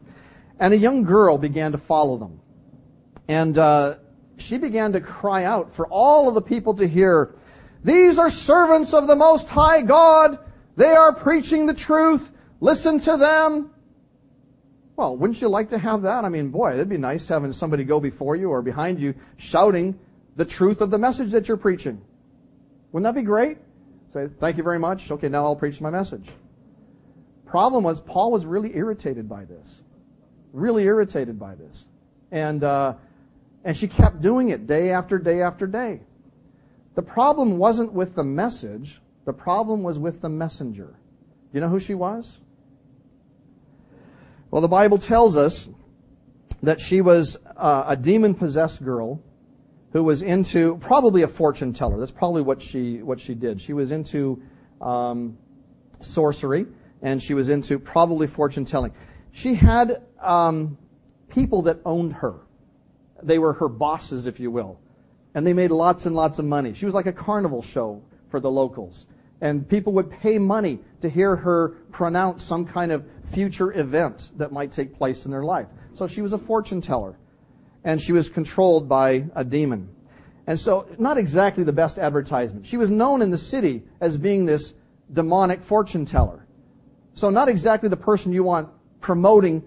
and 0.59 0.73
a 0.73 0.77
young 0.77 1.03
girl 1.03 1.37
began 1.37 1.71
to 1.71 1.77
follow 1.77 2.17
them. 2.17 2.39
And 3.27 3.57
uh, 3.57 3.95
she 4.37 4.57
began 4.57 4.93
to 4.93 5.01
cry 5.01 5.45
out 5.45 5.73
for 5.73 5.87
all 5.87 6.27
of 6.27 6.35
the 6.35 6.41
people 6.41 6.75
to 6.75 6.87
hear, 6.87 7.35
These 7.83 8.17
are 8.17 8.29
servants 8.29 8.93
of 8.93 9.07
the 9.07 9.15
Most 9.15 9.47
High 9.47 9.81
God. 9.81 10.39
They 10.75 10.91
are 10.91 11.13
preaching 11.13 11.65
the 11.65 11.73
truth. 11.73 12.31
Listen 12.59 12.99
to 13.01 13.17
them. 13.17 13.72
Well, 14.95 15.17
wouldn't 15.17 15.41
you 15.41 15.47
like 15.47 15.69
to 15.71 15.77
have 15.77 16.03
that? 16.03 16.23
I 16.23 16.29
mean, 16.29 16.49
boy, 16.49 16.73
it'd 16.73 16.89
be 16.89 16.97
nice 16.97 17.27
having 17.27 17.51
somebody 17.51 17.83
go 17.83 17.99
before 17.99 18.35
you 18.35 18.49
or 18.49 18.61
behind 18.61 18.99
you 18.99 19.15
shouting 19.37 19.97
the 20.35 20.45
truth 20.45 20.81
of 20.81 20.91
the 20.91 20.97
message 20.97 21.31
that 21.31 21.47
you're 21.47 21.57
preaching. 21.57 21.99
Wouldn't 22.91 23.11
that 23.11 23.19
be 23.19 23.25
great? 23.25 23.57
Say, 24.13 24.29
thank 24.39 24.57
you 24.57 24.63
very 24.63 24.77
much. 24.77 25.09
Okay, 25.09 25.29
now 25.29 25.43
I'll 25.45 25.55
preach 25.55 25.81
my 25.81 25.89
message. 25.89 26.29
Problem 27.45 27.83
was, 27.83 28.01
Paul 28.01 28.31
was 28.31 28.45
really 28.45 28.75
irritated 28.75 29.27
by 29.27 29.45
this. 29.45 29.67
Really 30.53 30.83
irritated 30.83 31.39
by 31.39 31.55
this. 31.55 31.85
And, 32.31 32.63
uh, 32.63 32.93
and 33.63 33.75
she 33.75 33.87
kept 33.87 34.21
doing 34.21 34.49
it 34.49 34.67
day 34.67 34.91
after 34.91 35.17
day 35.17 35.41
after 35.41 35.65
day. 35.65 36.01
The 36.95 37.01
problem 37.01 37.57
wasn't 37.57 37.93
with 37.93 38.13
the 38.13 38.23
message, 38.23 39.01
the 39.25 39.33
problem 39.33 39.81
was 39.81 39.97
with 39.97 40.21
the 40.21 40.29
messenger. 40.29 40.87
Do 41.51 41.57
you 41.57 41.61
know 41.61 41.69
who 41.69 41.79
she 41.79 41.95
was? 41.95 42.37
Well, 44.53 44.61
the 44.61 44.67
Bible 44.67 44.99
tells 44.99 45.35
us 45.35 45.67
that 46.61 46.79
she 46.79 47.01
was 47.01 47.37
uh, 47.57 47.85
a 47.87 47.95
demon 47.95 48.35
possessed 48.35 48.83
girl 48.85 49.19
who 49.93 50.03
was 50.03 50.21
into 50.21 50.77
probably 50.77 51.23
a 51.23 51.27
fortune 51.27 51.73
teller. 51.73 51.97
That's 51.97 52.11
probably 52.11 52.43
what 52.43 52.61
she 52.61 53.01
what 53.01 53.19
she 53.19 53.33
did. 53.33 53.59
She 53.59 53.73
was 53.73 53.89
into 53.89 54.43
um, 54.79 55.39
sorcery 56.01 56.67
and 57.01 57.19
she 57.19 57.33
was 57.33 57.49
into 57.49 57.79
probably 57.79 58.27
fortune 58.27 58.63
telling. 58.63 58.91
She 59.31 59.55
had 59.55 60.03
um, 60.21 60.77
people 61.29 61.63
that 61.63 61.79
owned 61.83 62.13
her. 62.13 62.35
They 63.23 63.39
were 63.39 63.53
her 63.53 63.69
bosses, 63.69 64.27
if 64.27 64.39
you 64.39 64.51
will, 64.51 64.79
and 65.33 65.47
they 65.47 65.53
made 65.53 65.71
lots 65.71 66.05
and 66.05 66.15
lots 66.15 66.37
of 66.37 66.45
money. 66.45 66.75
She 66.75 66.85
was 66.85 66.93
like 66.93 67.07
a 67.07 67.11
carnival 67.11 67.63
show 67.63 68.03
for 68.29 68.39
the 68.39 68.51
locals, 68.51 69.07
and 69.41 69.67
people 69.67 69.93
would 69.93 70.11
pay 70.11 70.37
money 70.37 70.77
to 71.03 71.09
hear 71.09 71.35
her 71.35 71.75
pronounce 71.91 72.43
some 72.43 72.65
kind 72.65 72.91
of 72.91 73.05
future 73.31 73.77
event 73.79 74.31
that 74.37 74.51
might 74.51 74.71
take 74.71 74.97
place 74.97 75.25
in 75.25 75.31
their 75.31 75.43
life. 75.43 75.67
So 75.95 76.07
she 76.07 76.21
was 76.21 76.33
a 76.33 76.37
fortune 76.37 76.81
teller 76.81 77.19
and 77.83 78.01
she 78.01 78.13
was 78.13 78.29
controlled 78.29 78.87
by 78.87 79.25
a 79.35 79.43
demon. 79.43 79.89
And 80.47 80.59
so, 80.59 80.87
not 80.97 81.17
exactly 81.17 81.63
the 81.63 81.73
best 81.73 81.97
advertisement. 81.97 82.65
She 82.65 82.77
was 82.77 82.89
known 82.89 83.21
in 83.21 83.29
the 83.29 83.37
city 83.37 83.83
as 84.01 84.17
being 84.17 84.45
this 84.45 84.73
demonic 85.11 85.61
fortune 85.63 86.05
teller. 86.05 86.47
So, 87.13 87.29
not 87.29 87.47
exactly 87.47 87.87
the 87.87 87.97
person 87.97 88.33
you 88.33 88.43
want 88.43 88.69
promoting 88.99 89.63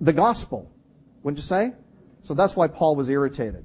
the 0.00 0.12
gospel, 0.12 0.70
wouldn't 1.22 1.38
you 1.38 1.44
say? 1.44 1.72
So 2.24 2.34
that's 2.34 2.54
why 2.54 2.68
Paul 2.68 2.96
was 2.96 3.08
irritated. 3.08 3.64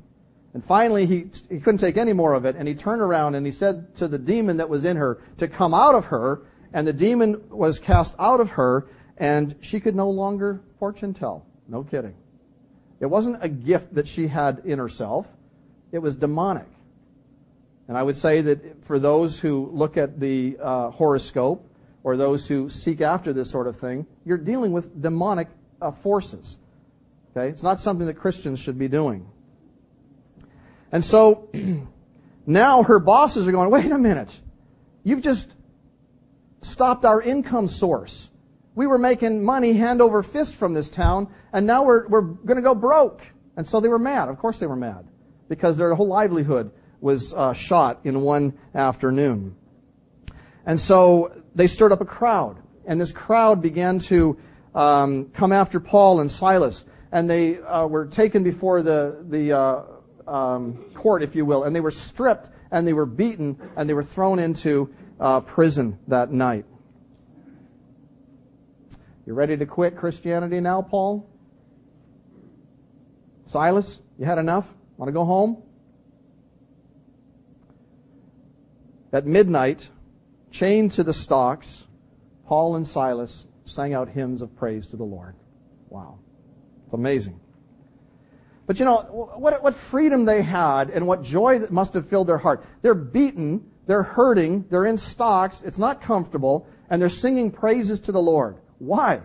And 0.54 0.64
finally, 0.66 1.06
he, 1.06 1.26
he 1.50 1.60
couldn't 1.60 1.80
take 1.80 1.98
any 1.98 2.14
more 2.14 2.34
of 2.34 2.46
it, 2.46 2.56
and 2.56 2.68
he 2.68 2.74
turned 2.74 3.02
around 3.02 3.36
and 3.36 3.46
he 3.46 3.52
said 3.52 3.96
to 3.98 4.08
the 4.08 4.18
demon 4.18 4.58
that 4.58 4.70
was 4.70 4.86
in 4.86 4.98
her 4.98 5.22
to 5.38 5.48
come 5.48 5.74
out 5.74 5.94
of 5.94 6.06
her, 6.06 6.48
and 6.78 6.88
the 6.88 6.94
demon 6.94 7.42
was 7.50 7.80
cast 7.80 8.14
out 8.20 8.40
of 8.40 8.52
her, 8.52 8.86
and 9.18 9.56
she 9.62 9.80
could 9.80 9.96
no 9.96 10.12
longer 10.12 10.62
fortune 10.78 11.12
tell. 11.12 11.44
No 11.68 11.84
kidding. 11.84 12.14
It 13.00 13.08
wasn't 13.08 13.44
a 13.44 13.50
gift 13.50 13.96
that 13.96 14.08
she 14.08 14.28
had 14.28 14.62
in 14.64 14.78
herself. 14.78 15.26
It 15.92 15.98
was 15.98 16.16
demonic. 16.16 16.68
And 17.88 17.98
I 17.98 18.04
would 18.04 18.16
say 18.16 18.42
that 18.42 18.86
for 18.86 19.00
those 19.00 19.40
who 19.40 19.72
look 19.74 19.98
at 19.98 20.20
the 20.20 20.56
uh, 20.62 20.92
horoscope 20.92 21.68
or 22.04 22.16
those 22.16 22.46
who 22.46 22.70
seek 22.70 23.02
after 23.02 23.34
this 23.34 23.50
sort 23.50 23.66
of 23.66 23.78
thing, 23.78 24.06
you're 24.24 24.38
dealing 24.38 24.72
with 24.72 25.02
demonic 25.02 25.48
uh, 25.82 25.90
forces. 25.90 26.58
Okay? 27.32 27.50
It's 27.50 27.64
not 27.64 27.80
something 27.80 28.06
that 28.06 28.20
Christians 28.20 28.60
should 28.60 28.78
be 28.78 28.88
doing. 28.88 29.28
And 30.92 31.04
so 31.04 31.50
now 32.46 32.84
her 32.84 33.00
bosses 33.00 33.48
are 33.48 33.52
going, 33.52 33.72
wait 33.72 33.92
a 33.92 33.98
minute. 33.98 34.30
You've 35.04 35.22
just 35.22 35.50
stopped 36.62 37.06
our 37.06 37.22
income 37.22 37.68
source. 37.68 38.30
We 38.76 38.88
were 38.88 38.98
making 38.98 39.44
money 39.44 39.74
hand 39.74 40.02
over 40.02 40.22
fist 40.22 40.56
from 40.56 40.74
this 40.74 40.90
town, 40.90 41.28
and 41.52 41.66
now 41.66 41.84
we're, 41.84 42.08
we're 42.08 42.22
going 42.22 42.58
to 42.58 42.62
go 42.62 42.76
broke. 42.76 43.22
And 43.56 43.68
so 43.68 43.80
they 43.80 43.90
were 43.90 44.00
mad. 44.00 44.30
Of 44.30 44.38
course 44.38 44.60
they 44.60 44.68
were 44.68 44.76
mad. 44.76 45.08
Because 45.50 45.78
their 45.78 45.96
whole 45.96 46.08
livelihood 46.08 46.72
was 47.02 47.34
uh, 47.34 47.54
shot 47.54 48.02
in 48.04 48.22
one 48.22 48.54
afternoon. 48.76 49.56
And 50.66 50.80
so 50.80 51.42
they 51.56 51.68
stirred 51.68 51.92
up 51.92 52.02
a 52.02 52.06
crowd. 52.06 52.58
And 52.86 53.02
this 53.02 53.12
crowd 53.12 53.62
began 53.62 54.00
to 54.00 54.38
um, 54.76 55.32
come 55.34 55.52
after 55.52 55.80
Paul 55.80 56.20
and 56.20 56.32
Silas. 56.32 56.86
And 57.12 57.30
they 57.30 57.60
uh, 57.60 57.88
were 57.88 58.06
taken 58.06 58.44
before 58.44 58.84
the, 58.84 59.26
the 59.28 59.54
uh, 59.54 60.32
um, 60.32 60.86
court, 60.94 61.24
if 61.24 61.36
you 61.36 61.46
will. 61.46 61.64
And 61.64 61.76
they 61.76 61.82
were 61.82 61.92
stripped 61.92 62.50
and 62.72 62.86
they 62.86 62.94
were 62.94 63.06
beaten 63.06 63.58
and 63.76 63.90
they 63.90 63.94
were 63.94 64.04
thrown 64.04 64.40
into 64.40 64.94
uh, 65.20 65.42
prison 65.42 65.98
that 66.08 66.32
night. 66.32 66.66
You 69.26 69.34
ready 69.34 69.58
to 69.58 69.66
quit 69.66 69.98
Christianity 69.98 70.60
now, 70.60 70.82
Paul? 70.82 71.30
Silas, 73.48 74.00
you 74.18 74.26
had 74.26 74.38
enough? 74.38 74.66
Want 74.98 75.10
to 75.10 75.14
go 75.14 75.26
home? 75.26 75.62
At 79.12 79.26
midnight, 79.26 79.90
chained 80.52 80.92
to 80.94 81.04
the 81.04 81.14
stocks, 81.14 81.86
Paul 82.46 82.76
and 82.76 82.88
Silas 82.88 83.46
sang 83.66 83.94
out 83.94 84.10
hymns 84.10 84.42
of 84.42 84.56
praise 84.56 84.88
to 84.88 84.98
the 84.98 85.04
Lord. 85.04 85.36
Wow. 85.90 86.20
It's 86.86 86.94
amazing. 86.94 87.40
But 88.66 88.80
you 88.80 88.86
know, 88.86 89.32
what, 89.38 89.64
what 89.64 89.76
freedom 89.76 90.26
they 90.26 90.42
had 90.42 90.90
and 90.90 91.08
what 91.08 91.24
joy 91.24 91.60
that 91.60 91.72
must 91.72 91.94
have 91.94 92.10
filled 92.10 92.28
their 92.28 92.38
heart. 92.38 92.66
They're 92.82 92.94
beaten, 92.94 93.70
they're 93.88 94.04
hurting, 94.04 94.66
they're 94.70 94.86
in 94.86 94.98
stocks, 94.98 95.64
it's 95.66 95.78
not 95.78 96.02
comfortable, 96.02 96.68
and 96.90 97.02
they're 97.02 97.10
singing 97.10 97.52
praises 97.52 98.00
to 98.02 98.12
the 98.12 98.22
Lord. 98.22 98.58
Why? 98.78 99.22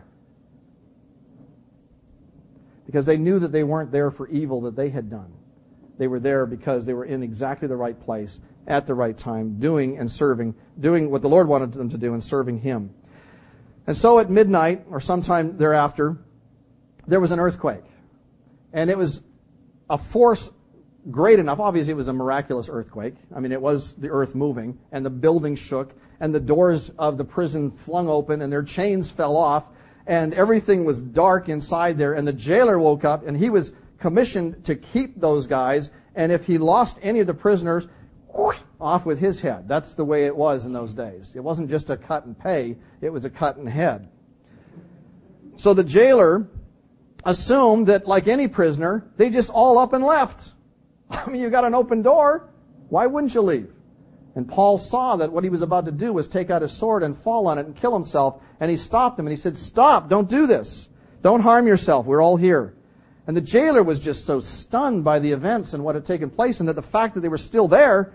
Because 2.86 3.04
they 3.04 3.16
knew 3.18 3.38
that 3.40 3.52
they 3.52 3.64
weren't 3.64 3.92
there 3.92 4.10
for 4.10 4.28
evil 4.28 4.62
that 4.62 4.76
they 4.76 4.88
had 4.88 5.10
done. 5.10 5.32
They 5.98 6.06
were 6.06 6.20
there 6.20 6.46
because 6.46 6.86
they 6.86 6.94
were 6.94 7.04
in 7.04 7.22
exactly 7.22 7.68
the 7.68 7.76
right 7.76 8.00
place 8.00 8.40
at 8.66 8.86
the 8.86 8.94
right 8.94 9.16
time, 9.16 9.58
doing 9.58 9.98
and 9.98 10.10
serving, 10.10 10.54
doing 10.78 11.10
what 11.10 11.22
the 11.22 11.28
Lord 11.28 11.48
wanted 11.48 11.72
them 11.72 11.90
to 11.90 11.98
do 11.98 12.14
and 12.14 12.22
serving 12.22 12.60
Him. 12.60 12.94
And 13.86 13.96
so 13.96 14.20
at 14.20 14.30
midnight, 14.30 14.86
or 14.90 15.00
sometime 15.00 15.56
thereafter, 15.56 16.16
there 17.06 17.18
was 17.20 17.32
an 17.32 17.40
earthquake. 17.40 17.82
And 18.72 18.90
it 18.90 18.96
was 18.96 19.22
a 19.90 19.98
force 19.98 20.48
great 21.10 21.38
enough. 21.38 21.60
Obviously, 21.60 21.92
it 21.92 21.96
was 21.96 22.08
a 22.08 22.12
miraculous 22.12 22.68
earthquake. 22.70 23.14
I 23.34 23.40
mean, 23.40 23.52
it 23.52 23.60
was 23.60 23.94
the 23.94 24.08
earth 24.08 24.34
moving, 24.34 24.78
and 24.92 25.04
the 25.04 25.10
building 25.10 25.56
shook, 25.56 25.94
and 26.22 26.32
the 26.32 26.40
doors 26.40 26.90
of 26.98 27.18
the 27.18 27.24
prison 27.24 27.70
flung 27.70 28.08
open 28.08 28.42
and 28.42 28.52
their 28.52 28.62
chains 28.62 29.10
fell 29.10 29.36
off 29.36 29.64
and 30.06 30.32
everything 30.34 30.84
was 30.84 31.00
dark 31.00 31.48
inside 31.48 31.98
there 31.98 32.14
and 32.14 32.26
the 32.26 32.32
jailer 32.32 32.78
woke 32.78 33.04
up 33.04 33.26
and 33.26 33.36
he 33.36 33.50
was 33.50 33.72
commissioned 33.98 34.64
to 34.64 34.76
keep 34.76 35.20
those 35.20 35.46
guys 35.48 35.90
and 36.14 36.30
if 36.30 36.44
he 36.44 36.58
lost 36.58 36.96
any 37.02 37.18
of 37.18 37.26
the 37.26 37.34
prisoners 37.34 37.88
off 38.80 39.04
with 39.04 39.18
his 39.18 39.40
head 39.40 39.66
that's 39.68 39.94
the 39.94 40.04
way 40.04 40.24
it 40.24 40.34
was 40.34 40.64
in 40.64 40.72
those 40.72 40.94
days 40.94 41.32
it 41.34 41.40
wasn't 41.40 41.68
just 41.68 41.90
a 41.90 41.96
cut 41.96 42.24
and 42.24 42.38
pay 42.38 42.76
it 43.00 43.10
was 43.10 43.24
a 43.24 43.30
cut 43.30 43.56
and 43.56 43.68
head 43.68 44.08
so 45.56 45.74
the 45.74 45.84
jailer 45.84 46.48
assumed 47.24 47.88
that 47.88 48.06
like 48.06 48.28
any 48.28 48.46
prisoner 48.46 49.04
they 49.16 49.28
just 49.28 49.50
all 49.50 49.76
up 49.76 49.92
and 49.92 50.04
left 50.04 50.52
i 51.26 51.30
mean 51.30 51.40
you 51.40 51.50
got 51.50 51.64
an 51.64 51.74
open 51.74 52.02
door 52.02 52.48
why 52.88 53.06
wouldn't 53.06 53.34
you 53.34 53.42
leave 53.42 53.72
And 54.34 54.48
Paul 54.48 54.78
saw 54.78 55.16
that 55.16 55.32
what 55.32 55.44
he 55.44 55.50
was 55.50 55.62
about 55.62 55.84
to 55.84 55.92
do 55.92 56.12
was 56.12 56.26
take 56.26 56.50
out 56.50 56.62
his 56.62 56.72
sword 56.72 57.02
and 57.02 57.18
fall 57.18 57.46
on 57.46 57.58
it 57.58 57.66
and 57.66 57.76
kill 57.76 57.92
himself. 57.92 58.42
And 58.60 58.70
he 58.70 58.76
stopped 58.76 59.18
him 59.18 59.26
and 59.26 59.36
he 59.36 59.40
said, 59.40 59.56
stop, 59.58 60.08
don't 60.08 60.28
do 60.28 60.46
this. 60.46 60.88
Don't 61.22 61.40
harm 61.40 61.66
yourself. 61.66 62.06
We're 62.06 62.22
all 62.22 62.36
here. 62.36 62.74
And 63.26 63.36
the 63.36 63.40
jailer 63.40 63.82
was 63.82 64.00
just 64.00 64.24
so 64.26 64.40
stunned 64.40 65.04
by 65.04 65.18
the 65.18 65.32
events 65.32 65.74
and 65.74 65.84
what 65.84 65.94
had 65.94 66.06
taken 66.06 66.30
place 66.30 66.60
and 66.60 66.68
that 66.68 66.76
the 66.76 66.82
fact 66.82 67.14
that 67.14 67.20
they 67.20 67.28
were 67.28 67.38
still 67.38 67.68
there. 67.68 68.14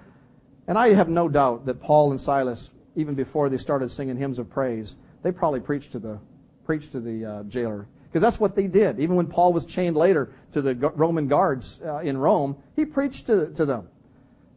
And 0.68 0.78
I 0.78 0.93
have 0.93 1.08
no 1.08 1.30
doubt 1.30 1.66
that 1.68 1.80
Paul 1.82 2.12
and 2.12 2.20
Silas, 2.20 2.72
even 2.95 3.16
before 3.16 3.48
they 3.50 3.58
started 3.58 3.91
singing 3.91 4.18
hymns 4.18 4.39
of 4.39 4.50
praise, 4.50 4.95
they 5.24 5.32
probably 5.32 5.62
preached 5.62 5.93
to 5.93 6.00
the, 6.00 6.20
preached 6.66 6.91
to 6.91 7.00
the 7.00 7.26
uh, 7.26 7.43
jailer. 7.43 7.88
Because 8.18 8.34
that's 8.34 8.39
what 8.39 8.55
they 8.55 8.65
did. 8.65 8.99
Even 8.99 9.15
when 9.15 9.28
Paul 9.28 9.53
was 9.53 9.63
chained 9.63 9.95
later 9.95 10.32
to 10.53 10.61
the 10.63 10.74
Roman 10.74 11.28
guards 11.28 11.80
uh, 11.86 11.99
in 11.99 12.18
Rome, 12.18 12.57
he 12.76 12.84
preached 12.84 13.28
to, 13.28 13.53
to 13.53 13.63
them. 13.63 13.89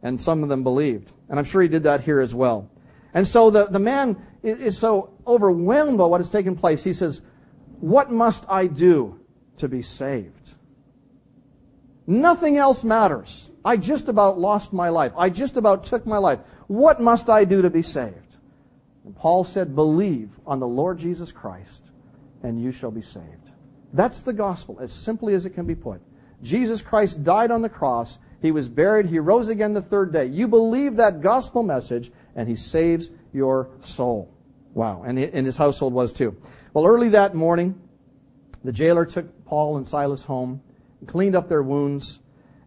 And 0.01 0.19
some 0.19 0.41
of 0.41 0.49
them 0.49 0.63
believed. 0.63 1.11
And 1.29 1.37
I'm 1.37 1.45
sure 1.45 1.61
he 1.61 1.67
did 1.67 1.83
that 1.83 2.01
here 2.01 2.21
as 2.21 2.33
well. 2.33 2.71
And 3.13 3.27
so 3.27 3.51
the, 3.51 3.67
the 3.67 3.77
man 3.77 4.19
is 4.41 4.79
so 4.79 5.13
overwhelmed 5.27 5.99
by 5.99 6.05
what 6.05 6.21
has 6.21 6.29
taken 6.31 6.55
place. 6.55 6.83
He 6.83 6.93
says, 6.93 7.21
what 7.79 8.11
must 8.11 8.45
I 8.49 8.65
do 8.65 9.19
to 9.57 9.67
be 9.67 9.83
saved? 9.83 10.55
Nothing 12.07 12.57
else 12.57 12.83
matters. 12.83 13.47
I 13.63 13.77
just 13.77 14.07
about 14.07 14.39
lost 14.39 14.73
my 14.73 14.89
life. 14.89 15.11
I 15.15 15.29
just 15.29 15.55
about 15.55 15.83
took 15.83 16.07
my 16.07 16.17
life. 16.17 16.39
What 16.65 16.99
must 16.99 17.29
I 17.29 17.45
do 17.45 17.61
to 17.61 17.69
be 17.69 17.83
saved? 17.83 18.37
And 19.05 19.15
Paul 19.15 19.43
said, 19.43 19.75
believe 19.75 20.31
on 20.47 20.59
the 20.59 20.67
Lord 20.67 20.97
Jesus 20.97 21.31
Christ 21.31 21.83
and 22.43 22.61
you 22.61 22.71
shall 22.71 22.91
be 22.91 23.01
saved. 23.01 23.40
That's 23.93 24.21
the 24.21 24.33
gospel, 24.33 24.77
as 24.81 24.91
simply 24.91 25.33
as 25.33 25.45
it 25.45 25.51
can 25.51 25.65
be 25.65 25.75
put. 25.75 26.01
Jesus 26.41 26.81
Christ 26.81 27.23
died 27.23 27.51
on 27.51 27.61
the 27.61 27.69
cross. 27.69 28.17
He 28.41 28.51
was 28.51 28.67
buried. 28.67 29.05
He 29.05 29.19
rose 29.19 29.47
again 29.47 29.73
the 29.73 29.81
third 29.81 30.11
day. 30.11 30.25
You 30.25 30.47
believe 30.47 30.95
that 30.95 31.21
gospel 31.21 31.63
message 31.63 32.11
and 32.35 32.47
he 32.47 32.55
saves 32.55 33.09
your 33.33 33.69
soul. 33.81 34.33
Wow. 34.73 35.03
And, 35.03 35.17
his 35.17 35.57
household 35.57 35.93
was 35.93 36.13
too. 36.13 36.35
Well, 36.73 36.85
early 36.85 37.09
that 37.09 37.35
morning, 37.35 37.79
the 38.63 38.71
jailer 38.71 39.05
took 39.05 39.45
Paul 39.45 39.77
and 39.77 39.87
Silas 39.87 40.23
home, 40.23 40.61
cleaned 41.07 41.35
up 41.35 41.49
their 41.49 41.61
wounds, 41.61 42.19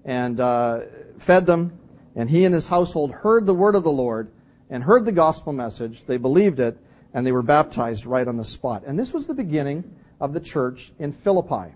and 0.05 0.39
uh, 0.39 0.81
fed 1.19 1.47
them. 1.47 1.79
And 2.15 2.29
he 2.31 2.45
and 2.45 2.55
his 2.55 2.69
household 2.69 3.11
heard 3.11 3.47
the 3.47 3.55
word 3.55 3.75
of 3.75 3.83
the 3.83 3.91
Lord 3.91 4.31
and 4.71 4.85
heard 4.85 5.05
the 5.05 5.13
gospel 5.13 5.53
message. 5.53 6.05
They 6.07 6.19
believed 6.19 6.61
it, 6.61 6.79
and 7.13 7.27
they 7.27 7.33
were 7.33 7.43
baptized 7.43 8.07
right 8.07 8.29
on 8.29 8.37
the 8.37 8.45
spot. 8.45 8.85
And 8.87 8.99
this 8.99 9.13
was 9.13 9.27
the 9.27 9.35
beginning 9.35 9.85
of 10.21 10.33
the 10.33 10.41
church 10.41 10.93
in 10.99 11.13
Philippi. 11.13 11.75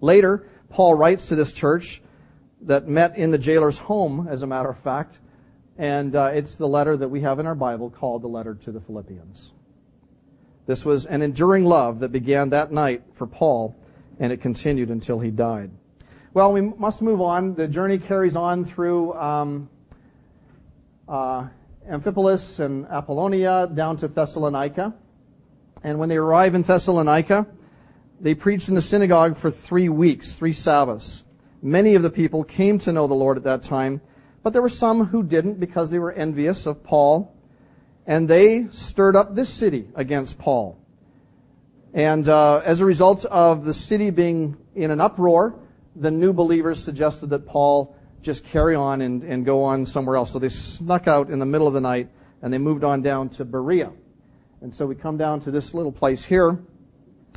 Later, 0.00 0.48
Paul 0.68 0.94
writes 0.94 1.28
to 1.28 1.34
this 1.34 1.52
church 1.52 2.02
that 2.62 2.88
met 2.88 3.16
in 3.16 3.30
the 3.30 3.38
jailer's 3.38 3.78
home, 3.78 4.28
as 4.28 4.42
a 4.42 4.46
matter 4.46 4.70
of 4.70 4.78
fact, 4.78 5.18
and 5.78 6.14
uh, 6.14 6.30
it's 6.32 6.54
the 6.54 6.68
letter 6.68 6.96
that 6.96 7.08
we 7.08 7.20
have 7.20 7.38
in 7.38 7.46
our 7.46 7.54
Bible 7.54 7.90
called 7.90 8.22
the 8.22 8.28
letter 8.28 8.54
to 8.54 8.72
the 8.72 8.80
Philippians. 8.80 9.50
This 10.66 10.84
was 10.84 11.06
an 11.06 11.22
enduring 11.22 11.64
love 11.64 11.98
that 12.00 12.10
began 12.10 12.50
that 12.50 12.72
night 12.72 13.02
for 13.14 13.26
Paul, 13.26 13.76
and 14.20 14.32
it 14.32 14.40
continued 14.40 14.90
until 14.90 15.18
he 15.18 15.30
died. 15.30 15.70
Well, 16.34 16.52
we 16.52 16.60
must 16.60 17.02
move 17.02 17.20
on. 17.20 17.54
The 17.54 17.68
journey 17.68 17.98
carries 17.98 18.36
on 18.36 18.64
through 18.64 19.12
um, 19.14 19.68
uh, 21.08 21.48
Amphipolis 21.90 22.58
and 22.58 22.86
Apollonia 22.86 23.68
down 23.74 23.96
to 23.98 24.08
Thessalonica. 24.08 24.94
And 25.84 25.98
when 25.98 26.08
they 26.08 26.16
arrive 26.16 26.54
in 26.54 26.62
Thessalonica, 26.62 27.46
they 28.20 28.34
preached 28.34 28.68
in 28.68 28.74
the 28.74 28.82
synagogue 28.82 29.36
for 29.36 29.50
three 29.50 29.88
weeks, 29.88 30.32
three 30.32 30.52
Sabbaths. 30.52 31.24
Many 31.60 31.94
of 31.94 32.02
the 32.02 32.10
people 32.10 32.44
came 32.44 32.78
to 32.80 32.92
know 32.92 33.06
the 33.06 33.14
Lord 33.14 33.36
at 33.36 33.44
that 33.44 33.62
time, 33.62 34.00
but 34.42 34.52
there 34.52 34.62
were 34.62 34.68
some 34.68 35.06
who 35.06 35.22
didn't 35.22 35.58
because 35.60 35.90
they 35.90 35.98
were 35.98 36.12
envious 36.12 36.66
of 36.66 36.82
Paul, 36.82 37.36
and 38.06 38.28
they 38.28 38.68
stirred 38.70 39.16
up 39.16 39.34
this 39.34 39.48
city 39.48 39.88
against 39.94 40.38
Paul. 40.38 40.78
And 41.94 42.28
uh, 42.28 42.62
as 42.64 42.80
a 42.80 42.84
result 42.84 43.24
of 43.26 43.64
the 43.64 43.74
city 43.74 44.10
being 44.10 44.56
in 44.74 44.90
an 44.90 45.00
uproar, 45.00 45.54
the 45.94 46.10
new 46.10 46.32
believers 46.32 46.82
suggested 46.82 47.30
that 47.30 47.46
Paul 47.46 47.96
just 48.22 48.44
carry 48.44 48.74
on 48.74 49.02
and, 49.02 49.22
and 49.22 49.44
go 49.44 49.62
on 49.62 49.84
somewhere 49.84 50.16
else. 50.16 50.32
So 50.32 50.38
they 50.38 50.48
snuck 50.48 51.06
out 51.06 51.28
in 51.28 51.38
the 51.38 51.46
middle 51.46 51.66
of 51.66 51.74
the 51.74 51.80
night 51.80 52.08
and 52.40 52.52
they 52.52 52.58
moved 52.58 52.84
on 52.84 53.02
down 53.02 53.28
to 53.30 53.44
Berea. 53.44 53.92
And 54.62 54.74
so 54.74 54.86
we 54.86 54.94
come 54.94 55.16
down 55.16 55.40
to 55.40 55.50
this 55.50 55.74
little 55.74 55.92
place 55.92 56.24
here. 56.24 56.58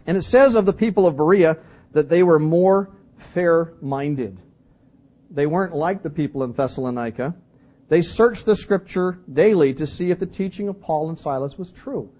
And 0.06 0.16
it 0.16 0.22
says 0.22 0.56
of 0.56 0.66
the 0.66 0.74
people 0.74 1.08
of 1.08 1.18
Berea 1.18 1.58
that 1.92 2.08
they 2.08 2.22
were 2.22 2.40
more 2.40 2.92
fair-minded. 3.18 4.40
They 5.32 5.48
weren't 5.48 5.74
like 5.74 6.04
the 6.04 6.10
people 6.10 6.44
in 6.44 6.54
Thessalonica. 6.54 7.36
They 7.90 8.02
searched 8.02 8.46
the 8.46 8.56
scripture 8.56 9.20
daily 9.32 9.74
to 9.74 9.88
see 9.88 10.12
if 10.12 10.20
the 10.20 10.26
teaching 10.26 10.68
of 10.68 10.80
Paul 10.80 11.10
and 11.10 11.20
Silas 11.20 11.58
was 11.58 11.72
true. 11.72 12.12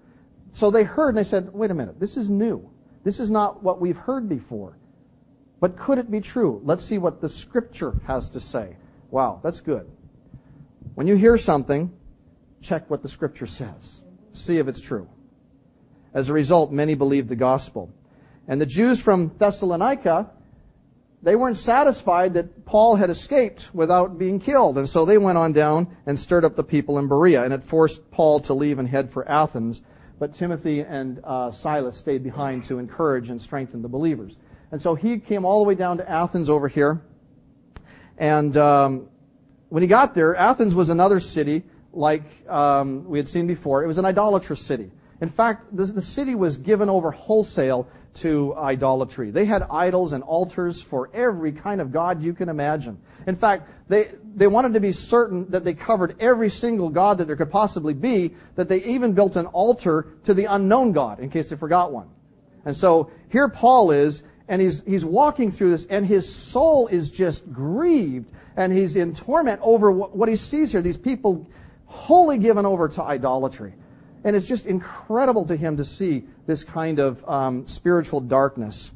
So 0.52 0.70
they 0.70 0.84
heard 0.84 1.10
and 1.10 1.18
they 1.18 1.28
said, 1.28 1.52
wait 1.52 1.70
a 1.70 1.74
minute, 1.74 2.00
this 2.00 2.16
is 2.16 2.28
new. 2.28 2.68
This 3.04 3.20
is 3.20 3.30
not 3.30 3.62
what 3.62 3.80
we've 3.80 3.96
heard 3.96 4.28
before. 4.28 4.76
But 5.60 5.78
could 5.78 5.98
it 5.98 6.10
be 6.10 6.20
true? 6.20 6.60
Let's 6.64 6.84
see 6.84 6.98
what 6.98 7.20
the 7.20 7.28
scripture 7.28 8.00
has 8.06 8.28
to 8.30 8.40
say. 8.40 8.76
Wow, 9.10 9.40
that's 9.42 9.60
good. 9.60 9.88
When 10.94 11.06
you 11.06 11.14
hear 11.14 11.38
something, 11.38 11.92
check 12.60 12.90
what 12.90 13.02
the 13.02 13.08
scripture 13.08 13.46
says. 13.46 14.00
See 14.36 14.58
if 14.58 14.68
it's 14.68 14.80
true. 14.80 15.08
As 16.12 16.28
a 16.28 16.32
result, 16.32 16.70
many 16.70 16.94
believed 16.94 17.28
the 17.28 17.36
gospel. 17.36 17.90
And 18.46 18.60
the 18.60 18.66
Jews 18.66 19.00
from 19.00 19.32
Thessalonica, 19.38 20.30
they 21.22 21.34
weren't 21.34 21.56
satisfied 21.56 22.34
that 22.34 22.64
Paul 22.64 22.96
had 22.96 23.10
escaped 23.10 23.74
without 23.74 24.18
being 24.18 24.38
killed. 24.38 24.78
And 24.78 24.88
so 24.88 25.04
they 25.04 25.18
went 25.18 25.38
on 25.38 25.52
down 25.52 25.96
and 26.06 26.18
stirred 26.18 26.44
up 26.44 26.54
the 26.54 26.62
people 26.62 26.98
in 26.98 27.08
Berea. 27.08 27.42
And 27.42 27.52
it 27.52 27.64
forced 27.64 28.10
Paul 28.10 28.40
to 28.40 28.54
leave 28.54 28.78
and 28.78 28.88
head 28.88 29.10
for 29.10 29.28
Athens. 29.28 29.82
But 30.18 30.34
Timothy 30.34 30.80
and 30.80 31.20
uh, 31.24 31.50
Silas 31.50 31.96
stayed 31.96 32.22
behind 32.22 32.64
to 32.66 32.78
encourage 32.78 33.28
and 33.30 33.40
strengthen 33.40 33.82
the 33.82 33.88
believers. 33.88 34.36
And 34.70 34.80
so 34.80 34.94
he 34.94 35.18
came 35.18 35.44
all 35.44 35.62
the 35.62 35.68
way 35.68 35.74
down 35.74 35.98
to 35.98 36.08
Athens 36.08 36.48
over 36.48 36.68
here. 36.68 37.02
And 38.16 38.56
um, 38.56 39.08
when 39.68 39.82
he 39.82 39.86
got 39.86 40.14
there, 40.14 40.36
Athens 40.36 40.74
was 40.74 40.88
another 40.88 41.20
city 41.20 41.64
like 41.96 42.22
um, 42.48 43.04
we 43.06 43.18
had 43.18 43.28
seen 43.28 43.46
before. 43.46 43.82
It 43.82 43.86
was 43.86 43.98
an 43.98 44.04
idolatrous 44.04 44.60
city. 44.60 44.90
In 45.20 45.28
fact, 45.28 45.74
the, 45.74 45.86
the 45.86 46.02
city 46.02 46.34
was 46.34 46.56
given 46.56 46.88
over 46.88 47.10
wholesale 47.10 47.88
to 48.16 48.54
idolatry. 48.56 49.30
They 49.30 49.44
had 49.44 49.62
idols 49.70 50.12
and 50.12 50.22
altars 50.22 50.80
for 50.80 51.10
every 51.12 51.52
kind 51.52 51.80
of 51.80 51.92
god 51.92 52.22
you 52.22 52.32
can 52.32 52.48
imagine. 52.48 52.98
In 53.26 53.36
fact, 53.36 53.68
they, 53.88 54.10
they 54.34 54.46
wanted 54.46 54.72
to 54.74 54.80
be 54.80 54.92
certain 54.92 55.48
that 55.50 55.64
they 55.64 55.74
covered 55.74 56.16
every 56.20 56.50
single 56.50 56.88
god 56.88 57.18
that 57.18 57.26
there 57.26 57.36
could 57.36 57.50
possibly 57.50 57.94
be, 57.94 58.34
that 58.54 58.68
they 58.68 58.82
even 58.84 59.12
built 59.12 59.36
an 59.36 59.46
altar 59.46 60.06
to 60.24 60.34
the 60.34 60.44
unknown 60.44 60.92
God 60.92 61.20
in 61.20 61.30
case 61.30 61.48
they 61.48 61.56
forgot 61.56 61.92
one. 61.92 62.08
And 62.64 62.76
so 62.76 63.10
here 63.30 63.48
Paul 63.48 63.90
is, 63.90 64.22
and 64.48 64.62
he's, 64.62 64.82
he's 64.86 65.04
walking 65.04 65.50
through 65.50 65.70
this, 65.70 65.86
and 65.90 66.06
his 66.06 66.32
soul 66.32 66.86
is 66.88 67.10
just 67.10 67.50
grieved, 67.52 68.30
and 68.56 68.72
he's 68.72 68.96
in 68.96 69.14
torment 69.14 69.60
over 69.62 69.90
what, 69.90 70.16
what 70.16 70.28
he 70.28 70.36
sees 70.36 70.72
here. 70.72 70.82
These 70.82 70.96
people 70.96 71.46
wholly 71.86 72.38
given 72.38 72.66
over 72.66 72.88
to 72.88 73.02
idolatry. 73.02 73.74
And 74.24 74.34
it's 74.34 74.46
just 74.46 74.66
incredible 74.66 75.46
to 75.46 75.56
him 75.56 75.76
to 75.76 75.84
see 75.84 76.24
this 76.46 76.64
kind 76.64 76.98
of 76.98 77.26
um, 77.28 77.66
spiritual 77.66 78.20
darkness. 78.20 78.90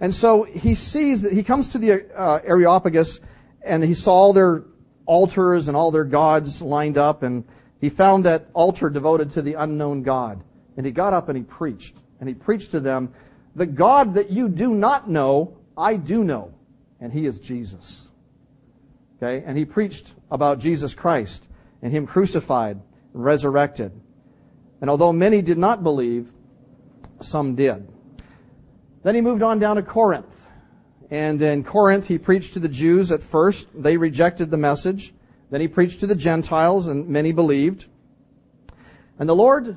And 0.00 0.14
so 0.14 0.42
he 0.42 0.74
sees 0.74 1.22
that 1.22 1.32
he 1.32 1.42
comes 1.42 1.68
to 1.68 1.78
the 1.78 2.12
uh, 2.14 2.40
Areopagus, 2.44 3.20
and 3.62 3.82
he 3.82 3.94
saw 3.94 4.12
all 4.12 4.32
their 4.32 4.64
altars 5.06 5.68
and 5.68 5.76
all 5.76 5.90
their 5.90 6.04
gods 6.04 6.60
lined 6.60 6.98
up, 6.98 7.22
and 7.22 7.44
he 7.80 7.88
found 7.88 8.24
that 8.24 8.48
altar 8.52 8.90
devoted 8.90 9.32
to 9.32 9.42
the 9.42 9.54
unknown 9.54 10.02
God. 10.02 10.42
And 10.76 10.84
he 10.84 10.92
got 10.92 11.12
up 11.12 11.28
and 11.28 11.36
he 11.36 11.44
preached. 11.44 11.96
And 12.18 12.28
he 12.28 12.34
preached 12.34 12.72
to 12.72 12.80
them 12.80 13.12
the 13.54 13.66
God 13.66 14.14
that 14.14 14.30
you 14.30 14.48
do 14.48 14.74
not 14.74 15.08
know, 15.08 15.56
I 15.76 15.96
do 15.96 16.24
know, 16.24 16.52
and 17.00 17.12
he 17.12 17.26
is 17.26 17.38
Jesus. 17.38 18.08
Okay? 19.16 19.44
And 19.46 19.56
he 19.56 19.64
preached 19.64 20.12
about 20.30 20.58
Jesus 20.58 20.94
Christ 20.94 21.46
and 21.84 21.92
him 21.92 22.06
crucified 22.06 22.80
and 23.12 23.24
resurrected. 23.24 23.92
And 24.80 24.90
although 24.90 25.12
many 25.12 25.42
did 25.42 25.58
not 25.58 25.84
believe, 25.84 26.32
some 27.20 27.54
did. 27.54 27.86
Then 29.04 29.14
he 29.14 29.20
moved 29.20 29.42
on 29.42 29.58
down 29.58 29.76
to 29.76 29.82
Corinth. 29.82 30.26
And 31.10 31.40
in 31.42 31.62
Corinth, 31.62 32.06
he 32.06 32.16
preached 32.16 32.54
to 32.54 32.58
the 32.58 32.70
Jews 32.70 33.12
at 33.12 33.22
first. 33.22 33.68
They 33.74 33.98
rejected 33.98 34.50
the 34.50 34.56
message. 34.56 35.12
Then 35.50 35.60
he 35.60 35.68
preached 35.68 36.00
to 36.00 36.06
the 36.06 36.14
Gentiles, 36.14 36.86
and 36.86 37.06
many 37.06 37.32
believed. 37.32 37.84
And 39.18 39.28
the 39.28 39.36
Lord 39.36 39.76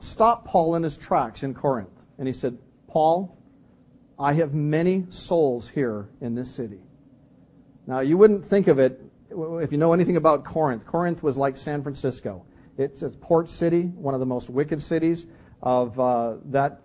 stopped 0.00 0.46
Paul 0.46 0.74
in 0.74 0.82
his 0.82 0.96
tracks 0.96 1.44
in 1.44 1.54
Corinth. 1.54 1.88
And 2.18 2.26
he 2.26 2.34
said, 2.34 2.58
Paul, 2.88 3.38
I 4.18 4.32
have 4.34 4.52
many 4.52 5.06
souls 5.10 5.68
here 5.68 6.08
in 6.20 6.34
this 6.34 6.52
city. 6.52 6.80
Now, 7.86 8.00
you 8.00 8.18
wouldn't 8.18 8.46
think 8.48 8.66
of 8.66 8.80
it 8.80 9.00
if 9.62 9.72
you 9.72 9.78
know 9.78 9.92
anything 9.92 10.16
about 10.16 10.44
Corinth. 10.44 10.86
Corinth 10.86 11.22
was 11.22 11.36
like 11.36 11.56
San 11.56 11.82
Francisco. 11.82 12.44
It's 12.78 13.02
a 13.02 13.10
port 13.10 13.50
city, 13.50 13.82
one 13.82 14.14
of 14.14 14.20
the 14.20 14.26
most 14.26 14.50
wicked 14.50 14.82
cities 14.82 15.26
of 15.62 15.98
uh, 15.98 16.34
that 16.46 16.80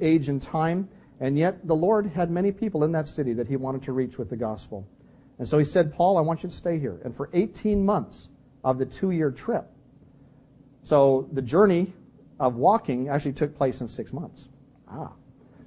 age 0.00 0.28
and 0.28 0.40
time. 0.40 0.88
And 1.20 1.38
yet 1.38 1.66
the 1.66 1.74
Lord 1.74 2.06
had 2.06 2.30
many 2.30 2.52
people 2.52 2.84
in 2.84 2.92
that 2.92 3.08
city 3.08 3.32
that 3.34 3.48
he 3.48 3.56
wanted 3.56 3.82
to 3.84 3.92
reach 3.92 4.18
with 4.18 4.30
the 4.30 4.36
gospel. 4.36 4.86
And 5.38 5.48
so 5.48 5.58
he 5.58 5.64
said, 5.64 5.94
Paul, 5.94 6.16
I 6.18 6.22
want 6.22 6.42
you 6.42 6.48
to 6.48 6.54
stay 6.54 6.78
here. 6.78 7.00
And 7.04 7.14
for 7.14 7.28
18 7.32 7.84
months, 7.84 8.28
of 8.66 8.78
the 8.78 8.84
two 8.84 9.12
year 9.12 9.30
trip. 9.30 9.70
So 10.82 11.28
the 11.32 11.40
journey 11.40 11.94
of 12.40 12.56
walking 12.56 13.08
actually 13.08 13.32
took 13.32 13.56
place 13.56 13.80
in 13.80 13.88
six 13.88 14.12
months. 14.12 14.48
Ah. 14.88 15.12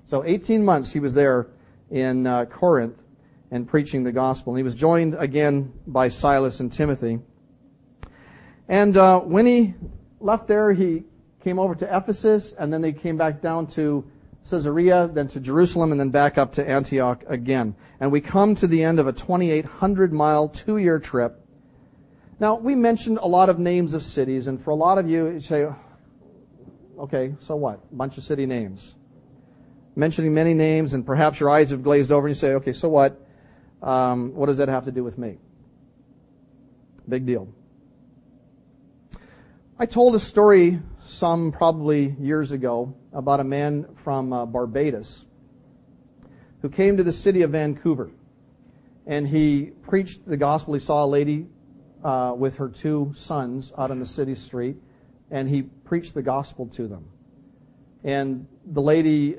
So 0.09 0.25
18 0.25 0.63
months 0.63 0.91
he 0.91 0.99
was 0.99 1.13
there 1.13 1.47
in 1.89 2.27
uh, 2.27 2.45
Corinth 2.45 2.97
and 3.51 3.67
preaching 3.67 4.03
the 4.03 4.11
gospel. 4.11 4.53
And 4.53 4.59
he 4.59 4.63
was 4.63 4.75
joined 4.75 5.15
again 5.15 5.73
by 5.87 6.09
Silas 6.09 6.59
and 6.59 6.71
Timothy. 6.71 7.19
And 8.67 8.95
uh, 8.95 9.21
when 9.21 9.45
he 9.45 9.73
left 10.19 10.47
there, 10.47 10.73
he 10.73 11.03
came 11.43 11.57
over 11.57 11.73
to 11.75 11.97
Ephesus, 11.97 12.53
and 12.57 12.71
then 12.71 12.81
they 12.81 12.91
came 12.91 13.17
back 13.17 13.41
down 13.41 13.65
to 13.67 14.05
Caesarea, 14.49 15.09
then 15.11 15.27
to 15.29 15.39
Jerusalem, 15.39 15.91
and 15.91 15.99
then 15.99 16.09
back 16.09 16.37
up 16.37 16.53
to 16.53 16.67
Antioch 16.67 17.23
again. 17.27 17.75
And 17.99 18.11
we 18.11 18.21
come 18.21 18.55
to 18.55 18.67
the 18.67 18.83
end 18.83 18.99
of 18.99 19.07
a 19.07 19.13
2,800 19.13 20.13
mile, 20.13 20.49
two 20.49 20.77
year 20.77 20.99
trip. 20.99 21.43
Now, 22.39 22.55
we 22.55 22.75
mentioned 22.75 23.19
a 23.21 23.27
lot 23.27 23.49
of 23.49 23.59
names 23.59 23.93
of 23.93 24.03
cities, 24.03 24.47
and 24.47 24.63
for 24.63 24.71
a 24.71 24.75
lot 24.75 24.97
of 24.97 25.09
you, 25.09 25.27
you 25.27 25.41
say, 25.41 25.67
okay, 26.97 27.35
so 27.41 27.55
what? 27.55 27.81
A 27.91 27.95
bunch 27.95 28.17
of 28.17 28.23
city 28.23 28.45
names. 28.45 28.95
Mentioning 29.95 30.33
many 30.33 30.53
names, 30.53 30.93
and 30.93 31.05
perhaps 31.05 31.39
your 31.39 31.49
eyes 31.49 31.71
have 31.71 31.83
glazed 31.83 32.11
over, 32.11 32.27
and 32.27 32.35
you 32.35 32.39
say, 32.39 32.53
okay, 32.53 32.71
so 32.71 32.87
what? 32.87 33.19
Um, 33.81 34.33
what 34.35 34.47
does 34.47 34.57
that 34.57 34.67
have 34.67 34.85
to 34.85 34.91
do 34.91 35.03
with 35.03 35.17
me? 35.17 35.37
Big 37.07 37.25
deal. 37.25 37.47
I 39.79 39.85
told 39.85 40.15
a 40.15 40.19
story 40.19 40.79
some 41.05 41.51
probably 41.51 42.15
years 42.19 42.51
ago 42.51 42.93
about 43.13 43.39
a 43.39 43.43
man 43.43 43.87
from 44.03 44.33
uh, 44.33 44.45
Barbados 44.45 45.25
who 46.61 46.69
came 46.69 46.97
to 46.97 47.03
the 47.03 47.13
city 47.13 47.41
of 47.41 47.51
Vancouver 47.51 48.11
and 49.07 49.27
he 49.27 49.71
preached 49.87 50.27
the 50.27 50.37
gospel. 50.37 50.73
He 50.73 50.79
saw 50.81 51.05
a 51.05 51.07
lady 51.07 51.47
uh, 52.03 52.33
with 52.37 52.55
her 52.55 52.67
two 52.67 53.13
sons 53.15 53.71
out 53.77 53.89
on 53.89 53.99
the 53.99 54.05
city 54.05 54.35
street 54.35 54.75
and 55.31 55.47
he 55.47 55.63
preached 55.63 56.13
the 56.13 56.21
gospel 56.21 56.67
to 56.67 56.87
them. 56.87 57.05
And 58.03 58.47
the 58.65 58.81
lady 58.81 59.37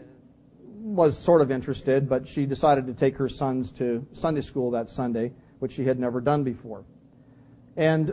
was 0.94 1.16
sort 1.16 1.40
of 1.40 1.50
interested, 1.50 2.08
but 2.08 2.28
she 2.28 2.46
decided 2.46 2.86
to 2.86 2.94
take 2.94 3.16
her 3.16 3.28
sons 3.28 3.70
to 3.72 4.04
Sunday 4.12 4.40
school 4.40 4.70
that 4.72 4.90
Sunday, 4.90 5.32
which 5.60 5.72
she 5.72 5.84
had 5.84 5.98
never 5.98 6.20
done 6.20 6.42
before. 6.42 6.84
And 7.76 8.12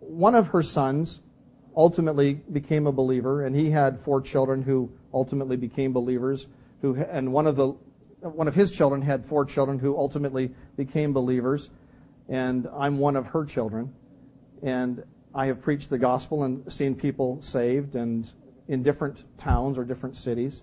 one 0.00 0.34
of 0.34 0.48
her 0.48 0.62
sons 0.62 1.20
ultimately 1.76 2.34
became 2.52 2.86
a 2.86 2.92
believer, 2.92 3.46
and 3.46 3.56
he 3.56 3.70
had 3.70 4.00
four 4.00 4.20
children 4.20 4.62
who 4.62 4.90
ultimately 5.14 5.56
became 5.56 5.92
believers. 5.92 6.46
Who 6.82 6.96
and 6.96 7.32
one 7.32 7.46
of 7.46 7.56
the 7.56 7.68
one 8.20 8.48
of 8.48 8.54
his 8.54 8.70
children 8.70 9.00
had 9.00 9.24
four 9.24 9.46
children 9.46 9.78
who 9.78 9.96
ultimately 9.96 10.54
became 10.76 11.12
believers, 11.12 11.70
and 12.28 12.68
I'm 12.76 12.98
one 12.98 13.16
of 13.16 13.26
her 13.26 13.46
children, 13.46 13.94
and 14.62 15.02
I 15.34 15.46
have 15.46 15.62
preached 15.62 15.88
the 15.88 15.98
gospel 15.98 16.44
and 16.44 16.70
seen 16.70 16.94
people 16.94 17.40
saved, 17.40 17.94
and 17.94 18.30
in 18.68 18.82
different 18.82 19.24
towns 19.38 19.78
or 19.78 19.84
different 19.84 20.16
cities. 20.16 20.62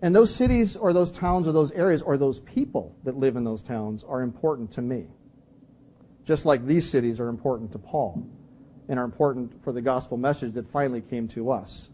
And 0.00 0.14
those 0.14 0.34
cities 0.34 0.76
or 0.76 0.92
those 0.92 1.10
towns 1.10 1.48
or 1.48 1.52
those 1.52 1.72
areas 1.72 2.02
or 2.02 2.16
those 2.16 2.38
people 2.40 2.94
that 3.04 3.16
live 3.16 3.36
in 3.36 3.44
those 3.44 3.62
towns 3.62 4.04
are 4.04 4.22
important 4.22 4.72
to 4.74 4.82
me. 4.82 5.06
Just 6.24 6.44
like 6.44 6.64
these 6.66 6.88
cities 6.88 7.18
are 7.18 7.28
important 7.28 7.72
to 7.72 7.78
Paul 7.78 8.24
and 8.88 8.98
are 8.98 9.04
important 9.04 9.64
for 9.64 9.72
the 9.72 9.80
gospel 9.80 10.16
message 10.16 10.54
that 10.54 10.70
finally 10.70 11.00
came 11.00 11.26
to 11.28 11.50
us. 11.50 11.88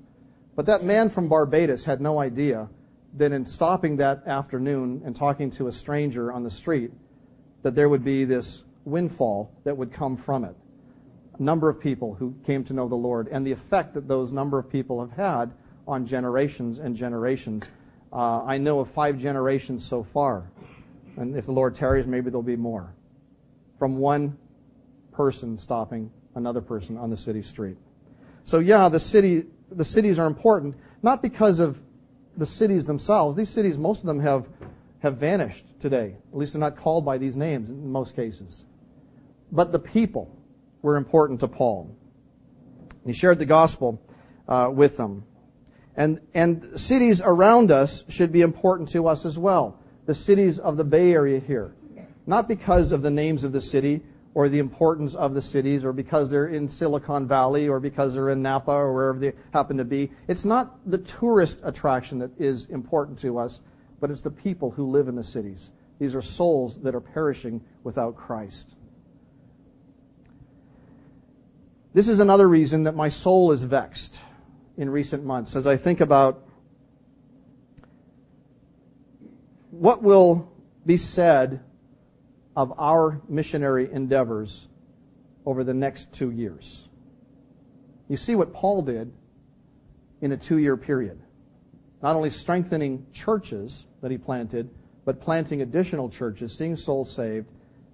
But 0.54 0.66
that 0.66 0.84
man 0.84 1.08
from 1.08 1.28
Barbados 1.28 1.84
had 1.84 2.00
no 2.00 2.18
idea 2.18 2.68
that 3.16 3.32
in 3.32 3.46
stopping 3.46 3.96
that 3.96 4.26
afternoon 4.26 5.02
and 5.04 5.16
talking 5.16 5.50
to 5.52 5.68
a 5.68 5.72
stranger 5.72 6.32
on 6.32 6.42
the 6.42 6.50
street, 6.50 6.90
that 7.62 7.74
there 7.74 7.88
would 7.88 8.04
be 8.04 8.24
this 8.24 8.64
windfall 8.84 9.50
that 9.64 9.76
would 9.76 9.92
come 9.92 10.16
from 10.16 10.44
it. 10.44 10.54
A 11.38 11.42
number 11.42 11.68
of 11.68 11.80
people 11.80 12.14
who 12.14 12.34
came 12.44 12.64
to 12.64 12.72
know 12.72 12.88
the 12.88 12.94
Lord 12.94 13.28
and 13.28 13.46
the 13.46 13.52
effect 13.52 13.94
that 13.94 14.06
those 14.06 14.30
number 14.30 14.58
of 14.58 14.68
people 14.68 15.00
have 15.00 15.12
had 15.12 15.52
on 15.86 16.06
generations 16.06 16.78
and 16.78 16.94
generations 16.94 17.64
uh, 18.14 18.44
I 18.44 18.58
know 18.58 18.80
of 18.80 18.90
five 18.92 19.18
generations 19.18 19.84
so 19.84 20.04
far. 20.04 20.50
And 21.16 21.36
if 21.36 21.46
the 21.46 21.52
Lord 21.52 21.74
tarries, 21.74 22.06
maybe 22.06 22.30
there'll 22.30 22.42
be 22.42 22.56
more. 22.56 22.94
From 23.78 23.98
one 23.98 24.38
person 25.12 25.58
stopping 25.58 26.10
another 26.34 26.60
person 26.60 26.96
on 26.96 27.10
the 27.10 27.16
city 27.16 27.42
street. 27.42 27.76
So 28.44 28.58
yeah, 28.58 28.88
the 28.88 29.00
city, 29.00 29.44
the 29.70 29.84
cities 29.84 30.18
are 30.18 30.26
important, 30.26 30.76
not 31.02 31.22
because 31.22 31.58
of 31.58 31.78
the 32.36 32.46
cities 32.46 32.84
themselves. 32.84 33.36
These 33.36 33.50
cities, 33.50 33.78
most 33.78 34.00
of 34.00 34.06
them 34.06 34.20
have, 34.20 34.46
have 35.00 35.16
vanished 35.16 35.64
today. 35.80 36.16
At 36.32 36.38
least 36.38 36.52
they're 36.52 36.60
not 36.60 36.76
called 36.76 37.04
by 37.04 37.18
these 37.18 37.36
names 37.36 37.68
in 37.68 37.90
most 37.90 38.14
cases. 38.14 38.64
But 39.52 39.72
the 39.72 39.78
people 39.78 40.36
were 40.82 40.96
important 40.96 41.40
to 41.40 41.48
Paul. 41.48 41.96
He 43.06 43.12
shared 43.12 43.38
the 43.38 43.46
gospel 43.46 44.00
uh, 44.48 44.70
with 44.72 44.96
them. 44.96 45.24
And, 45.96 46.20
and 46.34 46.78
cities 46.78 47.20
around 47.24 47.70
us 47.70 48.04
should 48.08 48.32
be 48.32 48.40
important 48.40 48.88
to 48.90 49.06
us 49.06 49.24
as 49.24 49.38
well. 49.38 49.78
The 50.06 50.14
cities 50.14 50.58
of 50.58 50.76
the 50.76 50.84
Bay 50.84 51.12
Area 51.12 51.40
here. 51.40 51.74
Not 52.26 52.48
because 52.48 52.92
of 52.92 53.02
the 53.02 53.10
names 53.10 53.44
of 53.44 53.52
the 53.52 53.60
city 53.60 54.02
or 54.34 54.48
the 54.48 54.58
importance 54.58 55.14
of 55.14 55.34
the 55.34 55.42
cities 55.42 55.84
or 55.84 55.92
because 55.92 56.28
they're 56.28 56.48
in 56.48 56.68
Silicon 56.68 57.28
Valley 57.28 57.68
or 57.68 57.78
because 57.78 58.14
they're 58.14 58.30
in 58.30 58.42
Napa 58.42 58.72
or 58.72 58.92
wherever 58.92 59.18
they 59.18 59.32
happen 59.52 59.76
to 59.76 59.84
be. 59.84 60.10
It's 60.26 60.44
not 60.44 60.78
the 60.90 60.98
tourist 60.98 61.60
attraction 61.62 62.18
that 62.18 62.30
is 62.38 62.66
important 62.66 63.18
to 63.20 63.38
us, 63.38 63.60
but 64.00 64.10
it's 64.10 64.22
the 64.22 64.30
people 64.30 64.70
who 64.70 64.90
live 64.90 65.06
in 65.06 65.14
the 65.14 65.24
cities. 65.24 65.70
These 66.00 66.14
are 66.14 66.22
souls 66.22 66.78
that 66.80 66.94
are 66.94 67.00
perishing 67.00 67.60
without 67.84 68.16
Christ. 68.16 68.74
This 71.92 72.08
is 72.08 72.18
another 72.18 72.48
reason 72.48 72.82
that 72.84 72.96
my 72.96 73.08
soul 73.08 73.52
is 73.52 73.62
vexed 73.62 74.16
in 74.76 74.90
recent 74.90 75.24
months 75.24 75.56
as 75.56 75.66
I 75.66 75.76
think 75.76 76.00
about 76.00 76.46
what 79.70 80.02
will 80.02 80.50
be 80.86 80.96
said 80.96 81.60
of 82.56 82.72
our 82.78 83.20
missionary 83.28 83.90
endeavors 83.92 84.68
over 85.46 85.64
the 85.64 85.74
next 85.74 86.12
two 86.12 86.30
years. 86.30 86.88
You 88.08 88.16
see 88.16 88.34
what 88.34 88.52
Paul 88.52 88.82
did 88.82 89.12
in 90.20 90.32
a 90.32 90.36
two 90.36 90.58
year 90.58 90.76
period. 90.76 91.20
Not 92.02 92.16
only 92.16 92.30
strengthening 92.30 93.06
churches 93.12 93.86
that 94.02 94.10
he 94.10 94.18
planted, 94.18 94.70
but 95.04 95.20
planting 95.20 95.62
additional 95.62 96.08
churches, 96.08 96.56
seeing 96.56 96.76
souls 96.76 97.12
saved, 97.14 97.46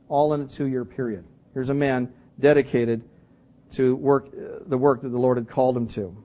all 0.08 0.34
in 0.34 0.42
a 0.42 0.46
two 0.46 0.66
year 0.66 0.84
period. 0.84 1.24
Here's 1.54 1.70
a 1.70 1.74
man 1.74 2.12
dedicated 2.38 3.02
to 3.72 3.94
work, 3.96 4.28
uh, 4.28 4.64
the 4.66 4.78
work 4.78 5.02
that 5.02 5.10
the 5.10 5.18
Lord 5.18 5.36
had 5.36 5.48
called 5.48 5.76
him 5.76 5.86
to. 5.88 6.16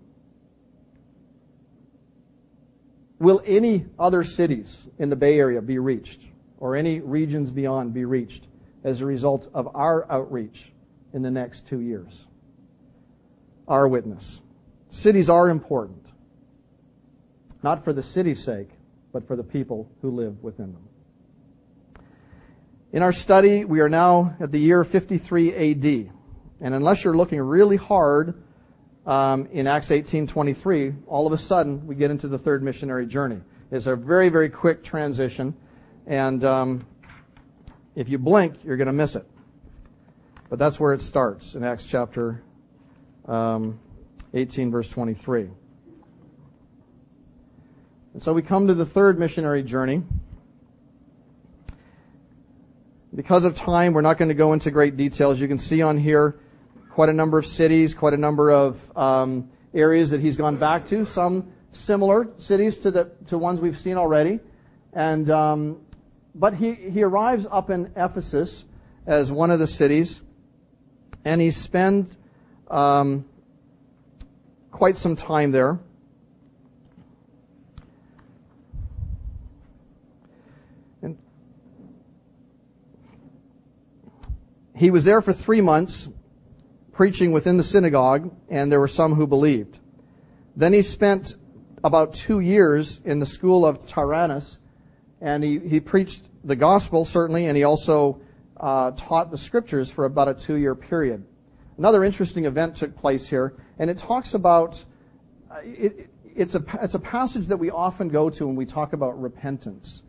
Will 3.20 3.42
any 3.46 3.86
other 3.98 4.24
cities 4.24 4.88
in 5.00 5.10
the 5.10 5.16
Bay 5.16 5.40
Area 5.40 5.62
be 5.62 5.80
reached, 5.80 6.20
or 6.58 6.76
any 6.76 7.00
regions 7.00 7.50
beyond 7.50 7.94
be 7.94 8.06
reached 8.06 8.48
as 8.84 9.02
a 9.02 9.06
result 9.06 9.50
of 9.54 9.74
our 9.76 10.10
outreach 10.12 10.72
in 11.14 11.22
the 11.22 11.32
next 11.32 11.68
two 11.68 11.80
years? 11.80 12.26
Our 13.68 13.88
witness. 13.88 14.42
Cities 14.90 15.30
are 15.30 15.50
important, 15.50 16.06
not 17.64 17.84
for 17.84 17.94
the 17.94 18.04
city's 18.04 18.44
sake, 18.44 18.70
but 19.12 19.28
for 19.28 19.36
the 19.36 19.44
people 19.44 19.90
who 20.02 20.12
live 20.12 20.44
within 20.44 20.74
them. 20.74 20.88
In 22.92 23.02
our 23.02 23.12
study, 23.12 23.66
we 23.66 23.82
are 23.82 23.90
now 23.90 24.36
at 24.40 24.52
the 24.52 24.60
year 24.60 24.84
53 24.84 25.54
AD. 25.54 26.12
And 26.62 26.74
unless 26.74 27.04
you're 27.04 27.16
looking 27.16 27.42
really 27.42 27.76
hard 27.76 28.42
um, 29.06 29.48
in 29.52 29.68
Acts 29.68 29.90
18:23, 29.90 30.96
all 31.08 31.28
of 31.28 31.34
a 31.34 31.38
sudden 31.38 31.86
we 31.86 31.96
get 31.96 32.12
into 32.12 32.28
the 32.28 32.38
third 32.38 32.64
missionary 32.64 33.06
journey. 33.06 33.42
It's 33.72 33.88
a 33.88 33.96
very, 33.96 34.30
very 34.30 34.50
quick 34.50 34.84
transition, 34.84 35.56
and 36.06 36.44
um, 36.44 36.86
if 37.96 38.10
you 38.10 38.18
blink, 38.18 38.56
you're 38.64 38.78
going 38.78 38.88
to 38.88 38.94
miss 38.94 39.16
it. 39.16 39.26
But 40.50 40.60
that's 40.60 40.80
where 40.80 40.94
it 40.94 41.02
starts 41.02 41.56
in 41.56 41.64
Acts 41.64 41.86
chapter 41.86 42.42
um, 43.28 43.80
18, 44.34 44.72
verse 44.72 44.90
23. 44.90 45.50
And 48.14 48.24
so 48.24 48.32
we 48.32 48.42
come 48.42 48.68
to 48.68 48.74
the 48.74 48.86
third 48.86 49.20
missionary 49.20 49.64
journey. 49.64 50.04
Because 53.14 53.46
of 53.46 53.56
time, 53.56 53.94
we're 53.94 54.02
not 54.02 54.18
going 54.18 54.30
to 54.30 54.36
go 54.36 54.54
into 54.54 54.72
great 54.72 54.98
details. 54.98 55.40
You 55.40 55.48
can 55.48 55.58
see 55.60 55.82
on 55.82 55.98
here 55.98 56.38
quite 56.96 57.10
a 57.10 57.14
number 57.14 57.38
of 57.38 57.46
cities, 57.46 57.94
quite 57.94 58.14
a 58.14 58.18
number 58.18 58.50
of 58.50 58.98
um, 58.98 59.50
areas 59.74 60.12
that 60.12 60.22
he's 60.22 60.38
gone 60.38 60.56
back 60.56 60.88
to. 60.88 61.04
Some 61.04 61.52
similar 61.74 62.30
cities 62.38 62.78
to 62.78 62.90
the 62.90 63.12
to 63.28 63.38
ones 63.38 63.60
we've 63.60 63.78
seen 63.78 63.98
already, 63.98 64.40
and 64.94 65.30
um, 65.30 65.82
but 66.34 66.54
he 66.54 66.74
he 66.74 67.04
arrives 67.04 67.46
up 67.52 67.70
in 67.70 67.92
Ephesus 67.98 68.64
as 69.06 69.30
one 69.30 69.52
of 69.52 69.60
the 69.60 69.68
cities, 69.68 70.22
and 71.26 71.42
he 71.42 71.52
spends 71.52 72.16
um, 72.72 73.26
quite 74.72 74.98
some 74.98 75.18
time 75.18 75.52
there. 75.52 75.78
And 81.02 81.18
he 84.74 84.90
was 84.90 85.04
there 85.04 85.22
for 85.22 85.34
three 85.34 85.60
months 85.60 86.08
preaching 86.96 87.34
within 87.34 87.58
the 87.58 87.64
synagogue, 87.64 88.34
and 88.50 88.72
there 88.72 88.80
were 88.80 88.88
some 88.88 89.14
who 89.16 89.28
believed. 89.28 89.78
Then 90.56 90.72
he 90.72 90.82
spent 90.82 91.36
about 91.84 92.14
two 92.14 92.40
years 92.40 93.02
in 93.04 93.20
the 93.20 93.26
school 93.26 93.66
of 93.66 93.86
Tyrannus, 93.86 94.58
and 95.20 95.44
he, 95.44 95.60
he 95.60 95.82
preached 95.82 96.24
the 96.46 96.56
gospel, 96.56 97.04
certainly, 97.04 97.48
and 97.48 97.58
he 97.58 97.64
also 97.64 98.22
uh, 98.58 98.92
taught 98.92 99.30
the 99.30 99.38
scriptures 99.38 99.92
for 99.92 100.06
about 100.06 100.30
a 100.30 100.34
two 100.34 100.56
year 100.56 100.74
period. 100.74 101.26
Another 101.78 102.06
interesting 102.06 102.46
event 102.46 102.78
took 102.78 102.96
place 102.96 103.28
here, 103.28 103.56
and 103.78 103.90
it 103.90 103.98
talks 103.98 104.34
about, 104.34 104.82
uh, 105.52 105.58
it, 105.64 106.10
it's, 106.34 106.56
a, 106.56 106.64
it's 106.82 106.96
a 106.96 107.00
passage 107.00 107.48
that 107.48 107.58
we 107.58 107.70
often 107.70 108.08
go 108.08 108.30
to 108.30 108.48
when 108.48 108.56
we 108.56 108.66
talk 108.66 108.94
about 108.94 109.22
repentance. 109.22 110.02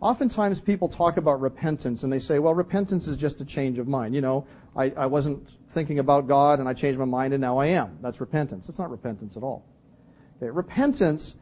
Oftentimes 0.00 0.60
people 0.60 0.88
talk 0.88 1.16
about 1.18 1.40
repentance 1.40 2.02
and 2.02 2.12
they 2.12 2.18
say, 2.18 2.38
well, 2.38 2.54
repentance 2.54 3.06
is 3.06 3.16
just 3.16 3.40
a 3.40 3.44
change 3.44 3.78
of 3.78 3.88
mind. 3.88 4.14
You 4.14 4.20
know, 4.20 4.46
I, 4.76 4.90
I 4.90 5.06
wasn't 5.06 5.48
thinking 5.72 5.98
about 5.98 6.28
God 6.28 6.60
and 6.60 6.68
I 6.68 6.72
changed 6.72 6.98
my 6.98 7.04
mind 7.04 7.34
and 7.34 7.40
now 7.40 7.58
I 7.58 7.66
am. 7.66 7.98
That's 8.00 8.20
repentance. 8.20 8.68
It's 8.68 8.78
not 8.78 8.90
repentance 8.90 9.36
at 9.36 9.42
all. 9.42 9.64
Okay, 10.36 10.50
repentance 10.50 11.34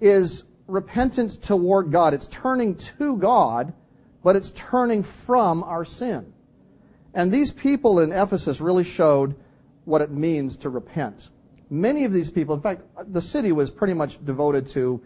is 0.00 0.44
repentance 0.66 1.36
toward 1.36 1.92
God. 1.92 2.14
It's 2.14 2.26
turning 2.26 2.76
to 2.98 3.16
God, 3.16 3.72
but 4.22 4.36
it's 4.36 4.52
turning 4.54 5.02
from 5.02 5.62
our 5.62 5.84
sin. 5.84 6.32
And 7.14 7.32
these 7.32 7.52
people 7.52 8.00
in 8.00 8.12
Ephesus 8.12 8.60
really 8.60 8.84
showed 8.84 9.36
what 9.84 10.02
it 10.02 10.10
means 10.10 10.56
to 10.58 10.68
repent. 10.68 11.30
Many 11.70 12.04
of 12.04 12.12
these 12.12 12.30
people, 12.30 12.54
in 12.54 12.60
fact, 12.60 12.82
the 13.12 13.20
city 13.20 13.52
was 13.52 13.70
pretty 13.70 13.94
much 13.94 14.24
devoted 14.24 14.68
to 14.70 15.00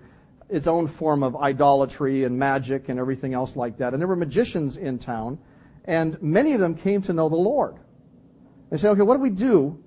its 0.49 0.66
own 0.66 0.89
form 0.89 1.22
of 1.22 1.37
idolatry 1.37 2.24
and 2.24 2.39
magic 2.39 2.89
and 2.89 2.99
everything 2.99 3.33
else 3.33 3.57
like 3.57 3.78
that. 3.78 3.93
And 3.93 4.01
there 4.01 4.09
were 4.09 4.16
magicians 4.16 4.76
in 4.76 4.99
town, 4.99 5.39
and 5.85 6.20
many 6.22 6.53
of 6.53 6.61
them 6.61 6.74
came 6.74 7.03
to 7.03 7.12
know 7.12 7.28
the 7.28 7.37
Lord. 7.37 7.76
They 8.70 8.76
said, 8.76 8.91
okay, 8.91 9.03
what 9.03 9.14
do 9.14 9.20
we 9.20 9.31
do 9.31 9.83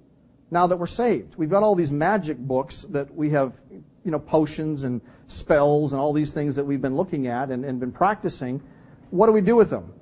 now 0.51 0.67
that 0.67 0.77
we're 0.77 0.87
saved? 0.87 1.35
We've 1.35 1.49
got 1.49 1.63
all 1.63 1.75
these 1.75 1.91
magic 1.91 2.37
books 2.37 2.85
that 2.89 3.13
we 3.13 3.29
have, 3.29 3.53
you 3.71 4.11
know, 4.11 4.19
potions 4.19 4.83
and 4.83 5.01
spells 5.27 5.93
and 5.93 6.01
all 6.01 6.13
these 6.13 6.31
things 6.31 6.55
that 6.55 6.65
we've 6.65 6.81
been 6.81 6.95
looking 6.95 7.27
at 7.27 7.49
and, 7.49 7.63
and 7.63 7.79
been 7.79 7.91
practicing. 7.91 8.61
What 9.09 9.27
do 9.27 9.31
we 9.31 9.41
do 9.41 9.55
with 9.55 9.69
them? 9.69 9.93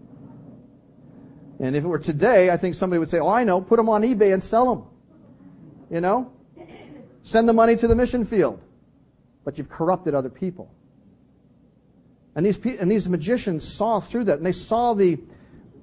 And 1.59 1.75
if 1.75 1.83
it 1.83 1.87
were 1.87 1.99
today, 1.99 2.49
I 2.49 2.57
think 2.57 2.73
somebody 2.75 2.97
would 2.99 3.11
say, 3.11 3.19
oh, 3.19 3.27
I 3.27 3.43
know, 3.43 3.61
put 3.61 3.77
them 3.77 3.87
on 3.87 4.01
eBay 4.01 4.33
and 4.33 4.43
sell 4.43 4.73
them. 4.73 4.85
You 5.91 6.01
know? 6.01 6.31
Send 7.23 7.47
the 7.47 7.53
money 7.53 7.75
to 7.75 7.87
the 7.87 7.95
mission 7.95 8.25
field. 8.25 8.59
But 9.43 9.59
you've 9.59 9.69
corrupted 9.69 10.15
other 10.15 10.29
people. 10.29 10.73
And 12.35 12.45
these, 12.45 12.57
and 12.57 12.89
these 12.89 13.07
magicians 13.07 13.71
saw 13.71 13.99
through 13.99 14.23
that, 14.25 14.37
and 14.37 14.45
they 14.45 14.53
saw 14.53 14.93
the, 14.93 15.19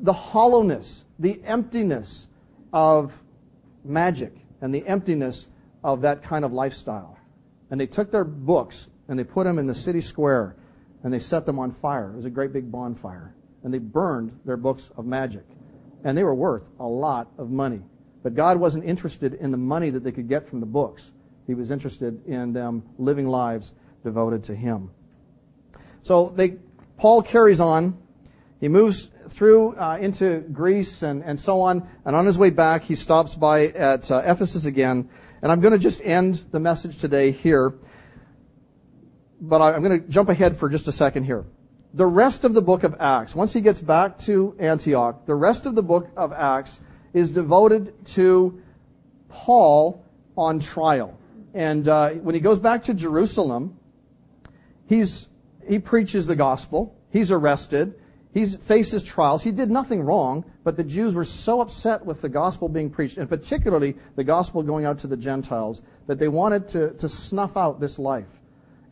the 0.01 0.13
hollowness, 0.13 1.05
the 1.19 1.41
emptiness 1.45 2.27
of 2.73 3.13
magic, 3.85 4.35
and 4.61 4.75
the 4.75 4.87
emptiness 4.87 5.47
of 5.85 6.03
that 6.03 6.23
kind 6.23 6.45
of 6.45 6.53
lifestyle. 6.53 7.19
And 7.71 7.81
they 7.81 7.87
took 7.87 8.11
their 8.11 8.25
books 8.25 8.89
and 9.09 9.19
they 9.19 9.25
put 9.25 9.45
them 9.45 9.59
in 9.59 9.67
the 9.67 9.75
city 9.75 10.01
square 10.01 10.57
and 11.03 11.13
they 11.13 11.21
set 11.21 11.47
them 11.47 11.59
on 11.59 11.73
fire. 11.73 12.11
It 12.11 12.17
was 12.17 12.25
a 12.25 12.31
great 12.31 12.53
big 12.53 12.71
bonfire. 12.71 13.35
And 13.63 13.73
they 13.73 13.79
burned 13.79 14.39
their 14.45 14.57
books 14.57 14.91
of 14.97 15.07
magic 15.07 15.45
and 16.05 16.17
they 16.17 16.25
were 16.25 16.35
worth 16.35 16.65
a 16.81 16.87
lot 16.87 17.29
of 17.39 17.51
money. 17.51 17.83
But 18.23 18.35
God 18.35 18.59
wasn't 18.59 18.85
interested 18.85 19.35
in 19.35 19.51
the 19.51 19.57
money 19.57 19.91
that 19.91 20.03
they 20.05 20.13
could 20.13 20.29
get 20.29 20.49
from 20.49 20.61
the 20.61 20.67
books. 20.67 21.11
He 21.47 21.55
was 21.55 21.71
interested 21.71 22.25
in 22.27 22.53
them 22.53 22.83
living 22.99 23.27
lives 23.27 23.73
devoted 24.05 24.45
to 24.45 24.55
Him. 24.55 24.91
So 26.03 26.33
they, 26.35 26.57
Paul 26.97 27.23
carries 27.23 27.61
on. 27.61 27.97
He 28.61 28.69
moves 28.69 29.09
through 29.29 29.77
uh, 29.77 29.99
into 30.01 30.41
Greece 30.41 31.03
and, 31.03 31.23
and 31.23 31.39
so 31.39 31.61
on. 31.61 31.89
And 32.05 32.17
on 32.17 32.27
his 32.27 32.37
way 32.37 32.51
back, 32.51 32.85
he 32.85 32.95
stops 32.95 33.35
by 33.35 33.67
at 33.67 34.11
uh, 34.11 34.23
Ephesus 34.25 34.65
again. 34.65 35.09
And 35.43 35.53
I'm 35.53 35.61
going 35.61 35.73
to 35.73 35.79
just 35.79 36.01
end 36.03 36.45
the 36.51 36.59
message 36.59 36.99
today 36.99 37.31
here. 37.31 37.75
But 39.41 39.61
I, 39.61 39.75
I'm 39.75 39.83
going 39.83 40.03
to 40.03 40.09
jump 40.09 40.29
ahead 40.29 40.57
for 40.57 40.69
just 40.69 40.89
a 40.89 40.93
second 40.93 41.25
here 41.25 41.45
the 41.95 42.07
rest 42.07 42.45
of 42.45 42.55
the 42.55 42.63
book 42.63 42.85
of 42.85 42.97
Acts, 43.01 43.35
once 43.35 43.53
he 43.53 43.61
gets 43.61 43.81
back 43.81 44.19
to 44.21 44.55
Antioch, 44.59 45.25
the 45.27 45.35
rest 45.35 45.67
of 45.67 45.75
the 45.75 45.83
book 45.83 46.09
of 46.17 46.33
Acts 46.33 46.81
is 47.15 47.31
devoted 47.31 47.95
to 48.07 48.63
Paul 49.29 50.05
on 50.37 50.61
trial. 50.61 51.19
And 51.55 51.89
uh, 51.89 52.11
when 52.11 52.35
he 52.35 52.41
goes 52.41 52.59
back 52.59 52.85
to 52.85 52.95
Jerusalem, 52.95 53.79
he's 54.87 55.27
he 55.67 55.79
preaches 55.79 56.27
the 56.27 56.37
gospel. 56.37 56.97
He's 57.11 57.31
arrested. 57.31 57.95
He 58.39 58.47
faces 58.47 59.03
trials. 59.03 59.43
He 59.43 59.51
did 59.51 59.69
nothing 59.69 60.01
wrong, 60.01 60.45
but 60.63 60.77
the 60.77 60.85
Jews 60.85 61.13
were 61.13 61.25
so 61.25 61.61
upset 61.61 62.07
with 62.07 62.21
the 62.21 62.29
gospel 62.29 62.69
being 62.69 62.89
preached, 62.89 63.19
and 63.19 63.29
particularly 63.29 63.97
the 64.15 64.23
gospel 64.23 64.63
going 64.63 64.85
out 64.85 65.01
to 65.01 65.09
the 65.09 65.17
Gentiles, 65.17 65.83
that 66.07 66.21
they 66.21 66.29
wanted 66.29 66.69
to, 66.69 66.91
to 66.91 67.09
snuff 67.09 67.57
out 67.57 67.81
this 67.81 67.99
life. 67.99 68.29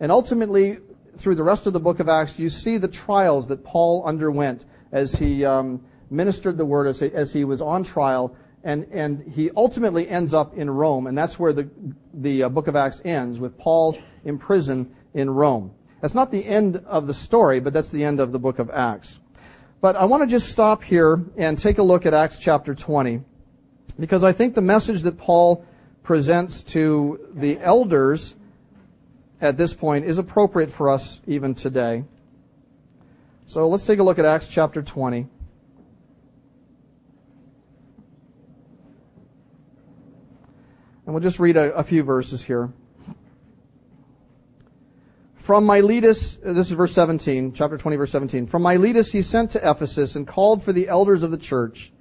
And 0.01 0.11
ultimately, 0.11 0.79
through 1.17 1.37
the 1.37 1.45
rest 1.45 1.69
of 1.69 1.75
the 1.75 1.79
book 1.79 2.01
of 2.01 2.09
Acts, 2.09 2.41
you 2.41 2.49
see 2.49 2.77
the 2.77 2.89
trials 2.89 3.47
that 3.47 3.63
Paul 3.63 4.03
underwent 4.05 4.65
as 4.91 5.15
he 5.15 5.45
um, 5.45 5.81
ministered 6.11 6.57
the 6.57 6.67
word, 6.67 6.89
as 6.89 6.99
he, 6.99 7.13
as 7.13 7.33
he, 7.33 7.45
was 7.45 7.63
on 7.63 7.85
trial, 7.85 8.35
and, 8.65 8.85
and 8.91 9.33
he 9.33 9.53
ultimately 9.55 10.09
ends 10.09 10.35
up 10.35 10.59
in 10.59 10.69
Rome, 10.69 11.07
and 11.07 11.17
that's 11.17 11.39
where 11.39 11.53
the, 11.53 11.71
the 12.15 12.43
uh, 12.43 12.49
book 12.49 12.67
of 12.67 12.75
Acts 12.75 13.01
ends, 13.05 13.39
with 13.39 13.57
Paul 13.57 13.97
in 14.25 14.39
prison 14.39 14.93
in 15.15 15.31
Rome. 15.31 15.71
That's 16.01 16.15
not 16.15 16.33
the 16.33 16.45
end 16.45 16.83
of 16.85 17.07
the 17.07 17.15
story, 17.15 17.61
but 17.61 17.73
that's 17.73 17.91
the 17.91 18.03
end 18.03 18.19
of 18.19 18.33
the 18.33 18.41
book 18.41 18.59
of 18.59 18.71
Acts. 18.71 19.21
But 19.87 19.95
I 19.95 20.05
want 20.07 20.25
to 20.25 20.27
just 20.27 20.49
stop 20.49 20.83
here 20.83 21.23
and 21.37 21.57
take 21.57 21.79
a 21.79 21.83
look 21.85 22.07
at 22.07 22.13
Acts 22.13 22.39
chapter 22.39 22.75
20, 22.75 23.21
because 24.01 24.25
I 24.25 24.33
think 24.33 24.57
the 24.57 24.61
message 24.61 25.03
that 25.03 25.17
Paul 25.17 25.65
presents 26.03 26.65
to 26.75 27.21
the 27.33 27.61
elders 27.61 28.35
at 29.41 29.57
this 29.57 29.75
point 29.75 30.05
is 30.05 30.19
appropriate 30.19 30.73
for 30.73 30.91
us 30.91 31.21
even 31.29 31.55
today. 31.55 32.03
So 33.47 33.69
let's 33.69 33.87
take 33.87 34.01
a 34.01 34.03
look 34.03 34.19
at 34.19 34.25
Acts 34.25 34.49
chapter 34.49 34.83
20. 34.83 35.19
And 35.19 35.29
we'll 41.15 41.21
just 41.21 41.39
read 41.39 41.57
a, 41.57 41.73
a 41.77 41.85
few 41.85 42.03
verses 42.03 42.43
here. 42.43 42.73
From 45.47 45.65
Miletus, 45.65 46.39
uh, 46.45 46.55
this 46.55 46.67
is 46.67 46.73
verse 46.73 46.93
17, 46.93 47.53
chapter 47.53 47.79
20, 47.79 47.97
verse 47.97 48.11
17. 48.11 48.49
From 48.49 48.63
Miletus 48.63 49.13
he 49.13 49.23
sent 49.23 49.53
to 49.53 49.71
Ephesus 49.71 50.17
and 50.17 50.27
called 50.27 50.61
for 50.61 50.73
the 50.73 50.89
elders 50.89 51.23
of 51.23 51.31
the 51.31 51.39
church. 51.39 51.93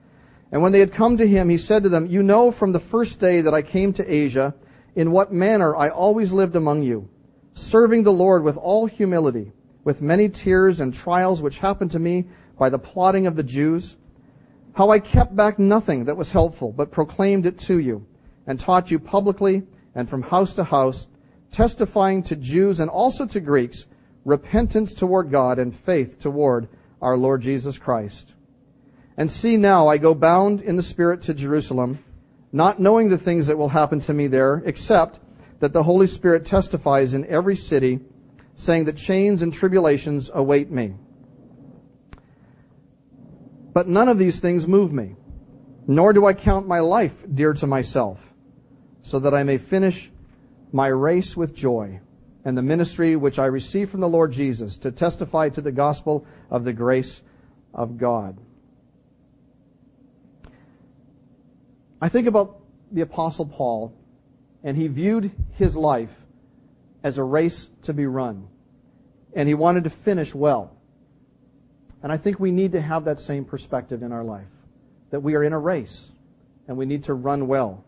And 0.52 0.64
when 0.64 0.72
they 0.72 0.80
had 0.80 0.92
come 0.92 1.16
to 1.18 1.28
him, 1.28 1.48
he 1.50 1.60
said 1.60 1.84
to 1.84 1.90
them, 1.90 2.08
You 2.08 2.24
know 2.24 2.50
from 2.50 2.72
the 2.72 2.80
first 2.80 3.20
day 3.20 3.42
that 3.42 3.54
I 3.54 3.62
came 3.62 3.94
to 3.94 4.12
Asia, 4.12 4.56
in 4.96 5.12
what 5.12 5.32
manner 5.32 5.76
I 5.76 5.90
always 5.90 6.34
lived 6.34 6.56
among 6.56 6.82
you 6.82 7.08
serving 7.54 8.02
the 8.02 8.12
Lord 8.12 8.42
with 8.42 8.58
all 8.58 8.88
humility, 8.88 9.52
with 9.84 10.02
many 10.02 10.28
tears 10.28 10.80
and 10.80 10.92
trials 10.92 11.40
which 11.40 11.60
happened 11.60 11.92
to 11.92 12.00
me 12.00 12.26
by 12.58 12.70
the 12.70 12.80
plotting 12.80 13.28
of 13.28 13.36
the 13.36 13.44
Jews, 13.44 13.96
how 14.74 14.90
I 14.90 14.98
kept 14.98 15.36
back 15.36 15.60
nothing 15.60 16.06
that 16.06 16.18
was 16.18 16.32
helpful, 16.32 16.72
but 16.72 16.90
proclaimed 16.90 17.46
it 17.46 17.60
to 17.60 17.78
you, 17.78 18.08
and 18.48 18.60
taught 18.60 18.90
you 18.90 18.98
publicly 18.98 19.62
and 19.94 20.10
from 20.10 20.24
house 20.24 20.56
to 20.56 20.64
house, 20.64 21.06
testifying 21.56 22.22
to 22.22 22.36
Jews 22.36 22.82
and 22.82 22.90
also 22.90 23.26
to 23.26 23.40
Greeks 23.40 23.86
repentance 24.26 24.94
toward 24.94 25.32
God 25.32 25.58
and 25.58 25.74
faith 25.74 26.20
toward 26.20 26.68
our 27.02 27.16
Lord 27.16 27.42
Jesus 27.42 27.78
Christ. 27.78 28.34
And 29.16 29.32
see 29.32 29.56
now 29.56 29.88
I 29.88 29.98
go 29.98 30.14
bound 30.14 30.62
in 30.62 30.76
the 30.76 30.84
Spirit 30.84 31.22
to 31.24 31.34
Jerusalem, 31.34 32.04
not 32.52 32.82
knowing 32.82 33.08
the 33.08 33.18
things 33.18 33.48
that 33.48 33.58
will 33.58 33.70
happen 33.70 34.02
to 34.02 34.14
me 34.14 34.28
there, 34.28 34.62
except 34.66 35.20
that 35.60 35.72
the 35.72 35.84
Holy 35.84 36.08
Spirit 36.08 36.46
testifies 36.46 37.14
in 37.14 37.26
every 37.28 37.56
city, 37.56 38.02
saying 38.58 38.84
that 38.86 38.98
chains 38.98 39.42
and 39.42 39.54
tribulations 39.54 40.30
await 40.34 40.70
me. 40.70 40.96
But 43.74 43.88
none 43.88 44.10
of 44.10 44.18
these 44.18 44.42
things 44.42 44.68
move 44.68 44.92
me, 44.92 45.16
nor 45.88 46.12
do 46.12 46.26
I 46.26 46.34
count 46.34 46.68
my 46.68 46.80
life 46.80 47.16
dear 47.34 47.54
to 47.54 47.68
myself, 47.68 48.34
so 49.04 49.20
that 49.20 49.34
I 49.34 49.44
may 49.44 49.58
finish 49.58 50.12
my 50.76 50.88
race 50.88 51.38
with 51.38 51.56
joy 51.56 52.02
and 52.44 52.58
the 52.58 52.62
ministry 52.62 53.16
which 53.16 53.40
I 53.40 53.46
received 53.46 53.92
from 53.92 54.02
the 54.02 54.10
Lord 54.10 54.34
Jesus 54.34 54.78
to 54.80 54.92
testify 54.92 55.48
to 55.48 55.62
the 55.62 55.72
gospel 55.72 56.26
of 56.52 56.66
the 56.66 56.74
grace 56.74 57.24
of 57.74 57.98
God. 57.98 58.38
I 62.02 62.10
think 62.10 62.28
about 62.28 62.60
the 62.92 63.00
apostle 63.00 63.46
Paul 63.46 63.94
and 64.66 64.76
he 64.76 64.88
viewed 64.88 65.32
his 65.54 65.78
life 65.78 66.14
as 67.04 67.18
a 67.18 67.24
race 67.24 67.70
to 67.84 67.94
be 67.94 68.06
run. 68.06 68.50
And 69.34 69.48
he 69.48 69.54
wanted 69.54 69.86
to 69.86 69.90
finish 69.90 70.36
well. 70.36 70.76
And 72.04 72.12
I 72.12 72.18
think 72.18 72.38
we 72.38 72.52
need 72.52 72.74
to 72.74 72.82
have 72.82 73.06
that 73.06 73.22
same 73.22 73.46
perspective 73.46 74.04
in 74.04 74.12
our 74.12 74.26
life. 74.26 74.52
That 75.12 75.22
we 75.22 75.36
are 75.36 75.44
in 75.44 75.54
a 75.54 75.60
race 75.60 76.12
and 76.68 76.76
we 76.76 76.86
need 76.86 77.06
to 77.06 77.14
run 77.14 77.48
well 77.48 77.86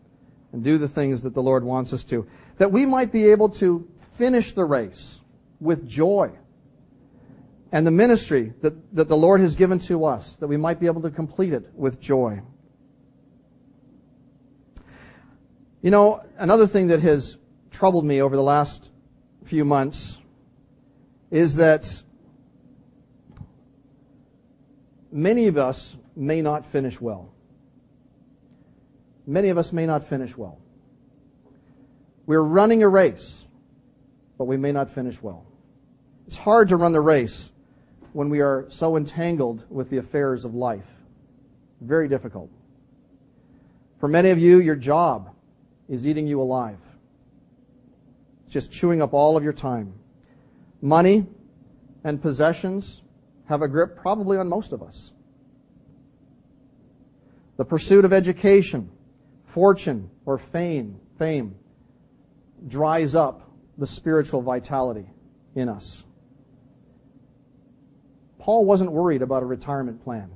and 0.52 0.64
do 0.64 0.78
the 0.78 0.88
things 0.88 1.22
that 1.22 1.34
the 1.34 1.42
Lord 1.42 1.64
wants 1.64 1.92
us 1.92 2.04
to. 2.04 2.26
That 2.58 2.72
we 2.72 2.86
might 2.86 3.12
be 3.12 3.26
able 3.30 3.48
to 3.50 3.88
finish 4.12 4.52
the 4.52 4.64
race 4.64 5.20
with 5.60 5.88
joy. 5.88 6.32
And 7.70 7.86
the 7.86 7.90
ministry 7.90 8.52
that, 8.62 8.94
that 8.94 9.08
the 9.08 9.16
Lord 9.16 9.40
has 9.40 9.54
given 9.54 9.78
to 9.80 10.04
us, 10.04 10.36
that 10.36 10.46
we 10.46 10.56
might 10.56 10.80
be 10.80 10.86
able 10.86 11.02
to 11.02 11.10
complete 11.10 11.52
it 11.52 11.70
with 11.74 12.00
joy. 12.00 12.42
You 15.82 15.90
know, 15.90 16.24
another 16.36 16.66
thing 16.66 16.88
that 16.88 17.00
has 17.02 17.36
troubled 17.70 18.04
me 18.04 18.20
over 18.20 18.34
the 18.34 18.42
last 18.42 18.90
few 19.44 19.64
months 19.64 20.18
is 21.30 21.56
that 21.56 22.02
many 25.12 25.46
of 25.46 25.56
us 25.56 25.96
may 26.16 26.42
not 26.42 26.66
finish 26.66 27.00
well. 27.00 27.32
Many 29.26 29.50
of 29.50 29.58
us 29.58 29.72
may 29.72 29.86
not 29.86 30.08
finish 30.08 30.36
well. 30.36 30.58
We're 32.28 32.42
running 32.42 32.82
a 32.82 32.88
race, 32.90 33.42
but 34.36 34.44
we 34.44 34.58
may 34.58 34.70
not 34.70 34.90
finish 34.94 35.20
well. 35.22 35.46
It's 36.26 36.36
hard 36.36 36.68
to 36.68 36.76
run 36.76 36.92
the 36.92 37.00
race 37.00 37.48
when 38.12 38.28
we 38.28 38.40
are 38.40 38.66
so 38.68 38.98
entangled 38.98 39.64
with 39.70 39.88
the 39.88 39.96
affairs 39.96 40.44
of 40.44 40.54
life. 40.54 40.84
Very 41.80 42.06
difficult. 42.06 42.50
For 43.98 44.08
many 44.08 44.28
of 44.28 44.38
you, 44.38 44.60
your 44.60 44.76
job 44.76 45.34
is 45.88 46.06
eating 46.06 46.26
you 46.26 46.42
alive. 46.42 46.76
It's 48.44 48.52
just 48.52 48.70
chewing 48.70 49.00
up 49.00 49.14
all 49.14 49.38
of 49.38 49.42
your 49.42 49.54
time. 49.54 49.94
Money 50.82 51.24
and 52.04 52.20
possessions 52.20 53.00
have 53.46 53.62
a 53.62 53.68
grip 53.68 53.96
probably 53.96 54.36
on 54.36 54.50
most 54.50 54.72
of 54.72 54.82
us. 54.82 55.12
The 57.56 57.64
pursuit 57.64 58.04
of 58.04 58.12
education, 58.12 58.90
fortune, 59.46 60.10
or 60.26 60.36
fame, 60.36 61.00
fame 61.18 61.54
dries 62.66 63.14
up 63.14 63.50
the 63.76 63.86
spiritual 63.86 64.42
vitality 64.42 65.06
in 65.54 65.68
us. 65.68 66.02
Paul 68.38 68.64
wasn't 68.64 68.92
worried 68.92 69.22
about 69.22 69.42
a 69.42 69.46
retirement 69.46 70.02
plan. 70.02 70.30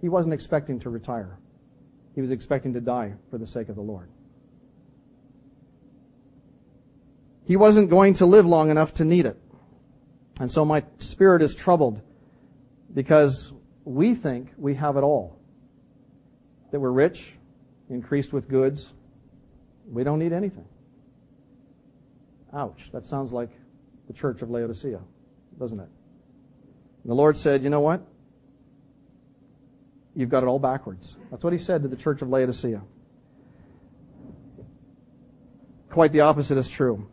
He 0.00 0.08
wasn't 0.08 0.34
expecting 0.34 0.80
to 0.80 0.90
retire. 0.90 1.38
He 2.14 2.20
was 2.20 2.30
expecting 2.30 2.72
to 2.74 2.80
die 2.80 3.14
for 3.30 3.38
the 3.38 3.46
sake 3.46 3.68
of 3.68 3.76
the 3.76 3.82
Lord. 3.82 4.08
He 7.44 7.56
wasn't 7.56 7.90
going 7.90 8.14
to 8.14 8.26
live 8.26 8.46
long 8.46 8.70
enough 8.70 8.94
to 8.94 9.04
need 9.04 9.26
it. 9.26 9.38
And 10.40 10.50
so 10.50 10.64
my 10.64 10.84
spirit 10.98 11.42
is 11.42 11.54
troubled 11.54 12.00
because 12.92 13.52
we 13.84 14.14
think 14.14 14.50
we 14.56 14.74
have 14.74 14.96
it 14.96 15.02
all. 15.02 15.38
That 16.72 16.80
we're 16.80 16.90
rich, 16.90 17.32
increased 17.88 18.32
with 18.32 18.48
goods. 18.48 18.88
We 19.88 20.02
don't 20.02 20.18
need 20.18 20.32
anything. 20.32 20.64
Ouch. 22.56 22.88
That 22.92 23.04
sounds 23.04 23.32
like 23.32 23.50
the 24.06 24.14
church 24.14 24.40
of 24.40 24.50
Laodicea, 24.50 25.00
doesn't 25.58 25.78
it? 25.78 25.88
And 27.02 27.10
the 27.10 27.14
Lord 27.14 27.36
said, 27.36 27.62
you 27.62 27.68
know 27.68 27.80
what? 27.80 28.00
You've 30.14 30.30
got 30.30 30.42
it 30.42 30.46
all 30.46 30.58
backwards. 30.58 31.16
That's 31.30 31.44
what 31.44 31.52
he 31.52 31.58
said 31.58 31.82
to 31.82 31.88
the 31.88 31.96
church 31.96 32.22
of 32.22 32.30
Laodicea. 32.30 32.80
Quite 35.90 36.12
the 36.12 36.20
opposite 36.20 36.56
is 36.56 36.68
true. 36.68 37.06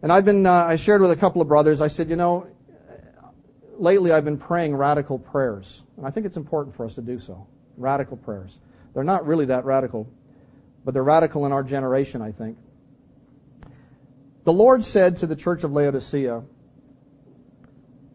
And 0.00 0.12
I've 0.12 0.24
been, 0.24 0.46
uh, 0.46 0.52
I 0.52 0.76
shared 0.76 1.00
with 1.00 1.10
a 1.10 1.16
couple 1.16 1.42
of 1.42 1.48
brothers, 1.48 1.80
I 1.80 1.88
said, 1.88 2.08
you 2.08 2.14
know, 2.14 2.46
lately 3.78 4.12
I've 4.12 4.24
been 4.24 4.38
praying 4.38 4.76
radical 4.76 5.18
prayers. 5.18 5.82
And 5.96 6.06
I 6.06 6.10
think 6.10 6.24
it's 6.24 6.36
important 6.36 6.76
for 6.76 6.86
us 6.86 6.94
to 6.94 7.02
do 7.02 7.18
so. 7.18 7.48
Radical 7.76 8.16
prayers. 8.16 8.58
They're 8.94 9.02
not 9.02 9.26
really 9.26 9.46
that 9.46 9.64
radical, 9.64 10.08
but 10.84 10.94
they're 10.94 11.02
radical 11.02 11.46
in 11.46 11.52
our 11.52 11.64
generation, 11.64 12.22
I 12.22 12.30
think. 12.30 12.56
The 14.48 14.52
Lord 14.54 14.82
said 14.82 15.18
to 15.18 15.26
the 15.26 15.36
church 15.36 15.62
of 15.62 15.72
Laodicea, 15.72 16.42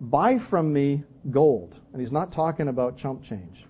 buy 0.02 0.40
from 0.40 0.74
me 0.74 1.04
gold. 1.30 1.80
And 1.92 2.02
he's 2.02 2.12
not 2.12 2.32
talking 2.32 2.68
about 2.68 2.98
chump 2.98 3.24
change. 3.24 3.66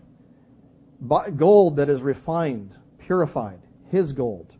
Buy 1.01 1.29
gold 1.29 1.75
that 1.75 1.89
is 1.89 2.01
refined, 2.01 2.73
purified, 2.99 3.59
his 3.91 4.13
gold 4.13 4.55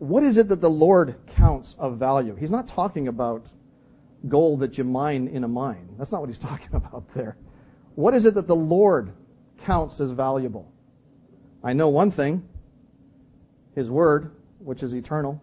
what 0.00 0.22
is 0.22 0.38
it 0.38 0.48
that 0.48 0.62
the 0.62 0.70
Lord 0.70 1.14
counts 1.36 1.76
of 1.78 1.98
value? 1.98 2.34
He's 2.34 2.50
not 2.50 2.66
talking 2.66 3.06
about 3.06 3.44
gold 4.28 4.60
that 4.60 4.78
you 4.78 4.84
mine 4.84 5.28
in 5.28 5.44
a 5.44 5.48
mine. 5.48 5.90
That's 5.98 6.10
not 6.10 6.22
what 6.22 6.30
he's 6.30 6.38
talking 6.50 6.74
about 6.74 7.04
there. 7.14 7.36
What 7.94 8.14
is 8.14 8.24
it 8.24 8.34
that 8.34 8.46
the 8.46 8.56
Lord 8.56 9.12
counts 9.64 10.00
as 10.00 10.10
valuable? 10.10 10.72
I 11.62 11.74
know 11.74 11.90
one 11.90 12.10
thing, 12.10 12.48
His 13.74 13.90
Word, 13.90 14.34
which 14.58 14.82
is 14.82 14.94
eternal. 14.94 15.40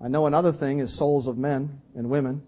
I 0.00 0.08
know 0.08 0.26
another 0.26 0.52
thing 0.52 0.78
is 0.78 0.94
souls 0.94 1.26
of 1.26 1.38
men 1.38 1.80
and 1.94 2.08
women. 2.08 2.42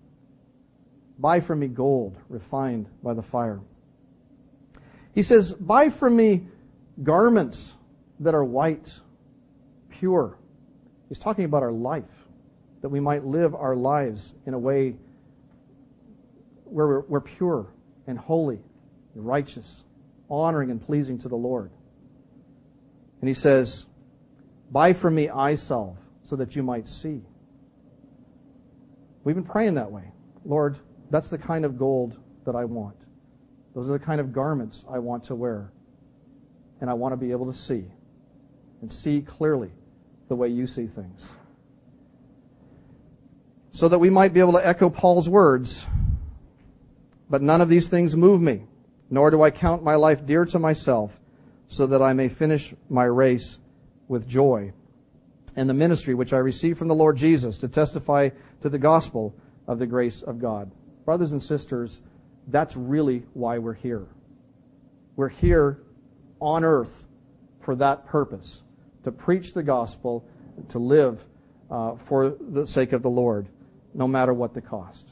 Buy 1.19 1.41
from 1.41 1.61
me 1.61 1.69
gold 1.69 2.17
refined 2.29 2.87
by 3.03 3.15
the 3.15 3.23
fire. 3.23 3.61
He 5.15 5.23
says, 5.23 5.53
buy 5.53 5.91
from 5.91 6.17
me 6.17 6.47
garments 7.03 7.73
that 8.21 8.35
are 8.35 8.45
white, 8.45 8.99
pure, 9.91 10.39
He's 11.11 11.19
talking 11.19 11.45
about 11.45 11.65
our 11.65 11.73
life, 11.73 12.05
that 12.83 12.89
we 12.89 13.01
might 13.01 13.25
live 13.25 13.53
our 13.55 13.75
lives 13.75 14.33
in 14.47 14.55
a 14.55 14.59
way 14.59 14.95
where 16.65 16.87
we're, 16.87 17.01
we're 17.01 17.21
pure 17.21 17.67
and 18.07 18.17
holy 18.17 18.61
and 19.17 19.27
righteous, 19.27 19.83
honoring 20.31 20.71
and 20.71 20.81
pleasing 20.81 21.19
to 21.19 21.29
the 21.29 21.37
Lord. 21.37 21.73
And 23.21 23.29
he 23.29 23.35
says, 23.35 23.87
Buy 24.71 24.93
from 24.93 25.17
me 25.17 25.29
eye 25.29 25.57
salve 25.57 25.97
so 26.29 26.37
that 26.37 26.55
you 26.55 26.63
might 26.63 26.89
see. 26.89 27.23
We've 29.25 29.35
been 29.35 29.45
praying 29.45 29.75
that 29.75 29.91
way. 29.91 30.13
Lord, 30.45 30.79
that's 31.11 31.29
the 31.29 31.39
kind 31.39 31.65
of 31.65 31.79
gold 31.79 32.17
that 32.47 32.55
I 32.55 32.65
want. 32.65 32.97
Those 33.75 33.89
are 33.89 33.93
the 33.93 34.05
kind 34.05 34.21
of 34.21 34.33
garments 34.33 34.85
I 34.91 34.99
want 34.99 35.25
to 35.25 35.35
wear. 35.35 35.71
And 36.81 36.89
I 36.89 36.95
want 36.95 37.13
to 37.13 37.17
be 37.17 37.31
able 37.31 37.53
to 37.53 37.59
see 37.59 37.85
and 38.81 38.93
see 38.93 39.21
clearly 39.21 39.71
the 40.29 40.35
way 40.35 40.49
you 40.49 40.67
see 40.67 40.87
things. 40.87 41.27
So 43.73 43.89
that 43.89 43.99
we 43.99 44.11
might 44.11 44.33
be 44.33 44.41
able 44.41 44.53
to 44.55 44.67
echo 44.67 44.89
Paul's 44.89 45.29
words, 45.29 45.85
but 47.29 47.43
none 47.43 47.61
of 47.61 47.69
these 47.69 47.89
things 47.89 48.17
move 48.17 48.41
me, 48.41 48.65
nor 49.11 49.31
do 49.31 49.43
I 49.43 49.51
count 49.51 49.83
my 49.83 49.95
life 49.95 50.25
dear 50.25 50.45
to 50.47 50.59
myself, 50.59 51.13
so 51.69 51.87
that 51.87 52.03
I 52.03 52.13
may 52.15 52.29
finish 52.29 52.75
my 52.89 53.05
race 53.05 53.59
with 54.09 54.27
joy 54.27 54.73
and 55.57 55.69
the 55.69 55.75
ministry 55.75 56.15
which 56.15 56.33
I 56.33 56.39
received 56.39 56.79
from 56.79 56.89
the 56.89 56.95
Lord 56.95 57.17
Jesus 57.17 57.59
to 57.59 57.69
testify 57.69 58.31
to 58.63 58.69
the 58.69 58.79
gospel 58.79 59.35
of 59.67 59.79
the 59.79 59.87
grace 59.87 60.23
of 60.23 60.39
God. 60.39 60.71
Brothers 61.05 61.33
and 61.33 61.43
sisters, 61.43 62.01
that's 62.49 62.77
really 62.77 63.25
why 63.35 63.59
we're 63.59 63.75
here. 63.75 64.07
We're 65.17 65.29
here 65.29 65.83
on 66.41 66.65
earth 66.65 67.05
for 67.61 67.75
that 67.77 68.07
purpose 68.07 68.63
to 69.05 69.13
preach 69.13 69.55
the 69.55 69.63
gospel, 69.63 70.25
to 70.71 70.79
live 70.79 71.25
uh, 71.71 71.95
for 72.07 72.37
the 72.41 72.67
sake 72.67 72.93
of 72.93 73.03
the 73.03 73.11
Lord, 73.11 73.49
no 73.95 74.07
matter 74.09 74.35
what 74.35 74.55
the 74.55 74.61
cost. 74.61 75.07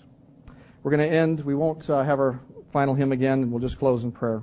We're 0.83 0.91
going 0.91 1.09
to 1.09 1.15
end. 1.15 1.41
We 1.41 1.55
won't 1.55 1.89
uh, 1.89 2.03
have 2.03 2.19
our 2.19 2.41
final 2.73 2.95
hymn 2.95 3.13
again, 3.13 3.43
and 3.43 3.51
we'll 3.53 3.61
just 3.61 3.79
close 3.79 4.05
in 4.05 4.13
prayer. 4.13 4.43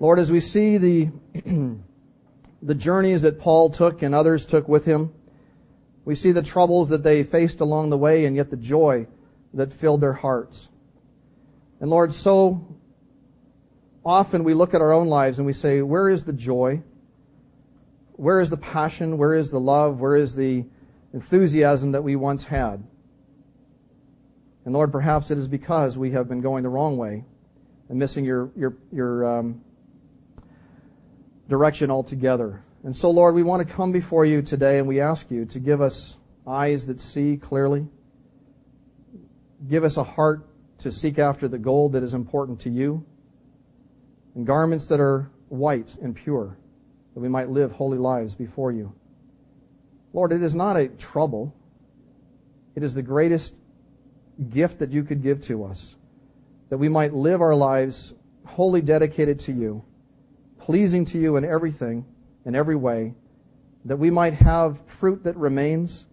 Lord, 0.00 0.18
as 0.18 0.30
we 0.30 0.40
see 0.40 0.76
the 0.76 1.08
the 2.64 2.74
journeys 2.74 3.22
that 3.22 3.38
Paul 3.38 3.68
took 3.68 4.02
and 4.02 4.14
others 4.14 4.46
took 4.46 4.66
with 4.68 4.86
him, 4.86 5.12
we 6.06 6.14
see 6.14 6.32
the 6.32 6.42
troubles 6.42 6.88
that 6.88 7.02
they 7.02 7.22
faced 7.22 7.60
along 7.60 7.90
the 7.90 7.98
way 7.98 8.24
and 8.24 8.34
yet 8.34 8.50
the 8.50 8.56
joy 8.56 9.06
that 9.52 9.72
filled 9.72 10.00
their 10.00 10.14
hearts. 10.14 10.68
And 11.80 11.90
Lord, 11.90 12.14
so 12.14 12.76
often 14.04 14.44
we 14.44 14.54
look 14.54 14.72
at 14.72 14.80
our 14.80 14.92
own 14.92 15.08
lives 15.08 15.38
and 15.38 15.46
we 15.46 15.52
say, 15.52 15.82
where 15.82 16.08
is 16.08 16.24
the 16.24 16.32
joy? 16.32 16.82
Where 18.12 18.40
is 18.40 18.48
the 18.48 18.56
passion? 18.56 19.18
Where 19.18 19.34
is 19.34 19.50
the 19.50 19.60
love? 19.60 20.00
Where 20.00 20.16
is 20.16 20.34
the 20.34 20.64
enthusiasm 21.12 21.92
that 21.92 22.02
we 22.02 22.16
once 22.16 22.44
had? 22.44 22.82
And 24.64 24.72
Lord, 24.72 24.90
perhaps 24.90 25.30
it 25.30 25.36
is 25.36 25.48
because 25.48 25.98
we 25.98 26.12
have 26.12 26.28
been 26.28 26.40
going 26.40 26.62
the 26.62 26.70
wrong 26.70 26.96
way 26.96 27.24
and 27.90 27.98
missing 27.98 28.24
your, 28.24 28.50
your, 28.56 28.76
your 28.90 29.38
um, 29.38 29.60
direction 31.48 31.90
altogether. 31.90 32.62
And 32.84 32.96
so, 32.96 33.10
Lord, 33.10 33.34
we 33.34 33.42
want 33.42 33.66
to 33.66 33.74
come 33.74 33.92
before 33.92 34.24
you 34.24 34.42
today 34.42 34.78
and 34.78 34.86
we 34.86 35.00
ask 35.00 35.30
you 35.30 35.44
to 35.46 35.58
give 35.58 35.80
us 35.80 36.16
eyes 36.46 36.86
that 36.86 37.00
see 37.00 37.36
clearly. 37.36 37.86
Give 39.68 39.84
us 39.84 39.96
a 39.96 40.04
heart 40.04 40.46
to 40.78 40.92
seek 40.92 41.18
after 41.18 41.48
the 41.48 41.58
gold 41.58 41.92
that 41.92 42.02
is 42.02 42.12
important 42.12 42.60
to 42.60 42.70
you 42.70 43.04
and 44.34 44.46
garments 44.46 44.86
that 44.88 45.00
are 45.00 45.30
white 45.48 45.94
and 46.02 46.14
pure, 46.14 46.56
that 47.14 47.20
we 47.20 47.28
might 47.28 47.48
live 47.48 47.72
holy 47.72 47.98
lives 47.98 48.34
before 48.34 48.72
you. 48.72 48.92
Lord, 50.12 50.32
it 50.32 50.42
is 50.42 50.54
not 50.54 50.76
a 50.76 50.88
trouble. 50.88 51.54
It 52.74 52.82
is 52.82 52.94
the 52.94 53.02
greatest 53.02 53.54
gift 54.50 54.80
that 54.80 54.90
you 54.90 55.04
could 55.04 55.22
give 55.22 55.42
to 55.46 55.64
us, 55.64 55.94
that 56.68 56.78
we 56.78 56.88
might 56.88 57.14
live 57.14 57.40
our 57.40 57.54
lives 57.54 58.14
wholly 58.44 58.80
dedicated 58.80 59.38
to 59.40 59.52
you, 59.52 59.84
pleasing 60.64 61.04
to 61.04 61.18
you 61.18 61.36
in 61.36 61.44
everything, 61.44 62.06
in 62.46 62.54
every 62.54 62.74
way, 62.74 63.12
that 63.84 63.96
we 63.98 64.10
might 64.10 64.32
have 64.32 64.78
fruit 64.86 65.22
that 65.24 65.36
remains, 65.36 66.06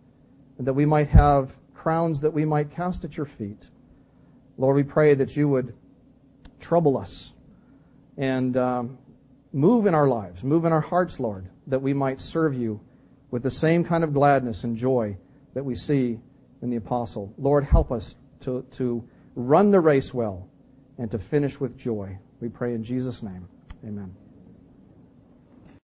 and 0.58 0.68
that 0.68 0.74
we 0.74 0.86
might 0.86 1.08
have 1.08 1.54
crowns 1.74 2.20
that 2.20 2.34
we 2.34 2.43
might 2.43 2.70
cast 2.70 3.06
at 3.06 3.16
your 3.16 3.26
feet. 3.26 3.64
Lord, 4.58 4.76
we 4.76 4.84
pray 4.84 5.14
that 5.14 5.38
you 5.38 5.47
would 5.47 5.74
trouble 6.60 6.97
us 6.97 7.32
and 8.18 8.58
um, 8.58 8.97
move 9.54 9.86
in 9.86 9.95
our 9.95 10.08
lives, 10.08 10.43
move 10.43 10.66
in 10.66 10.74
our 10.74 10.82
hearts, 10.82 11.18
Lord, 11.18 11.47
that 11.68 11.82
we 11.82 11.93
might 11.93 12.20
serve 12.20 12.54
you 12.54 12.82
with 13.32 13.43
the 13.43 13.52
same 13.52 13.86
kind 13.86 14.04
of 14.04 14.14
gladness 14.14 14.66
and 14.66 14.76
joy 14.76 15.16
that 15.54 15.64
we 15.64 15.76
see 15.76 16.20
in 16.62 16.70
the 16.70 16.76
apostle. 16.76 17.34
Lord, 17.38 17.64
help 17.64 17.89
us 17.89 18.16
to, 18.41 18.66
to 18.74 19.08
run 19.34 19.72
the 19.72 19.80
race 19.80 20.14
well 20.14 20.49
and 20.97 21.10
to 21.10 21.18
finish 21.18 21.58
with 21.58 21.78
joy. 21.78 22.20
We 22.41 22.49
pray 22.49 22.74
in 22.74 22.84
Jesus' 22.84 23.24
name. 23.24 23.47
Amen. 23.86 24.20